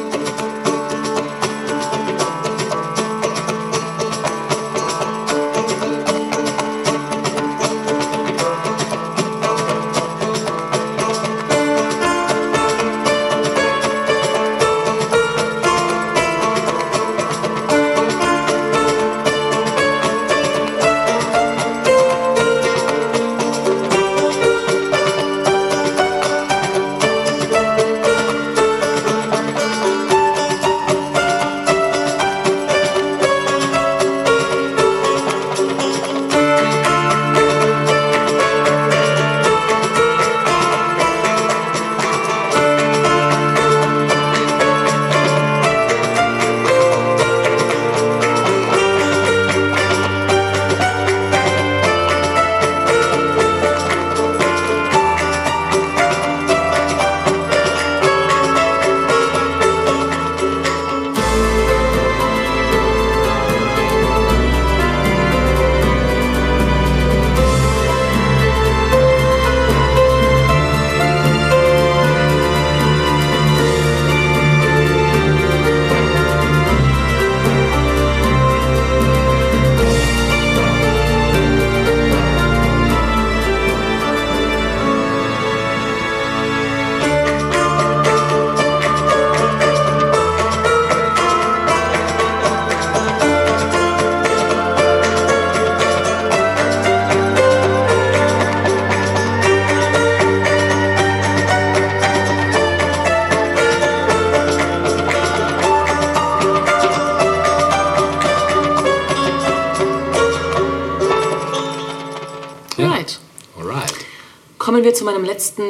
[114.83, 115.63] Kommen wir zu meinem letzten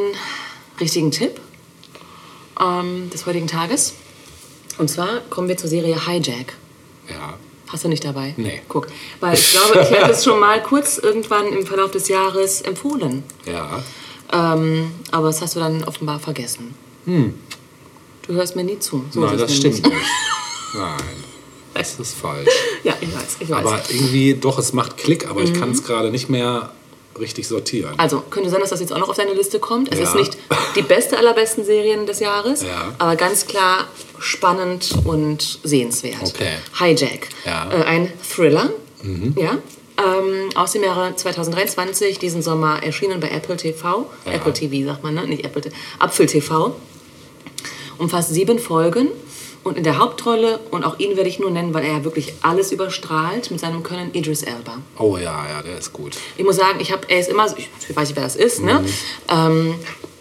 [0.80, 1.39] richtigen Tipp
[2.59, 3.93] ähm, des heutigen Tages.
[4.78, 6.55] Und zwar kommen wir zur Serie Hijack.
[7.10, 7.34] Ja.
[7.68, 8.32] Hast du nicht dabei?
[8.39, 8.62] Nee.
[8.68, 8.86] Guck.
[9.20, 13.22] Weil ich glaube, ich hatte es schon mal kurz irgendwann im Verlauf des Jahres empfohlen.
[13.44, 13.82] Ja.
[14.32, 16.74] Ähm, aber das hast du dann offenbar vergessen.
[17.05, 19.05] Du hörst mir nie zu.
[19.10, 19.26] So Hm.
[19.28, 19.93] Nein, das stimmt nicht.
[20.74, 21.02] Nein.
[21.74, 22.48] Das ist falsch.
[22.82, 23.59] Ja, ich weiß, ich weiß.
[23.59, 25.74] Aber irgendwie, doch, es macht Klick, aber ich kann Mhm.
[25.74, 26.70] es gerade nicht mehr
[27.18, 27.94] richtig sortieren.
[27.98, 29.93] Also, könnte sein, dass das jetzt auch noch auf deine Liste kommt.
[29.93, 30.05] Es Ja.
[30.05, 30.36] ist nicht
[30.76, 32.94] die beste aller besten Serien des Jahres, Ja.
[32.98, 33.86] aber ganz klar
[34.18, 36.22] spannend und sehenswert.
[36.22, 36.56] Okay.
[36.78, 37.28] Hijack.
[37.44, 37.64] Ja.
[37.66, 37.70] Mhm.
[37.72, 38.70] Äh, ein Thriller,
[39.36, 39.59] ja,
[39.98, 44.09] ähm, aus dem Jahre 2023, diesen Sommer erschienen bei Apple TV.
[44.24, 45.26] Apple TV sagt man, ne?
[45.26, 45.74] nicht Apple TV.
[45.98, 46.74] Apfel TV.
[47.98, 49.09] Umfasst sieben Folgen.
[49.64, 52.32] Und in der Hauptrolle, und auch ihn werde ich nur nennen, weil er ja wirklich
[52.43, 54.78] alles überstrahlt mit seinem Können, Idris Elba.
[54.98, 56.16] Oh ja, ja, der ist gut.
[56.36, 58.80] Ich muss sagen, ich habe, er ist immer, ich weiß nicht, wer das ist, ne?
[58.80, 58.86] Mhm.
[59.28, 59.74] Ähm,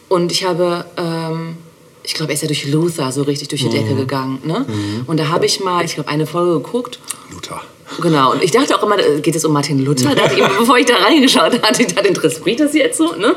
[0.10, 1.58] und ich habe, ähm,
[2.04, 3.72] ich glaube, er ist ja durch Luther so richtig durch die Mhm.
[3.72, 4.66] Decke gegangen, ne?
[5.08, 7.00] Und da habe ich mal, ich glaube, eine Folge geguckt.
[7.32, 7.62] Luther.
[8.00, 10.16] Genau, und ich dachte auch immer, geht es um Martin Luther?
[10.16, 13.36] Da ich, bevor ich da reingeschaut hatte, ich dachte, interessiert mich das jetzt so, ne?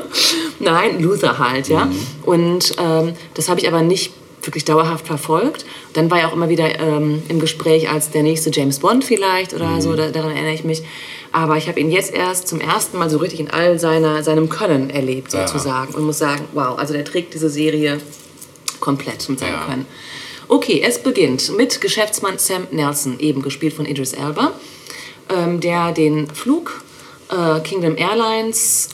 [0.59, 1.89] Nein, Luther halt, ja.
[2.23, 4.13] Und ähm, das habe ich aber nicht
[4.47, 5.65] wirklich dauerhaft verfolgt.
[5.93, 9.53] Dann war er auch immer wieder ähm, im Gespräch als der nächste James Bond vielleicht
[9.53, 10.83] oder so, da, daran erinnere ich mich.
[11.31, 14.49] Aber ich habe ihn jetzt erst zum ersten Mal so richtig in all seiner, seinem
[14.49, 15.47] Können erlebt, Ja.
[15.47, 15.93] sozusagen.
[15.93, 17.99] Und muss sagen, wow, also der trägt diese Serie
[18.79, 19.65] komplett mit seinem Ja.
[19.65, 19.85] Können.
[20.47, 24.51] Okay, es beginnt mit Geschäftsmann Sam Nelson, eben gespielt von Idris Elba,
[25.35, 26.83] ähm, der den Flug
[27.31, 28.89] äh, Kingdom Airlines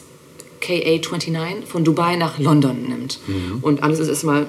[0.61, 3.19] KA-29 von Dubai nach London nimmt.
[3.61, 4.47] Und alles ist erstmal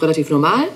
[0.00, 0.68] relativ normal.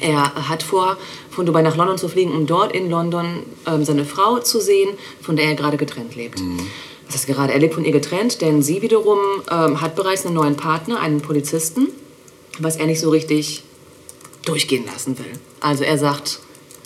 [0.00, 0.96] Er hat vor,
[1.30, 4.90] von Dubai nach London zu fliegen, um dort in London ähm, seine Frau zu sehen,
[5.20, 6.40] von der er gerade getrennt lebt.
[7.06, 9.18] Das ist gerade, er lebt von ihr getrennt, denn sie wiederum
[9.50, 11.88] ähm, hat bereits einen neuen Partner, einen Polizisten,
[12.58, 13.62] was er nicht so richtig
[14.44, 15.32] durchgehen lassen will.
[15.60, 16.40] Also er sagt,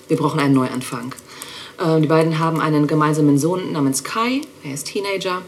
[0.08, 1.14] wir brauchen einen Neuanfang.
[1.84, 5.42] Ähm, die beiden haben einen gemeinsamen Sohn namens Kai, er ist Teenager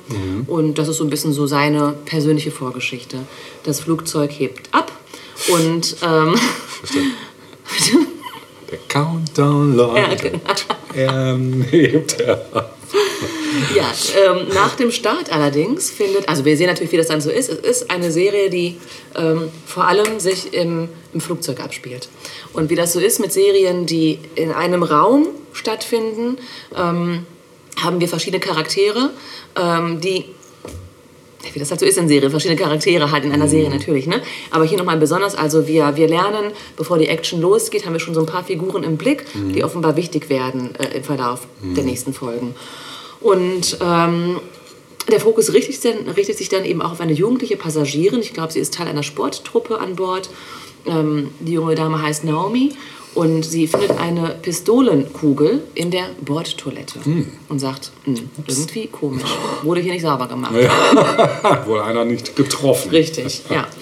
[0.46, 3.18] und das ist so ein bisschen so seine persönliche Vorgeschichte.
[3.62, 4.92] Das Flugzeug hebt ab
[5.48, 6.34] und ähm,
[8.70, 9.96] Der Countdown läuft.
[9.96, 10.40] Ja, genau.
[10.94, 12.76] Ähm, hebt er ab.
[13.74, 13.90] Ja,
[14.24, 17.48] ähm, nach dem Start allerdings findet, also wir sehen natürlich, wie das dann so ist.
[17.48, 18.76] Es ist eine Serie, die
[19.14, 22.09] ähm, vor allem sich im, im Flugzeug abspielt.
[22.52, 26.38] Und wie das so ist mit Serien, die in einem Raum stattfinden,
[26.76, 27.26] ähm,
[27.82, 29.10] haben wir verschiedene Charaktere,
[29.56, 30.24] ähm, die
[31.52, 34.20] wie das halt so ist in Serien, verschiedene Charaktere halt in einer Serie natürlich, ne?
[34.51, 38.14] Aber hier nochmal besonders, also wir, wir lernen, bevor die Action losgeht, haben wir schon
[38.14, 42.12] so ein paar Figuren im Blick, die offenbar wichtig werden äh, im Verlauf der nächsten
[42.12, 42.55] Folgen.
[43.27, 44.40] Und ähm,
[45.11, 48.20] der Fokus richtet sich, dann, richtet sich dann eben auch auf eine jugendliche Passagierin.
[48.20, 50.31] Ich glaube, sie ist Teil einer Sporttruppe an Bord.
[50.86, 52.74] Ähm, die junge Dame heißt Naomi
[53.15, 57.01] und sie findet eine Pistolenkugel in der Bordtoilette
[57.48, 59.24] und sagt, "Hm, irgendwie komisch,
[59.65, 60.55] wurde hier nicht sauber gemacht.
[61.66, 62.90] Wohl einer nicht getroffen.
[62.90, 63.66] Richtig, ja.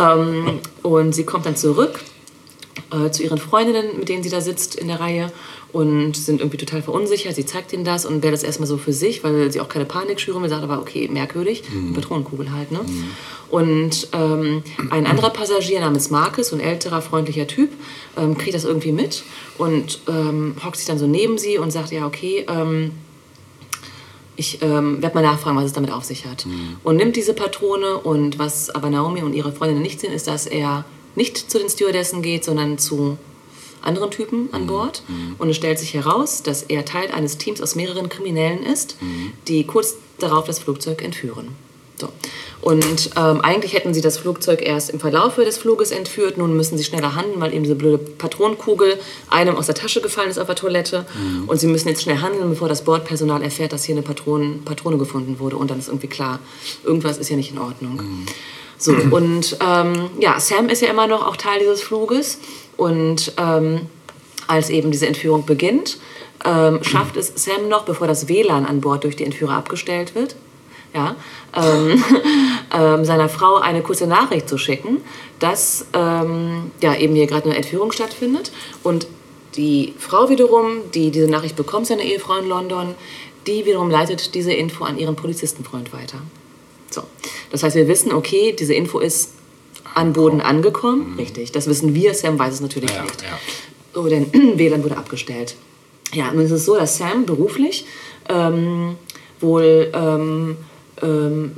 [0.00, 2.00] Ähm, und sie kommt dann zurück
[2.90, 5.32] äh, zu ihren Freundinnen, mit denen sie da sitzt in der Reihe
[5.72, 7.34] und sind irgendwie total verunsichert.
[7.34, 9.84] Sie zeigt ihnen das und wäre das erstmal so für sich, weil sie auch keine
[9.84, 10.48] Panik schüren will.
[10.48, 11.62] Sagt aber, okay, merkwürdig,
[11.94, 12.72] Patronenkugel halt.
[12.72, 12.80] Ne?
[13.50, 17.70] Und ähm, ein anderer Passagier namens Marcus, so ein älterer, freundlicher Typ,
[18.16, 19.24] ähm, kriegt das irgendwie mit
[19.56, 22.92] und ähm, hockt sich dann so neben sie und sagt, ja, okay, ähm,
[24.36, 26.46] ich ähm, werde mal nachfragen, was es damit auf sich hat.
[26.84, 30.46] Und nimmt diese Patrone und was aber Naomi und ihre Freundinnen nicht sehen, ist, dass
[30.46, 30.84] er
[31.16, 33.18] nicht zu den Stewardessen geht, sondern zu
[33.88, 35.02] anderen Typen an Bord.
[35.38, 38.96] Und es stellt sich heraus, dass er Teil eines Teams aus mehreren Kriminellen ist,
[39.48, 41.48] die kurz darauf das Flugzeug entführen.
[42.00, 42.08] So.
[42.60, 46.38] Und ähm, eigentlich hätten sie das Flugzeug erst im Verlauf des Fluges entführt.
[46.38, 48.98] Nun müssen sie schneller handeln, weil eben diese blöde Patronenkugel
[49.30, 51.06] einem aus der Tasche gefallen ist auf der Toilette.
[51.46, 54.98] Und sie müssen jetzt schnell handeln, bevor das Bordpersonal erfährt, dass hier eine Patronen, Patrone
[54.98, 55.56] gefunden wurde.
[55.56, 56.38] Und dann ist irgendwie klar,
[56.84, 58.26] irgendwas ist ja nicht in Ordnung.
[58.76, 62.38] So, und ähm, ja, Sam ist ja immer noch auch Teil dieses Fluges.
[62.78, 63.82] Und ähm,
[64.46, 65.98] als eben diese Entführung beginnt,
[66.44, 70.36] ähm, schafft es Sam noch, bevor das WLAN an Bord durch die Entführer abgestellt wird,
[70.94, 71.16] ja,
[71.54, 72.02] ähm,
[72.74, 75.02] ähm, seiner Frau eine kurze Nachricht zu schicken,
[75.40, 78.52] dass ähm, ja, eben hier gerade eine Entführung stattfindet.
[78.84, 79.08] Und
[79.56, 82.94] die Frau wiederum, die diese Nachricht bekommt, seine Ehefrau in London,
[83.48, 86.18] die wiederum leitet diese Info an ihren Polizistenfreund weiter.
[86.90, 87.02] So.
[87.50, 89.32] Das heißt, wir wissen, okay, diese Info ist
[89.98, 91.14] an Boden angekommen.
[91.18, 92.14] Richtig, das wissen wir.
[92.14, 93.22] Sam weiß es natürlich Ja, nicht.
[93.22, 93.38] ja.
[93.94, 95.56] So, denn WLAN wurde abgestellt.
[96.14, 97.84] Ja, nun ist es so, dass Sam beruflich
[98.28, 98.96] ähm,
[99.40, 100.56] wohl ähm,
[101.02, 101.52] ähm,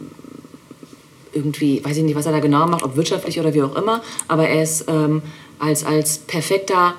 [1.33, 4.03] irgendwie, weiß ich nicht, was er da genau macht, ob wirtschaftlich oder wie auch immer,
[4.27, 5.23] aber er ist ähm,
[5.61, 6.95] als, als perfekter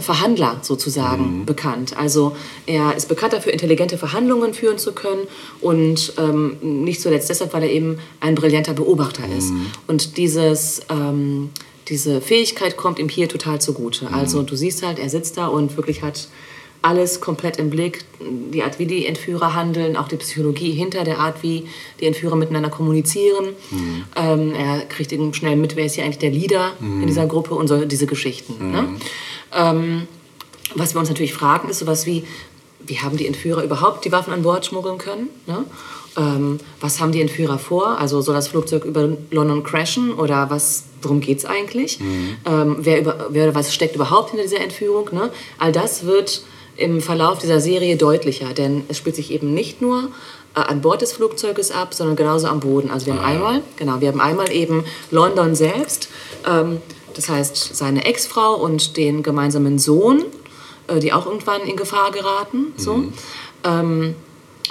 [0.00, 1.96] Verhandler sozusagen bekannt.
[1.96, 2.34] Also
[2.66, 5.26] er ist bekannt dafür, intelligente Verhandlungen führen zu können
[5.60, 9.52] und ähm, nicht zuletzt deshalb, weil er eben ein brillanter Beobachter ist.
[9.86, 11.50] Und dieses, ähm,
[11.88, 14.10] diese Fähigkeit kommt ihm hier total zugute.
[14.12, 16.28] Also du siehst halt, er sitzt da und wirklich hat
[16.84, 18.04] alles komplett im Blick.
[18.20, 21.66] Die Art, wie die Entführer handeln, auch die Psychologie hinter der Art, wie
[21.98, 23.54] die Entführer miteinander kommunizieren.
[24.16, 27.54] Ähm, er kriegt eben schnell mit, wer ist hier eigentlich der Leader in dieser Gruppe
[27.54, 28.70] und so diese Geschichten.
[28.70, 28.88] Ne?
[29.52, 30.08] Ähm,
[30.74, 32.24] was wir uns natürlich fragen, ist sowas wie,
[32.86, 35.30] wie haben die Entführer überhaupt die Waffen an Bord schmuggeln können?
[35.46, 35.64] Ne?
[36.18, 37.98] Ähm, was haben die Entführer vor?
[37.98, 41.98] Also soll das Flugzeug über London crashen oder was, worum geht es eigentlich?
[42.44, 45.08] Ähm, wer, über, wer was steckt überhaupt hinter dieser Entführung?
[45.12, 45.30] Ne?
[45.58, 46.42] All das wird
[46.76, 50.08] im Verlauf dieser Serie deutlicher, denn es spielt sich eben nicht nur
[50.54, 52.90] äh, an Bord des Flugzeuges ab, sondern genauso am Boden.
[52.90, 56.08] Also wir haben einmal, genau, wir haben einmal eben London selbst,
[56.48, 56.80] ähm,
[57.14, 60.24] das heißt seine Ex-Frau und den gemeinsamen Sohn,
[60.88, 63.04] äh, die auch irgendwann in Gefahr geraten, so.
[63.64, 64.14] Ähm,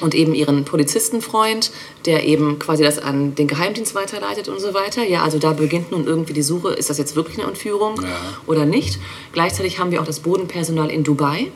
[0.02, 1.72] und eben ihren Polizistenfreund,
[2.06, 5.04] der eben quasi das an den Geheimdienst weiterleitet und so weiter.
[5.04, 8.02] Ja, also da beginnt nun irgendwie die Suche, ist das jetzt wirklich eine Entführung
[8.48, 9.00] oder nicht.
[9.34, 11.52] Gleichzeitig haben wir auch das Bodenpersonal in Dubai,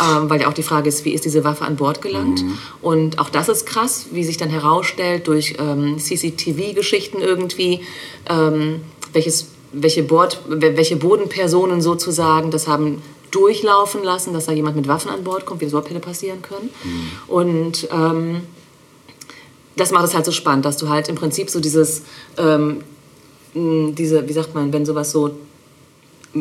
[0.00, 2.42] ähm, weil ja auch die Frage ist, wie ist diese Waffe an Bord gelangt.
[2.82, 7.80] Und auch das ist krass, wie sich dann herausstellt durch ähm, CCTV-Geschichten irgendwie,
[8.28, 14.86] ähm, welches, welche, Bord, welche Bodenpersonen sozusagen das haben durchlaufen lassen, dass da jemand mit
[14.86, 16.70] Waffen an Bord kommt, wie das überhaupt hätte passieren können.
[17.26, 18.42] Und ähm,
[19.76, 22.02] das macht es halt so spannend, dass du halt im Prinzip so dieses
[22.36, 22.82] ähm,
[23.54, 25.30] diese, wie sagt man, wenn sowas so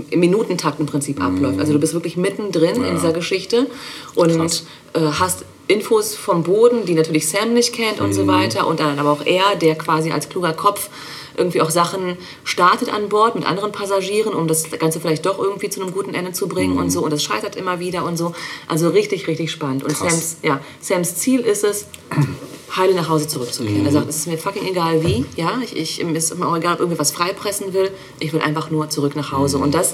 [0.09, 1.59] im Minutentakt im Prinzip abläuft.
[1.59, 2.83] Also du bist wirklich mittendrin Mhm.
[2.83, 2.89] Ja.
[2.89, 3.67] in dieser Geschichte
[4.15, 4.65] und Krass.
[4.93, 8.13] äh, hast Infos vom Boden, die natürlich Sam nicht kennt und Mhm.
[8.13, 8.67] so weiter.
[8.67, 10.89] Und dann aber auch er, der quasi als kluger Kopf
[11.38, 15.69] irgendwie auch Sachen startet an Bord mit anderen Passagieren, um das Ganze vielleicht doch irgendwie
[15.69, 16.80] zu einem guten Ende zu bringen Mhm.
[16.80, 17.03] und so.
[17.03, 18.34] Und das scheitert immer wieder und so.
[18.68, 19.84] Also richtig, richtig spannend.
[19.84, 19.95] Und.
[19.97, 21.85] Sams, ja, Sams Ziel ist es,
[22.76, 23.81] heile nach Hause zurückzukehren.
[23.81, 23.85] Mhm.
[23.85, 26.57] Er sagt, es ist mir fucking egal wie, ja, ich, ich, mir ist mir auch
[26.57, 29.57] egal, ob irgendwas freipressen will, ich will einfach nur zurück nach Hause.
[29.57, 29.64] Mhm.
[29.64, 29.93] Und das,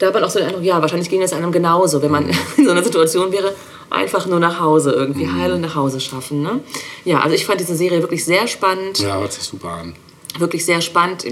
[0.00, 2.26] da hat man auch so den Eindruck, ja, wahrscheinlich ging es einem genauso, wenn man
[2.26, 2.32] Mhm.
[2.56, 3.54] in so einer Situation wäre,
[3.90, 6.42] einfach nur nach Hause irgendwie, heile nach Hause schaffen.
[6.42, 6.60] Ne?
[7.04, 9.94] Ja, also ich fand diese Serie wirklich sehr spannend Ja, hört sich super an.
[10.40, 11.24] Wirklich sehr spannend.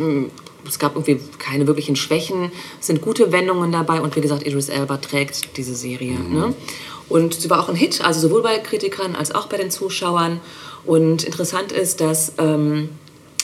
[0.69, 2.51] Es gab irgendwie keine wirklichen Schwächen.
[2.81, 6.19] Es sind gute Wendungen dabei und wie gesagt, Idris Elba trägt diese Serie.
[6.19, 6.55] Ne?
[7.09, 10.41] Und sie war auch ein Hit, also sowohl bei Kritikern als auch bei den Zuschauern.
[10.85, 12.89] Und interessant ist, dass ähm,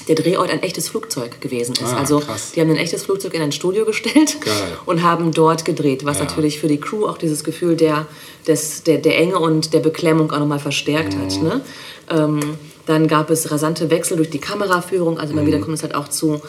[0.08, 1.92] der Drehort ein echtes Flugzeug gewesen ist.
[1.92, 2.52] Ah, also krass.
[2.54, 4.78] die haben ein echtes Flugzeug in ein Studio gestellt Geil.
[4.84, 6.24] und haben dort gedreht, was Ja.
[6.24, 8.06] natürlich für die Crew auch dieses Gefühl der,
[8.48, 11.36] des, der, der Enge und der Beklemmung auch nochmal verstärkt hat.
[11.36, 11.42] Mhm.
[11.44, 11.60] Ne?
[12.10, 12.40] Ähm,
[12.86, 15.62] dann gab es rasante Wechsel durch die Kameraführung, also wieder Mhm.
[15.62, 16.40] kommt es halt auch zu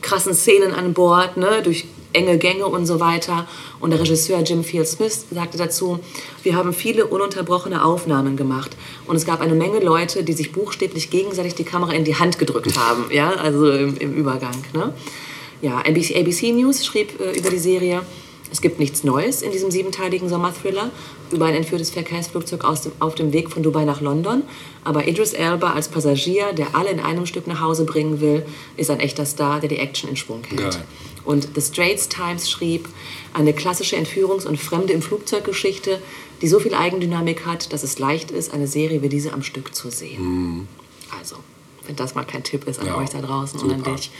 [0.00, 1.60] krassen Szenen an Bord, ne?
[1.62, 3.46] durch enge Gänge und so weiter.
[3.80, 5.98] Und der Regisseur Jim Field Smith sagte dazu,
[6.42, 8.70] wir haben viele ununterbrochene Aufnahmen gemacht
[9.06, 12.38] und es gab eine Menge Leute, die sich buchstäblich gegenseitig die Kamera in die Hand
[12.38, 14.64] gedrückt haben, ja, also im, im Übergang.
[14.74, 14.94] Ne?
[15.62, 18.02] Ja, ABC, ABC News schrieb äh, über die Serie,
[18.52, 20.90] es gibt nichts Neues in diesem siebenteiligen Sommerthriller
[21.30, 24.42] über ein entführtes Verkehrsflugzeug aus dem, auf dem Weg von Dubai nach London.
[24.84, 28.44] Aber Idris Elba als Passagier, der alle in einem Stück nach Hause bringen will,
[28.76, 30.74] ist ein echter Star, der die Action in Schwung hält.
[30.74, 30.84] Geil.
[31.24, 32.88] Und The Straits Times schrieb,
[33.32, 36.02] eine klassische Entführungs- und Fremde im Flugzeuggeschichte,
[36.42, 39.74] die so viel Eigendynamik hat, dass es leicht ist, eine Serie wie diese am Stück
[39.74, 40.68] zu sehen.
[41.18, 41.36] Also,
[41.86, 42.86] wenn das mal kein Tipp ist an.
[42.86, 43.90] Ja, euch da draußen und super.
[43.90, 44.10] an dich.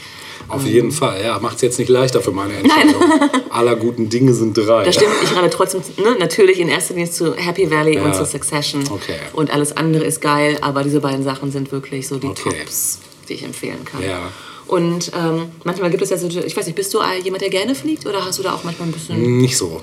[0.49, 1.23] Auf jeden Fall.
[1.23, 3.03] Ja, macht es jetzt nicht leichter für meine Entscheidung.
[3.51, 4.85] Aller guten Dinge sind drei.
[4.85, 8.13] Das stimmt, ich rate trotzdem ne, natürlich in erster Linie zu Happy Valley und Ja.
[8.13, 8.83] zu Succession.
[8.91, 9.17] Okay.
[9.33, 12.51] Und alles andere ist geil, aber diese beiden Sachen sind wirklich so die Okay.
[12.59, 12.99] Tops,
[13.29, 14.03] die ich empfehlen kann.
[14.03, 14.31] Ja.
[14.73, 17.75] Und ähm, manchmal gibt es ja so, ich weiß nicht, bist du jemand, der gerne
[17.75, 19.39] fliegt oder hast du da auch manchmal ein bisschen.
[19.39, 19.83] Nicht so.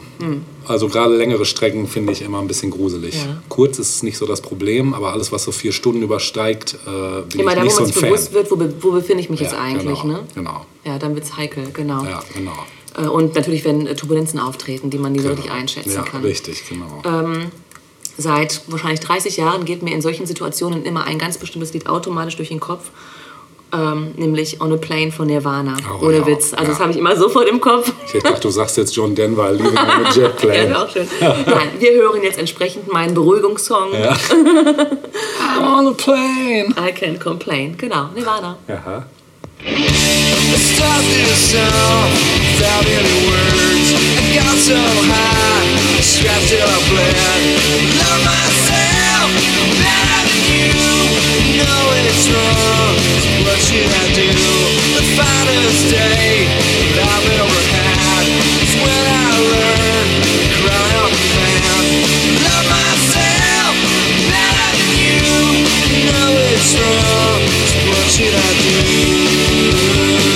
[0.65, 3.13] Also gerade längere Strecken finde ich immer ein bisschen gruselig.
[3.21, 3.29] Hm.
[3.29, 3.41] Ja.
[3.49, 7.41] Kurz ist nicht so das Problem, aber alles, was so vier Stunden übersteigt, äh, bin
[7.41, 8.09] Immer ich da, nicht wo so man ein sich Fan.
[8.09, 10.23] bewusst wird, wo, be- wo befinde ich mich jetzt Ja, eigentlich, genau, ne?
[10.33, 10.65] genau.
[10.83, 12.03] Ja, dann wird es heikel, genau.
[12.05, 12.53] Ja, genau.
[12.97, 16.23] Äh, Und natürlich, wenn äh, Turbulenzen auftreten, die man nie so richtig einschätzen ja, kann.
[16.23, 17.03] richtig, genau.
[18.17, 22.35] Seit wahrscheinlich 30 Jahren geht mir in solchen Situationen immer ein ganz bestimmtes Lied automatisch
[22.35, 22.89] durch den Kopf.
[23.71, 25.77] Ähm, nämlich On a Plane von Nirvana.
[26.01, 26.53] Oh, Ohne ja, Witz.
[26.53, 26.69] Also, ja.
[26.71, 27.91] das habe ich immer sofort im Kopf.
[28.13, 30.53] Ich dachte, du sagst jetzt John Denver, Leaving on a Jet Ja, Plane.
[30.69, 31.07] wäre auch schön.
[31.19, 33.89] Nein, wir hören jetzt entsprechend meinen Beruhigungssong.
[33.93, 34.11] Ja.
[34.11, 36.73] I'm on a plane.
[36.77, 37.75] I can't complain.
[37.77, 38.57] Genau, Nirvana.
[38.67, 39.05] Aha.
[39.61, 42.09] Stop this song
[42.57, 43.93] without any words.
[44.17, 47.99] I got so high, strapped till I bled.
[47.99, 48.58] Love myself
[51.59, 52.95] Know it's wrong.
[53.43, 54.31] What should I do?
[54.95, 56.47] The finest day
[56.95, 58.25] that I've ever had
[58.63, 61.87] is when I learned to cry on command.
[62.47, 63.73] Love myself
[64.31, 65.27] better than you.
[66.07, 67.39] Know it's wrong.
[67.91, 70.28] What should I do?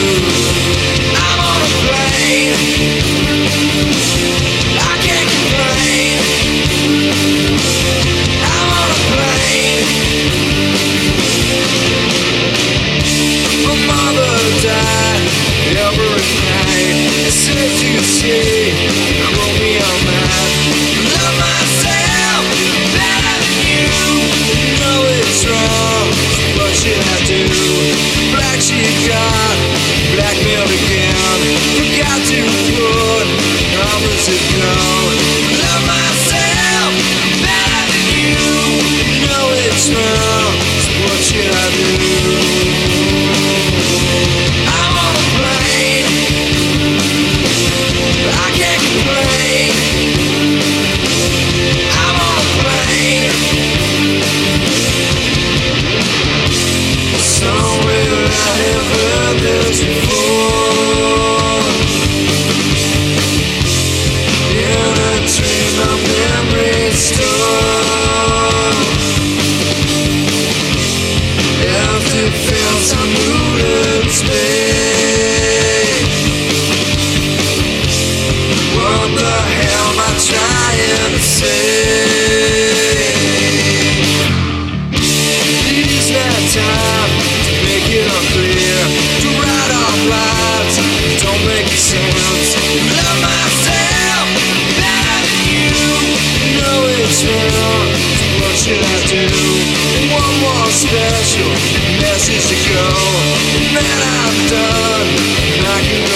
[30.16, 31.40] Blackmailed again.
[31.76, 32.40] Forgot to
[32.74, 33.28] put
[33.76, 35.43] numbers to gone.
[103.14, 103.36] To go.
[103.56, 105.08] And then I'm done.
[105.58, 106.13] And I can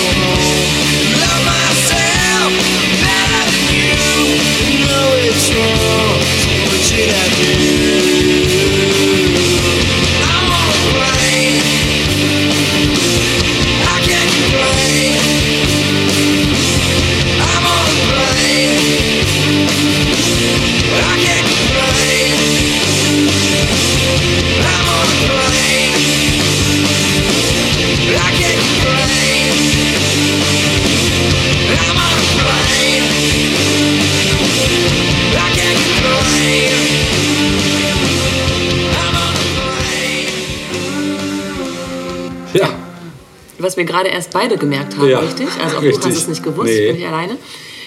[43.77, 45.47] wir gerade erst beide gemerkt haben, Ja, richtig?
[45.63, 46.05] Also auch du richtig.
[46.11, 46.91] hast es nicht gewusst, Nee.
[46.91, 47.37] bin ich alleine.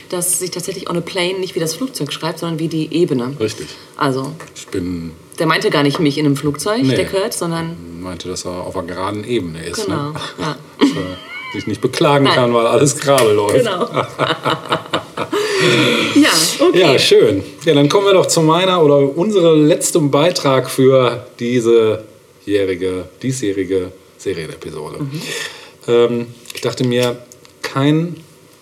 [0.09, 3.35] Dass sich tatsächlich on a plane nicht wie das Flugzeug schreibt, sondern wie die Ebene.
[3.39, 3.69] richtig.
[3.97, 6.97] Also, Ich bin, der meinte gar nicht mich in einem Flugzeug, Nee.
[6.97, 9.85] der Kurt, sondern meinte, dass er auf einer geraden Ebene ist.
[9.87, 10.11] genau.
[10.11, 10.15] Ne?
[10.39, 10.57] Ja.
[10.81, 11.17] Dass er
[11.61, 12.35] sich nicht beklagen Nein.
[12.35, 13.57] kann, weil alles gerade läuft.
[13.59, 13.85] Genau.
[16.15, 16.29] ja,
[16.61, 16.81] okay.
[16.81, 17.43] Ja, schön.
[17.65, 22.05] Ja, dann kommen wir doch zu meiner oder unserem letzten Beitrag für diese
[22.47, 24.99] jährige, diesjährige Serienepisode.
[25.87, 27.23] Ähm, ich dachte mir,
[27.63, 28.17] kein,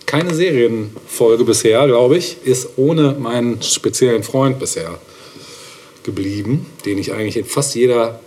[0.05, 4.99] keine Serienfolge bisher, glaube ich, ist ohne meinen speziellen Freund bisher
[6.03, 8.19] geblieben, den ich eigentlich in fast jeder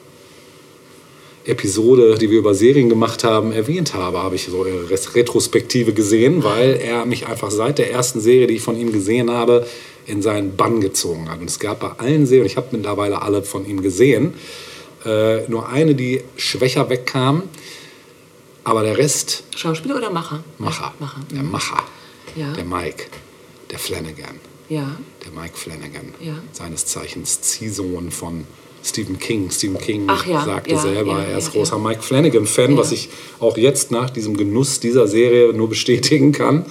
[1.44, 6.44] Episode, die wir über Serien gemacht haben, erwähnt habe, habe ich so eine Retrospektive gesehen,
[6.44, 9.66] weil er mich einfach seit der ersten Serie, die ich von ihm gesehen habe,
[10.06, 11.40] in seinen Bann gezogen hat.
[11.40, 14.34] Und es gab bei allen Serien, ich habe mittlerweile alle von ihm gesehen,
[15.04, 17.42] äh, nur eine, die schwächer wegkam,
[18.64, 20.42] aber der Rest Schauspieler oder Macher?
[20.58, 20.92] Macher.
[20.98, 21.20] Macher.
[21.30, 21.82] Der Macher.
[22.36, 22.52] Ja.
[22.52, 23.06] Der Mike.
[23.70, 24.40] Der Flanagan.
[24.68, 24.96] Ja.
[25.24, 26.14] Der Mike Flanagan.
[26.20, 26.34] Ja.
[26.52, 28.46] Seines Zeichens Ziehsohn von
[28.84, 29.50] Stephen King.
[29.50, 31.78] Stephen King ja, sagte ja, selber, ja, er ist großer.
[31.78, 33.08] Mike Flanagan-Fan, was ich
[33.38, 36.64] auch jetzt nach diesem Genuss dieser Serie nur bestätigen kann.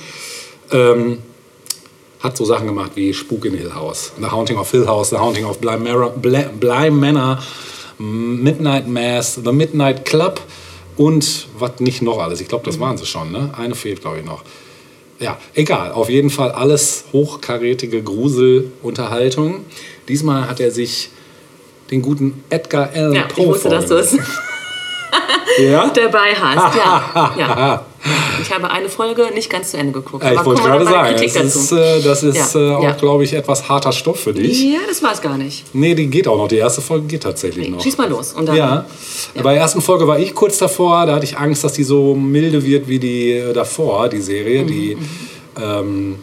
[0.71, 1.19] Ähm,
[2.19, 5.17] hat so Sachen gemacht wie Spuk in Hill House, The Haunting of Hill House, The
[5.17, 7.39] Haunting of Bly, Manor, Bly, Bly Manor,
[7.97, 10.39] Midnight Mass, The Midnight Club
[10.97, 12.41] und was nicht noch alles.
[12.41, 13.31] Ich glaube, das waren sie schon.
[13.31, 13.53] Ne?
[13.57, 14.43] Eine fehlt, glaube ich, noch.
[15.19, 15.91] Ja, egal.
[15.91, 19.65] Auf jeden Fall alles hochkarätige Gruselunterhaltung.
[20.07, 21.09] Diesmal hat er sich
[21.91, 24.17] den guten Edgar Allan Ja, ich Poe wusste, dass du es.
[25.59, 25.89] Ja?
[25.89, 26.77] dabei hast.
[26.77, 27.35] Ja.
[27.37, 27.85] ja.
[28.41, 30.23] Ich habe eine Folge nicht ganz zu Ende geguckt.
[30.23, 32.91] Ja, ich wollte gerade sagen, Kritik das ist, äh, das ist Ja, äh, auch, ja.
[32.93, 34.63] glaube ich, etwas harter Stoff für dich.
[34.63, 35.65] Ja, das war es gar nicht.
[35.73, 36.47] Nee, die geht auch noch.
[36.47, 37.81] Die erste Folge geht tatsächlich noch.
[37.81, 38.33] Schieß mal los.
[38.33, 38.85] Und dann, Ja.
[39.35, 42.15] Bei der ersten Folge war ich kurz davor, da hatte ich Angst, dass die so
[42.15, 44.97] milde wird wie die äh, davor, die Serie, die,
[45.61, 46.15] ähm,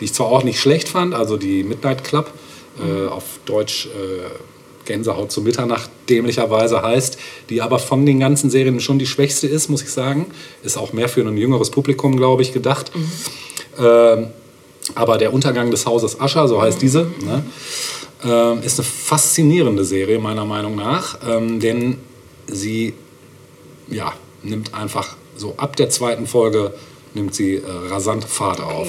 [0.00, 2.30] die ich zwar auch nicht schlecht fand, also die Midnight Club,
[2.78, 4.55] äh, auf Deutsch äh,
[4.86, 7.18] Gänsehaut zu Mitternacht dämlicherweise heißt,
[7.50, 10.26] die aber von den ganzen Serien schon die schwächste ist, muss ich sagen.
[10.62, 12.90] Ist auch mehr für ein jüngeres Publikum, glaube ich, gedacht.
[13.78, 14.28] Ähm,
[14.94, 17.44] aber der Untergang des Hauses Ascher, so heißt diese, ne,
[18.24, 21.98] ähm, ist eine faszinierende Serie meiner Meinung nach, ähm, denn
[22.46, 22.94] sie
[23.88, 26.72] ja, nimmt einfach so ab der zweiten Folge
[27.14, 28.88] nimmt sie äh, rasant Fahrt auf.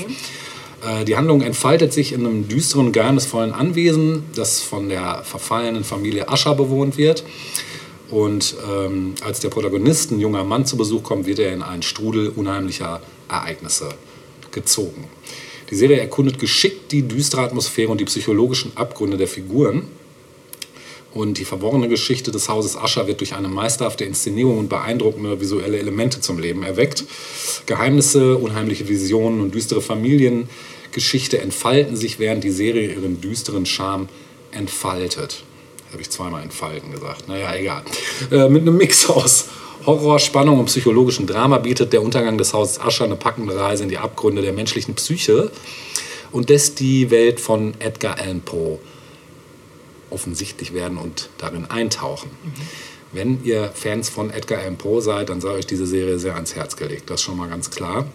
[0.86, 6.30] Äh, die Handlung entfaltet sich in einem düsteren, geheimnisvollen Anwesen, das von der verfallenen Familie
[6.30, 7.24] Ascher bewohnt wird.
[8.10, 11.82] Und ähm, als der Protagonist, ein junger Mann, zu Besuch kommt, wird er in einen
[11.82, 13.90] Strudel unheimlicher Ereignisse
[14.52, 15.06] gezogen.
[15.70, 19.84] Die Serie erkundet geschickt die düstere Atmosphäre und die psychologischen Abgründe der Figuren.
[21.18, 25.80] Und die verworrene Geschichte des Hauses Ascher wird durch eine meisterhafte Inszenierung und beeindruckende visuelle
[25.80, 27.06] Elemente zum Leben erweckt.
[27.66, 34.10] Geheimnisse, unheimliche Visionen und düstere Familiengeschichte entfalten sich, während die Serie ihren düsteren Charme
[34.52, 35.42] entfaltet.
[35.92, 37.28] Habe ich zweimal entfalten gesagt.
[37.28, 37.82] Naja, egal.
[38.30, 39.46] Äh, mit einem Mix aus
[39.88, 43.90] Horror, Spannung und psychologischem Drama bietet der Untergang des Hauses Ascher eine packende Reise in
[43.90, 45.50] die Abgründe der menschlichen Psyche
[46.32, 48.78] und lässt die Welt von Edgar Allan Poe
[50.10, 52.32] offensichtlich werden und darin eintauchen.
[53.12, 56.56] Wenn ihr Fans von Edgar Allan Poe seid, dann sei euch diese Serie sehr ans
[56.56, 57.10] Herz gelegt.
[57.10, 58.06] Das ist schon mal ganz klar.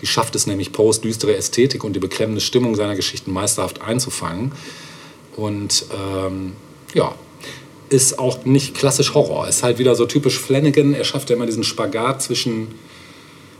[0.00, 4.52] Die schafft es nämlich, Poes düstere Ästhetik und die beklemmende Stimmung seiner Geschichten meisterhaft einzufangen.
[5.34, 6.52] Und ähm,
[6.94, 7.14] ja,
[7.88, 9.48] ist auch nicht klassisch Horror.
[9.48, 10.94] Ist halt wieder so typisch Flanagan.
[10.94, 12.68] Er schafft ja immer diesen Spagat zwischen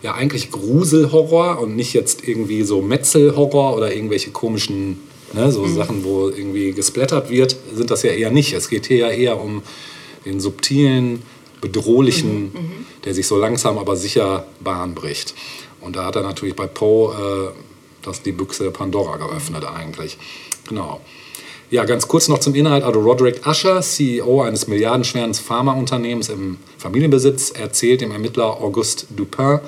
[0.02, 5.00] ja eigentlich Gruselhorror und nicht jetzt irgendwie so Metzelhorror oder irgendwelche komischen
[5.32, 8.52] ne, so Sachen, wo irgendwie gesplattert wird, sind das ja eher nicht.
[8.52, 9.62] Es geht hier ja eher um
[10.24, 11.22] den subtilen,
[11.60, 12.52] bedrohlichen,
[13.04, 15.34] der sich so langsam aber sicher Bahn bricht.
[15.80, 17.60] Und da hat er natürlich bei Poe äh,
[18.02, 20.16] das die Büchse der Pandora geöffnet eigentlich.
[20.68, 21.00] Genau.
[21.70, 22.84] Ja, ganz kurz noch zum Inhalt.
[22.84, 29.58] Also Roderick Usher, CEO eines milliardenschweren Pharmaunternehmens im Familienbesitz, erzählt dem Ermittler Auguste Dupin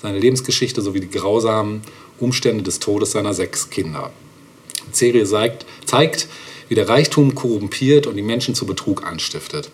[0.00, 1.82] seine Lebensgeschichte sowie die grausamen
[2.20, 4.12] Umstände des Todes seiner sechs Kinder.
[4.90, 6.28] Die Serie zeigt, zeigt,
[6.68, 9.70] wie der Reichtum korrumpiert und die Menschen zu Betrug anstiftet.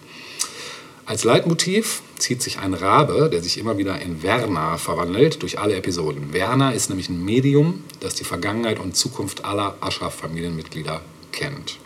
[1.06, 5.74] Als Leitmotiv zieht sich ein Rabe, der sich immer wieder in Werner verwandelt, durch alle
[5.74, 6.32] Episoden.
[6.32, 11.76] Werner ist nämlich ein Medium, das die Vergangenheit und Zukunft aller Ascher-Familienmitglieder kennt.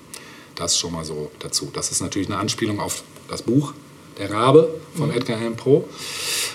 [0.55, 1.69] Das schon mal so dazu.
[1.73, 3.75] Das ist natürlich eine Anspielung auf das Buch
[4.19, 5.83] Der Rabe von Edgar Allan Poe.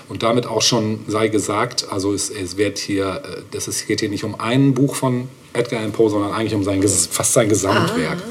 [0.07, 3.99] Und damit auch schon sei gesagt, also es, es wird hier, äh, das ist, geht
[3.99, 7.47] hier nicht um ein Buch von Edgar Allan Poe, sondern eigentlich um sein, fast sein
[7.47, 8.21] Gesamtwerk.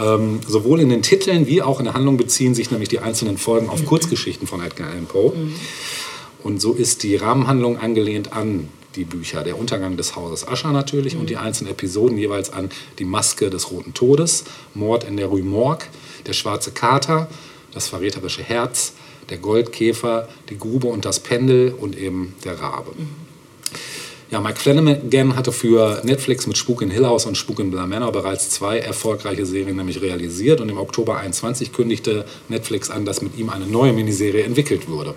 [0.00, 3.38] Ähm, sowohl in den Titeln wie auch in der Handlung beziehen sich nämlich die einzelnen
[3.38, 5.32] Folgen auf Kurzgeschichten von Edgar Allan Poe.
[6.42, 11.16] Und so ist die Rahmenhandlung angelehnt an die Bücher Der Untergang des Hauses Ascher natürlich
[11.16, 15.42] und die einzelnen Episoden jeweils an Die Maske des Roten Todes, Mord in der Rue
[15.42, 15.86] Morgue,
[16.26, 17.28] Der schwarze Kater,
[17.72, 18.92] Das verräterische Herz,
[19.30, 22.92] Der Goldkäfer, Die Grube und das Pendel und eben Der Rabe.
[24.30, 27.86] Ja, Mike Flanagan hatte für Netflix mit Spuk in Hill House und Spuk in Bla
[27.86, 33.20] Manor bereits zwei erfolgreiche Serien nämlich realisiert und im Oktober 21 kündigte Netflix an, dass
[33.20, 35.14] mit ihm eine neue Miniserie entwickelt würde,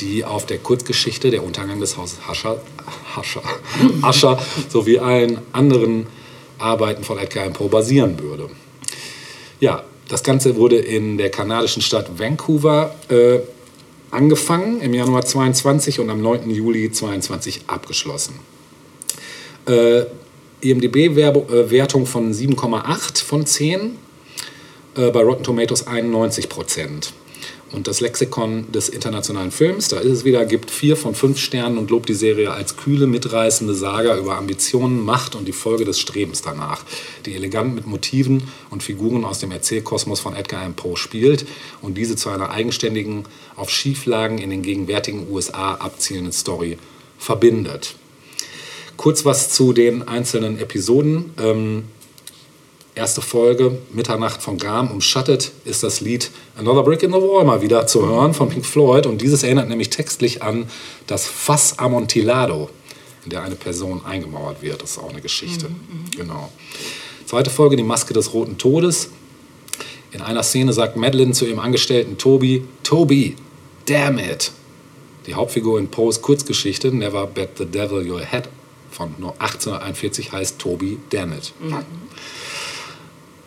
[0.00, 2.60] die auf der Kurzgeschichte Der Untergang des Hauses Hascher,
[3.16, 3.42] Hascher,
[4.02, 4.38] Ascher
[4.68, 6.06] sowie allen anderen
[6.58, 8.50] Arbeiten von Edgar Allan Poe basieren würde.
[9.58, 13.38] Ja, das Ganze wurde in der kanadischen Stadt Vancouver äh,
[14.10, 16.50] angefangen im Januar 22 und am 9.
[16.50, 18.34] Juli 22 abgeschlossen.
[19.66, 20.04] Äh,
[20.60, 23.96] IMDb-Wertung von 7,8 von 10,
[24.96, 27.12] äh, bei Rotten Tomatoes 91 Prozent.
[27.70, 31.76] Und das Lexikon des internationalen Films, da ist es wieder, gibt vier von fünf Sternen
[31.76, 36.00] und lobt die Serie als kühle, mitreißende Saga über Ambitionen, Macht und die Folge des
[36.00, 36.82] Strebens danach,
[37.26, 41.46] die elegant mit Motiven und Figuren aus dem Erzählkosmos von Edgar Allan Poe spielt
[41.82, 43.24] und diese zu einer eigenständigen,
[43.54, 46.78] auf Schieflagen in den gegenwärtigen USA abzielenden Story
[47.18, 47.96] verbindet.
[48.96, 51.32] Kurz was zu den einzelnen Episoden.
[51.38, 51.84] Ähm,
[52.98, 57.62] erste Folge, Mitternacht von Gram umschattet, ist das Lied Another Brick in the Wall mal
[57.62, 59.06] wieder zu hören von Pink Floyd.
[59.06, 60.68] Und dieses erinnert nämlich textlich an
[61.06, 62.68] das Fass Amontillado,
[63.24, 64.82] in der eine Person eingemauert wird.
[64.82, 65.70] Das ist auch eine Geschichte.
[66.16, 66.52] Genau.
[67.24, 69.10] Zweite Folge, die Maske des Roten Todes.
[70.10, 73.36] In einer Szene sagt Madeline zu ihrem Angestellten Toby, Toby,
[73.86, 74.50] damn it.
[75.26, 78.48] Die Hauptfigur in Poes Kurzgeschichte Never Bet the Devil Your Head
[78.90, 81.52] von 1841 heißt Toby Dammit.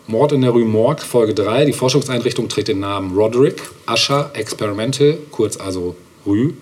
[0.06, 1.64] Mord in der Rue Morgue, Folge 3.
[1.64, 5.94] Die Forschungseinrichtung trägt den Namen Roderick Usher Experimental, kurz also
[6.26, 6.54] Rue.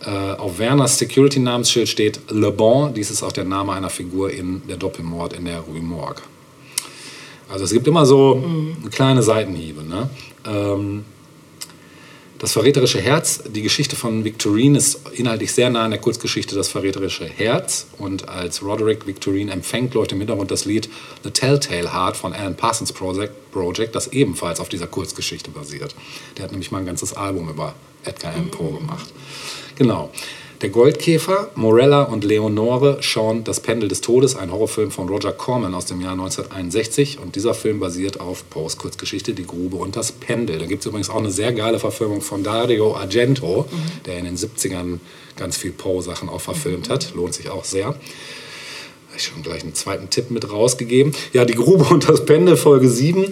[0.00, 2.94] Äh, auf Werners Security-Namensschild steht Le Bon.
[2.94, 6.22] Dies ist auch der Name einer Figur in der Doppelmord in der Rue Morgue.
[7.48, 8.42] Also es gibt immer so
[8.90, 9.82] kleine Seitenhiebe.
[9.82, 10.08] Ne?
[10.46, 11.04] Ähm,
[12.38, 16.68] das verräterische Herz, die Geschichte von Victorine ist inhaltlich sehr nah an der Kurzgeschichte Das
[16.68, 17.86] verräterische Herz.
[17.98, 20.88] Und als Roderick Victorine empfängt, läuft im Hintergrund das Lied
[21.24, 25.94] The Telltale Heart von Alan Parsons Project, das ebenfalls auf dieser Kurzgeschichte basiert.
[26.36, 29.12] Der hat nämlich mal ein ganzes Album über Edgar Allan Poe gemacht.
[29.76, 30.10] Genau.
[30.62, 35.74] Der Goldkäfer, Morella und Leonore schauen Das Pendel des Todes, ein Horrorfilm von Roger Corman
[35.74, 37.18] aus dem Jahr 1961.
[37.18, 40.58] Und dieser Film basiert auf Poes Kurzgeschichte Die Grube und das Pendel.
[40.58, 43.66] Da gibt es übrigens auch eine sehr geile Verfilmung von Dario Argento,
[44.06, 44.98] der in den 70ern
[45.36, 47.12] ganz viel Poe-Sachen auch verfilmt hat.
[47.14, 47.88] Lohnt sich auch sehr.
[47.88, 47.98] Habe
[49.18, 51.12] ich schon gleich einen zweiten Tipp mit rausgegeben.
[51.34, 53.24] Ja, Die Grube und das Pendel, Folge 7.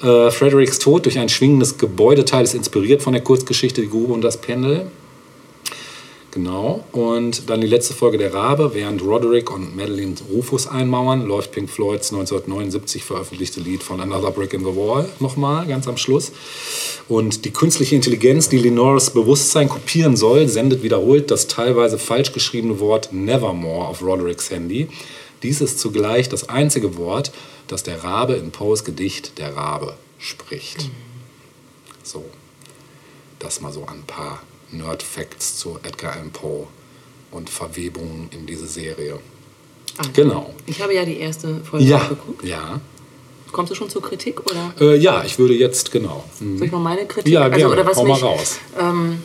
[0.00, 4.22] Äh, Fredericks Tod durch ein schwingendes Gebäudeteil ist inspiriert von der Kurzgeschichte Die Grube und
[4.22, 4.92] das Pendel.
[6.30, 6.84] Genau.
[6.92, 8.72] Und dann die letzte Folge der Rabe.
[8.74, 14.52] Während Roderick und Madeline Rufus einmauern, läuft Pink Floyds 1979 veröffentlichte Lied von Another Brick
[14.52, 16.32] in the Wall nochmal, ganz am Schluss.
[17.08, 22.78] Und die künstliche Intelligenz, die Lenores Bewusstsein kopieren soll, sendet wiederholt das teilweise falsch geschriebene
[22.78, 24.88] Wort Nevermore auf Rodericks Handy.
[25.42, 27.32] Dies ist zugleich das einzige Wort,
[27.68, 30.90] das der Rabe in Poes Gedicht Der Rabe spricht.
[32.02, 32.24] So,
[33.38, 34.42] das mal so ein paar
[34.72, 36.66] Nerd-Facts zu Edgar Allan Poe
[37.30, 39.18] und Verwebungen in diese Serie.
[40.12, 40.54] Genau.
[40.66, 42.44] Ich habe ja die erste Folge Ja, geguckt.
[42.44, 42.80] ja.
[43.50, 46.22] Kommst du schon zur Kritik oder Äh, ja, ich würde jetzt, genau.
[46.38, 46.58] Hm.
[46.58, 47.32] soll ich mal meine Kritik?
[47.32, 47.72] Ja, gerne.
[47.72, 48.58] oder was Hau mal mich, raus.
[48.78, 49.22] Ähm,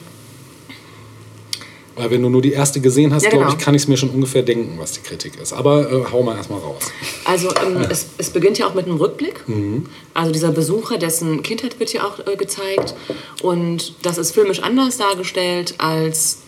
[1.95, 3.57] Weil wenn du nur die erste gesehen hast, Ja, glaube genau.
[3.57, 5.53] ich, kann ich es mir schon ungefähr denken, was die Kritik ist.
[5.53, 6.83] Aber äh, hau mal erstmal raus.
[7.25, 9.47] Also ähm, es, es beginnt ja auch mit einem Rückblick.
[9.47, 9.85] Mhm.
[10.15, 12.95] Also dieser Besucher, dessen Kindheit wird ja auch äh, gezeigt.
[13.43, 16.39] Und das ist filmisch anders dargestellt als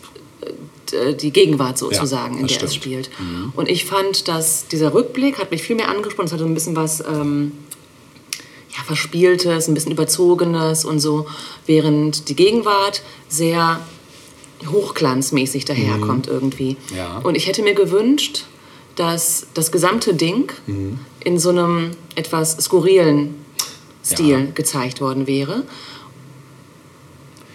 [0.92, 2.86] äh, die Gegenwart sozusagen, Ja, in der es stimmt.
[2.86, 3.04] Mhm.
[3.04, 3.10] spielt.
[3.54, 6.26] Und ich fand, dass dieser Rückblick hat mich viel mehr angesprochen.
[6.26, 7.52] Es hatte so ein bisschen was ähm,
[8.76, 11.26] ja, Verspieltes, ein bisschen Überzogenes und so.
[11.66, 13.80] Während die Gegenwart sehr
[14.68, 16.76] hochglanzmäßig daherkommt irgendwie.
[16.90, 16.96] Mhm.
[16.96, 17.18] Ja.
[17.18, 18.44] Und ich hätte mir gewünscht,
[18.96, 20.98] dass das gesamte Ding Mhm.
[21.24, 23.34] in so einem etwas skurrilen
[24.04, 24.40] Stil Ja.
[24.54, 25.64] gezeigt worden wäre.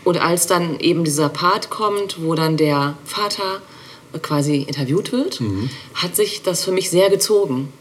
[0.04, 3.62] Und als dann eben dieser Part kommt, wo dann der Vater
[4.22, 5.70] quasi interviewt wird, Mhm.
[5.94, 7.72] hat sich das für mich sehr gezogen.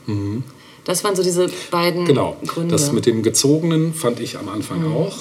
[0.84, 2.36] Das waren so diese beiden Genau.
[2.46, 2.72] Gründe.
[2.72, 4.94] Das mit dem Gezogenen fand ich am Anfang Mhm.
[4.96, 5.16] auch.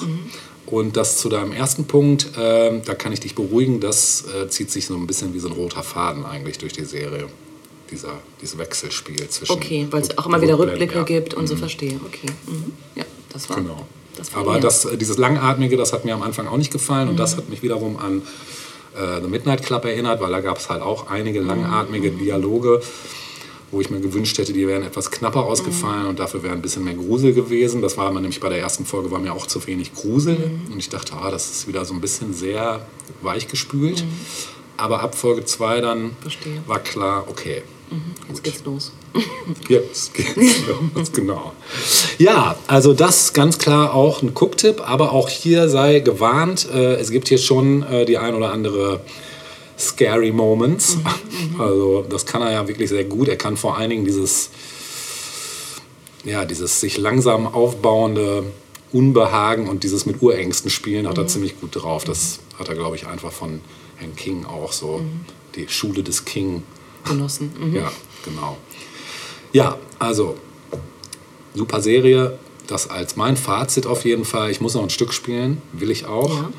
[0.72, 4.70] Und das zu deinem ersten Punkt, ähm, da kann ich dich beruhigen, das äh, zieht
[4.72, 7.28] sich so ein bisschen wie so ein roter Faden eigentlich durch die Serie.
[7.92, 9.52] Dieser, dieses Wechselspiel zwischen.
[9.52, 11.04] okay, weil es auch immer wieder Rückblicke ja.
[11.04, 12.00] gibt und so verstehe.
[12.06, 12.28] Okay.
[12.46, 12.74] Mhm.
[12.94, 13.58] Ja, das war.
[13.58, 13.88] Genau.
[14.16, 17.10] Das war Aber das, äh, dieses Langatmige, das hat mir am Anfang auch nicht gefallen.
[17.10, 17.38] Und das Mhm.
[17.38, 18.22] hat mich wiederum an
[18.96, 21.12] äh, The Midnight Club erinnert, weil da gab es halt auch Mhm.
[21.16, 22.82] einige langatmige Dialoge,
[23.72, 26.10] wo ich mir gewünscht hätte, die wären etwas knapper ausgefallen Mhm.
[26.10, 27.82] und dafür wäre ein bisschen mehr Grusel gewesen.
[27.82, 30.38] Das war mir nämlich bei der ersten Folge, war mir auch zu wenig Grusel.
[30.68, 30.74] Mhm.
[30.74, 32.86] Und ich dachte, ah, das ist wieder so ein bisschen sehr
[33.22, 34.04] weich gespült.
[34.04, 34.10] Mhm.
[34.78, 36.62] Aber ab Folge 2 dann Verstehe.
[36.68, 37.64] war klar, okay,
[38.28, 38.92] Jetzt geht's los.
[39.68, 40.36] Jetzt geht's
[40.94, 41.54] los, genau.
[42.20, 47.10] Ja, also das ganz klar auch ein Gucktipp, aber auch hier sei gewarnt, äh, es
[47.10, 49.02] gibt hier schon äh, die ein oder andere
[49.80, 50.98] scary Moments.
[51.58, 53.28] Also das kann er ja wirklich sehr gut.
[53.28, 54.50] Er kann vor allen Dingen dieses,
[56.24, 58.44] ja, dieses sich langsam aufbauende
[58.92, 62.04] Unbehagen und dieses mit Urängsten spielen hat er ziemlich gut drauf.
[62.04, 63.62] Das hat er, glaube ich, einfach von
[63.98, 65.02] Herrn King auch so,
[65.56, 66.64] die Schule des King
[67.06, 67.52] Genossen.
[67.60, 67.76] Mhm.
[67.76, 67.92] ja,
[68.26, 68.58] genau.
[69.52, 70.38] Ja, also
[71.54, 72.38] super Serie.
[72.68, 74.52] Das als mein Fazit auf jeden Fall.
[74.52, 76.30] Ich muss noch ein Stück spielen, will ich auch.
[76.30, 76.50] Ja.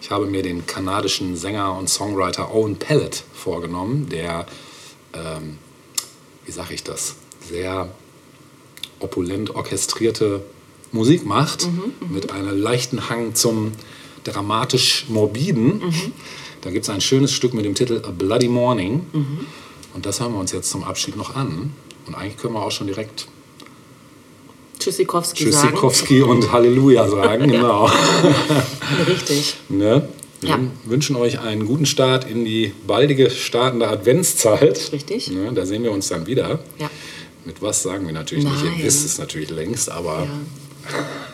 [0.00, 4.46] Ich habe mir den kanadischen Sänger und Songwriter Owen Pellet vorgenommen, der,
[5.12, 5.58] ähm,
[6.44, 7.92] wie sage ich das, sehr
[9.00, 10.42] opulent orchestrierte
[10.92, 11.68] Musik macht,
[12.10, 13.72] mit einem leichten Hang zum
[14.24, 15.82] dramatisch-morbiden.
[16.60, 19.06] Da gibt es ein schönes Stück mit dem Titel A Bloody Morning.
[19.94, 21.72] Und das hören wir uns jetzt zum Abschied noch an.
[22.06, 23.28] Und eigentlich können wir auch schon direkt
[24.88, 25.68] Tschüssikowski sagen.
[25.68, 27.50] Tschüssikowski und Halleluja sagen.
[27.52, 27.88] Genau.
[29.06, 29.56] Richtig.
[29.68, 30.08] Ne?
[30.40, 30.58] Wir Ja.
[30.84, 34.90] wünschen euch einen guten Start in die baldige startende Adventszeit.
[34.92, 35.30] Richtig.
[35.30, 35.52] Ne?
[35.54, 36.60] Da sehen wir uns dann wieder.
[36.78, 36.90] Ja.
[37.44, 38.64] Mit was sagen wir natürlich nicht.
[38.64, 38.74] Nein.
[38.78, 40.26] Ihr wisst es natürlich längst, aber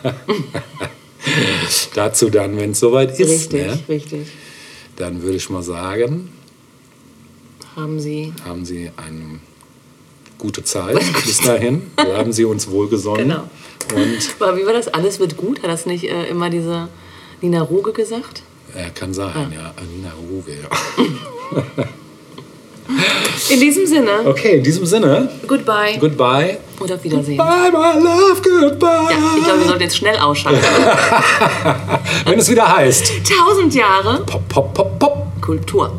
[0.03, 0.13] ja.
[1.93, 3.29] dazu dann, wenn es soweit ist.
[3.53, 3.79] Richtig, Ne?
[3.89, 4.27] richtig.
[4.97, 6.29] Dann würde ich mal sagen,
[7.75, 8.33] Haben Sie.
[8.45, 9.39] haben Sie eine
[10.37, 11.91] gute Zeit bis dahin.
[11.95, 13.27] Bleiben Sie uns wohlgesonnen.
[13.29, 13.43] Genau.
[13.95, 14.87] Und Aber wie war das?
[14.87, 15.61] Alles wird gut?
[15.63, 16.87] Hat das nicht äh, immer diese
[17.41, 18.41] Nina Ruge gesagt?
[18.73, 19.73] er kann sein, ja.
[19.95, 21.83] Nina Ruge, ja.
[23.49, 26.57] In diesem Sinne, Okay, in diesem Sinne, goodbye goodbye.
[26.79, 27.37] und auf Wiedersehen.
[27.37, 29.11] Bye, my love, goodbye.
[29.11, 30.61] Ja, ich glaube, wir sollten jetzt schnell ausschalten.
[32.25, 33.11] Wenn es wieder heißt.
[33.27, 35.27] Tausend Jahre Pop, pop, pop, pop.
[35.41, 35.93] Kultur.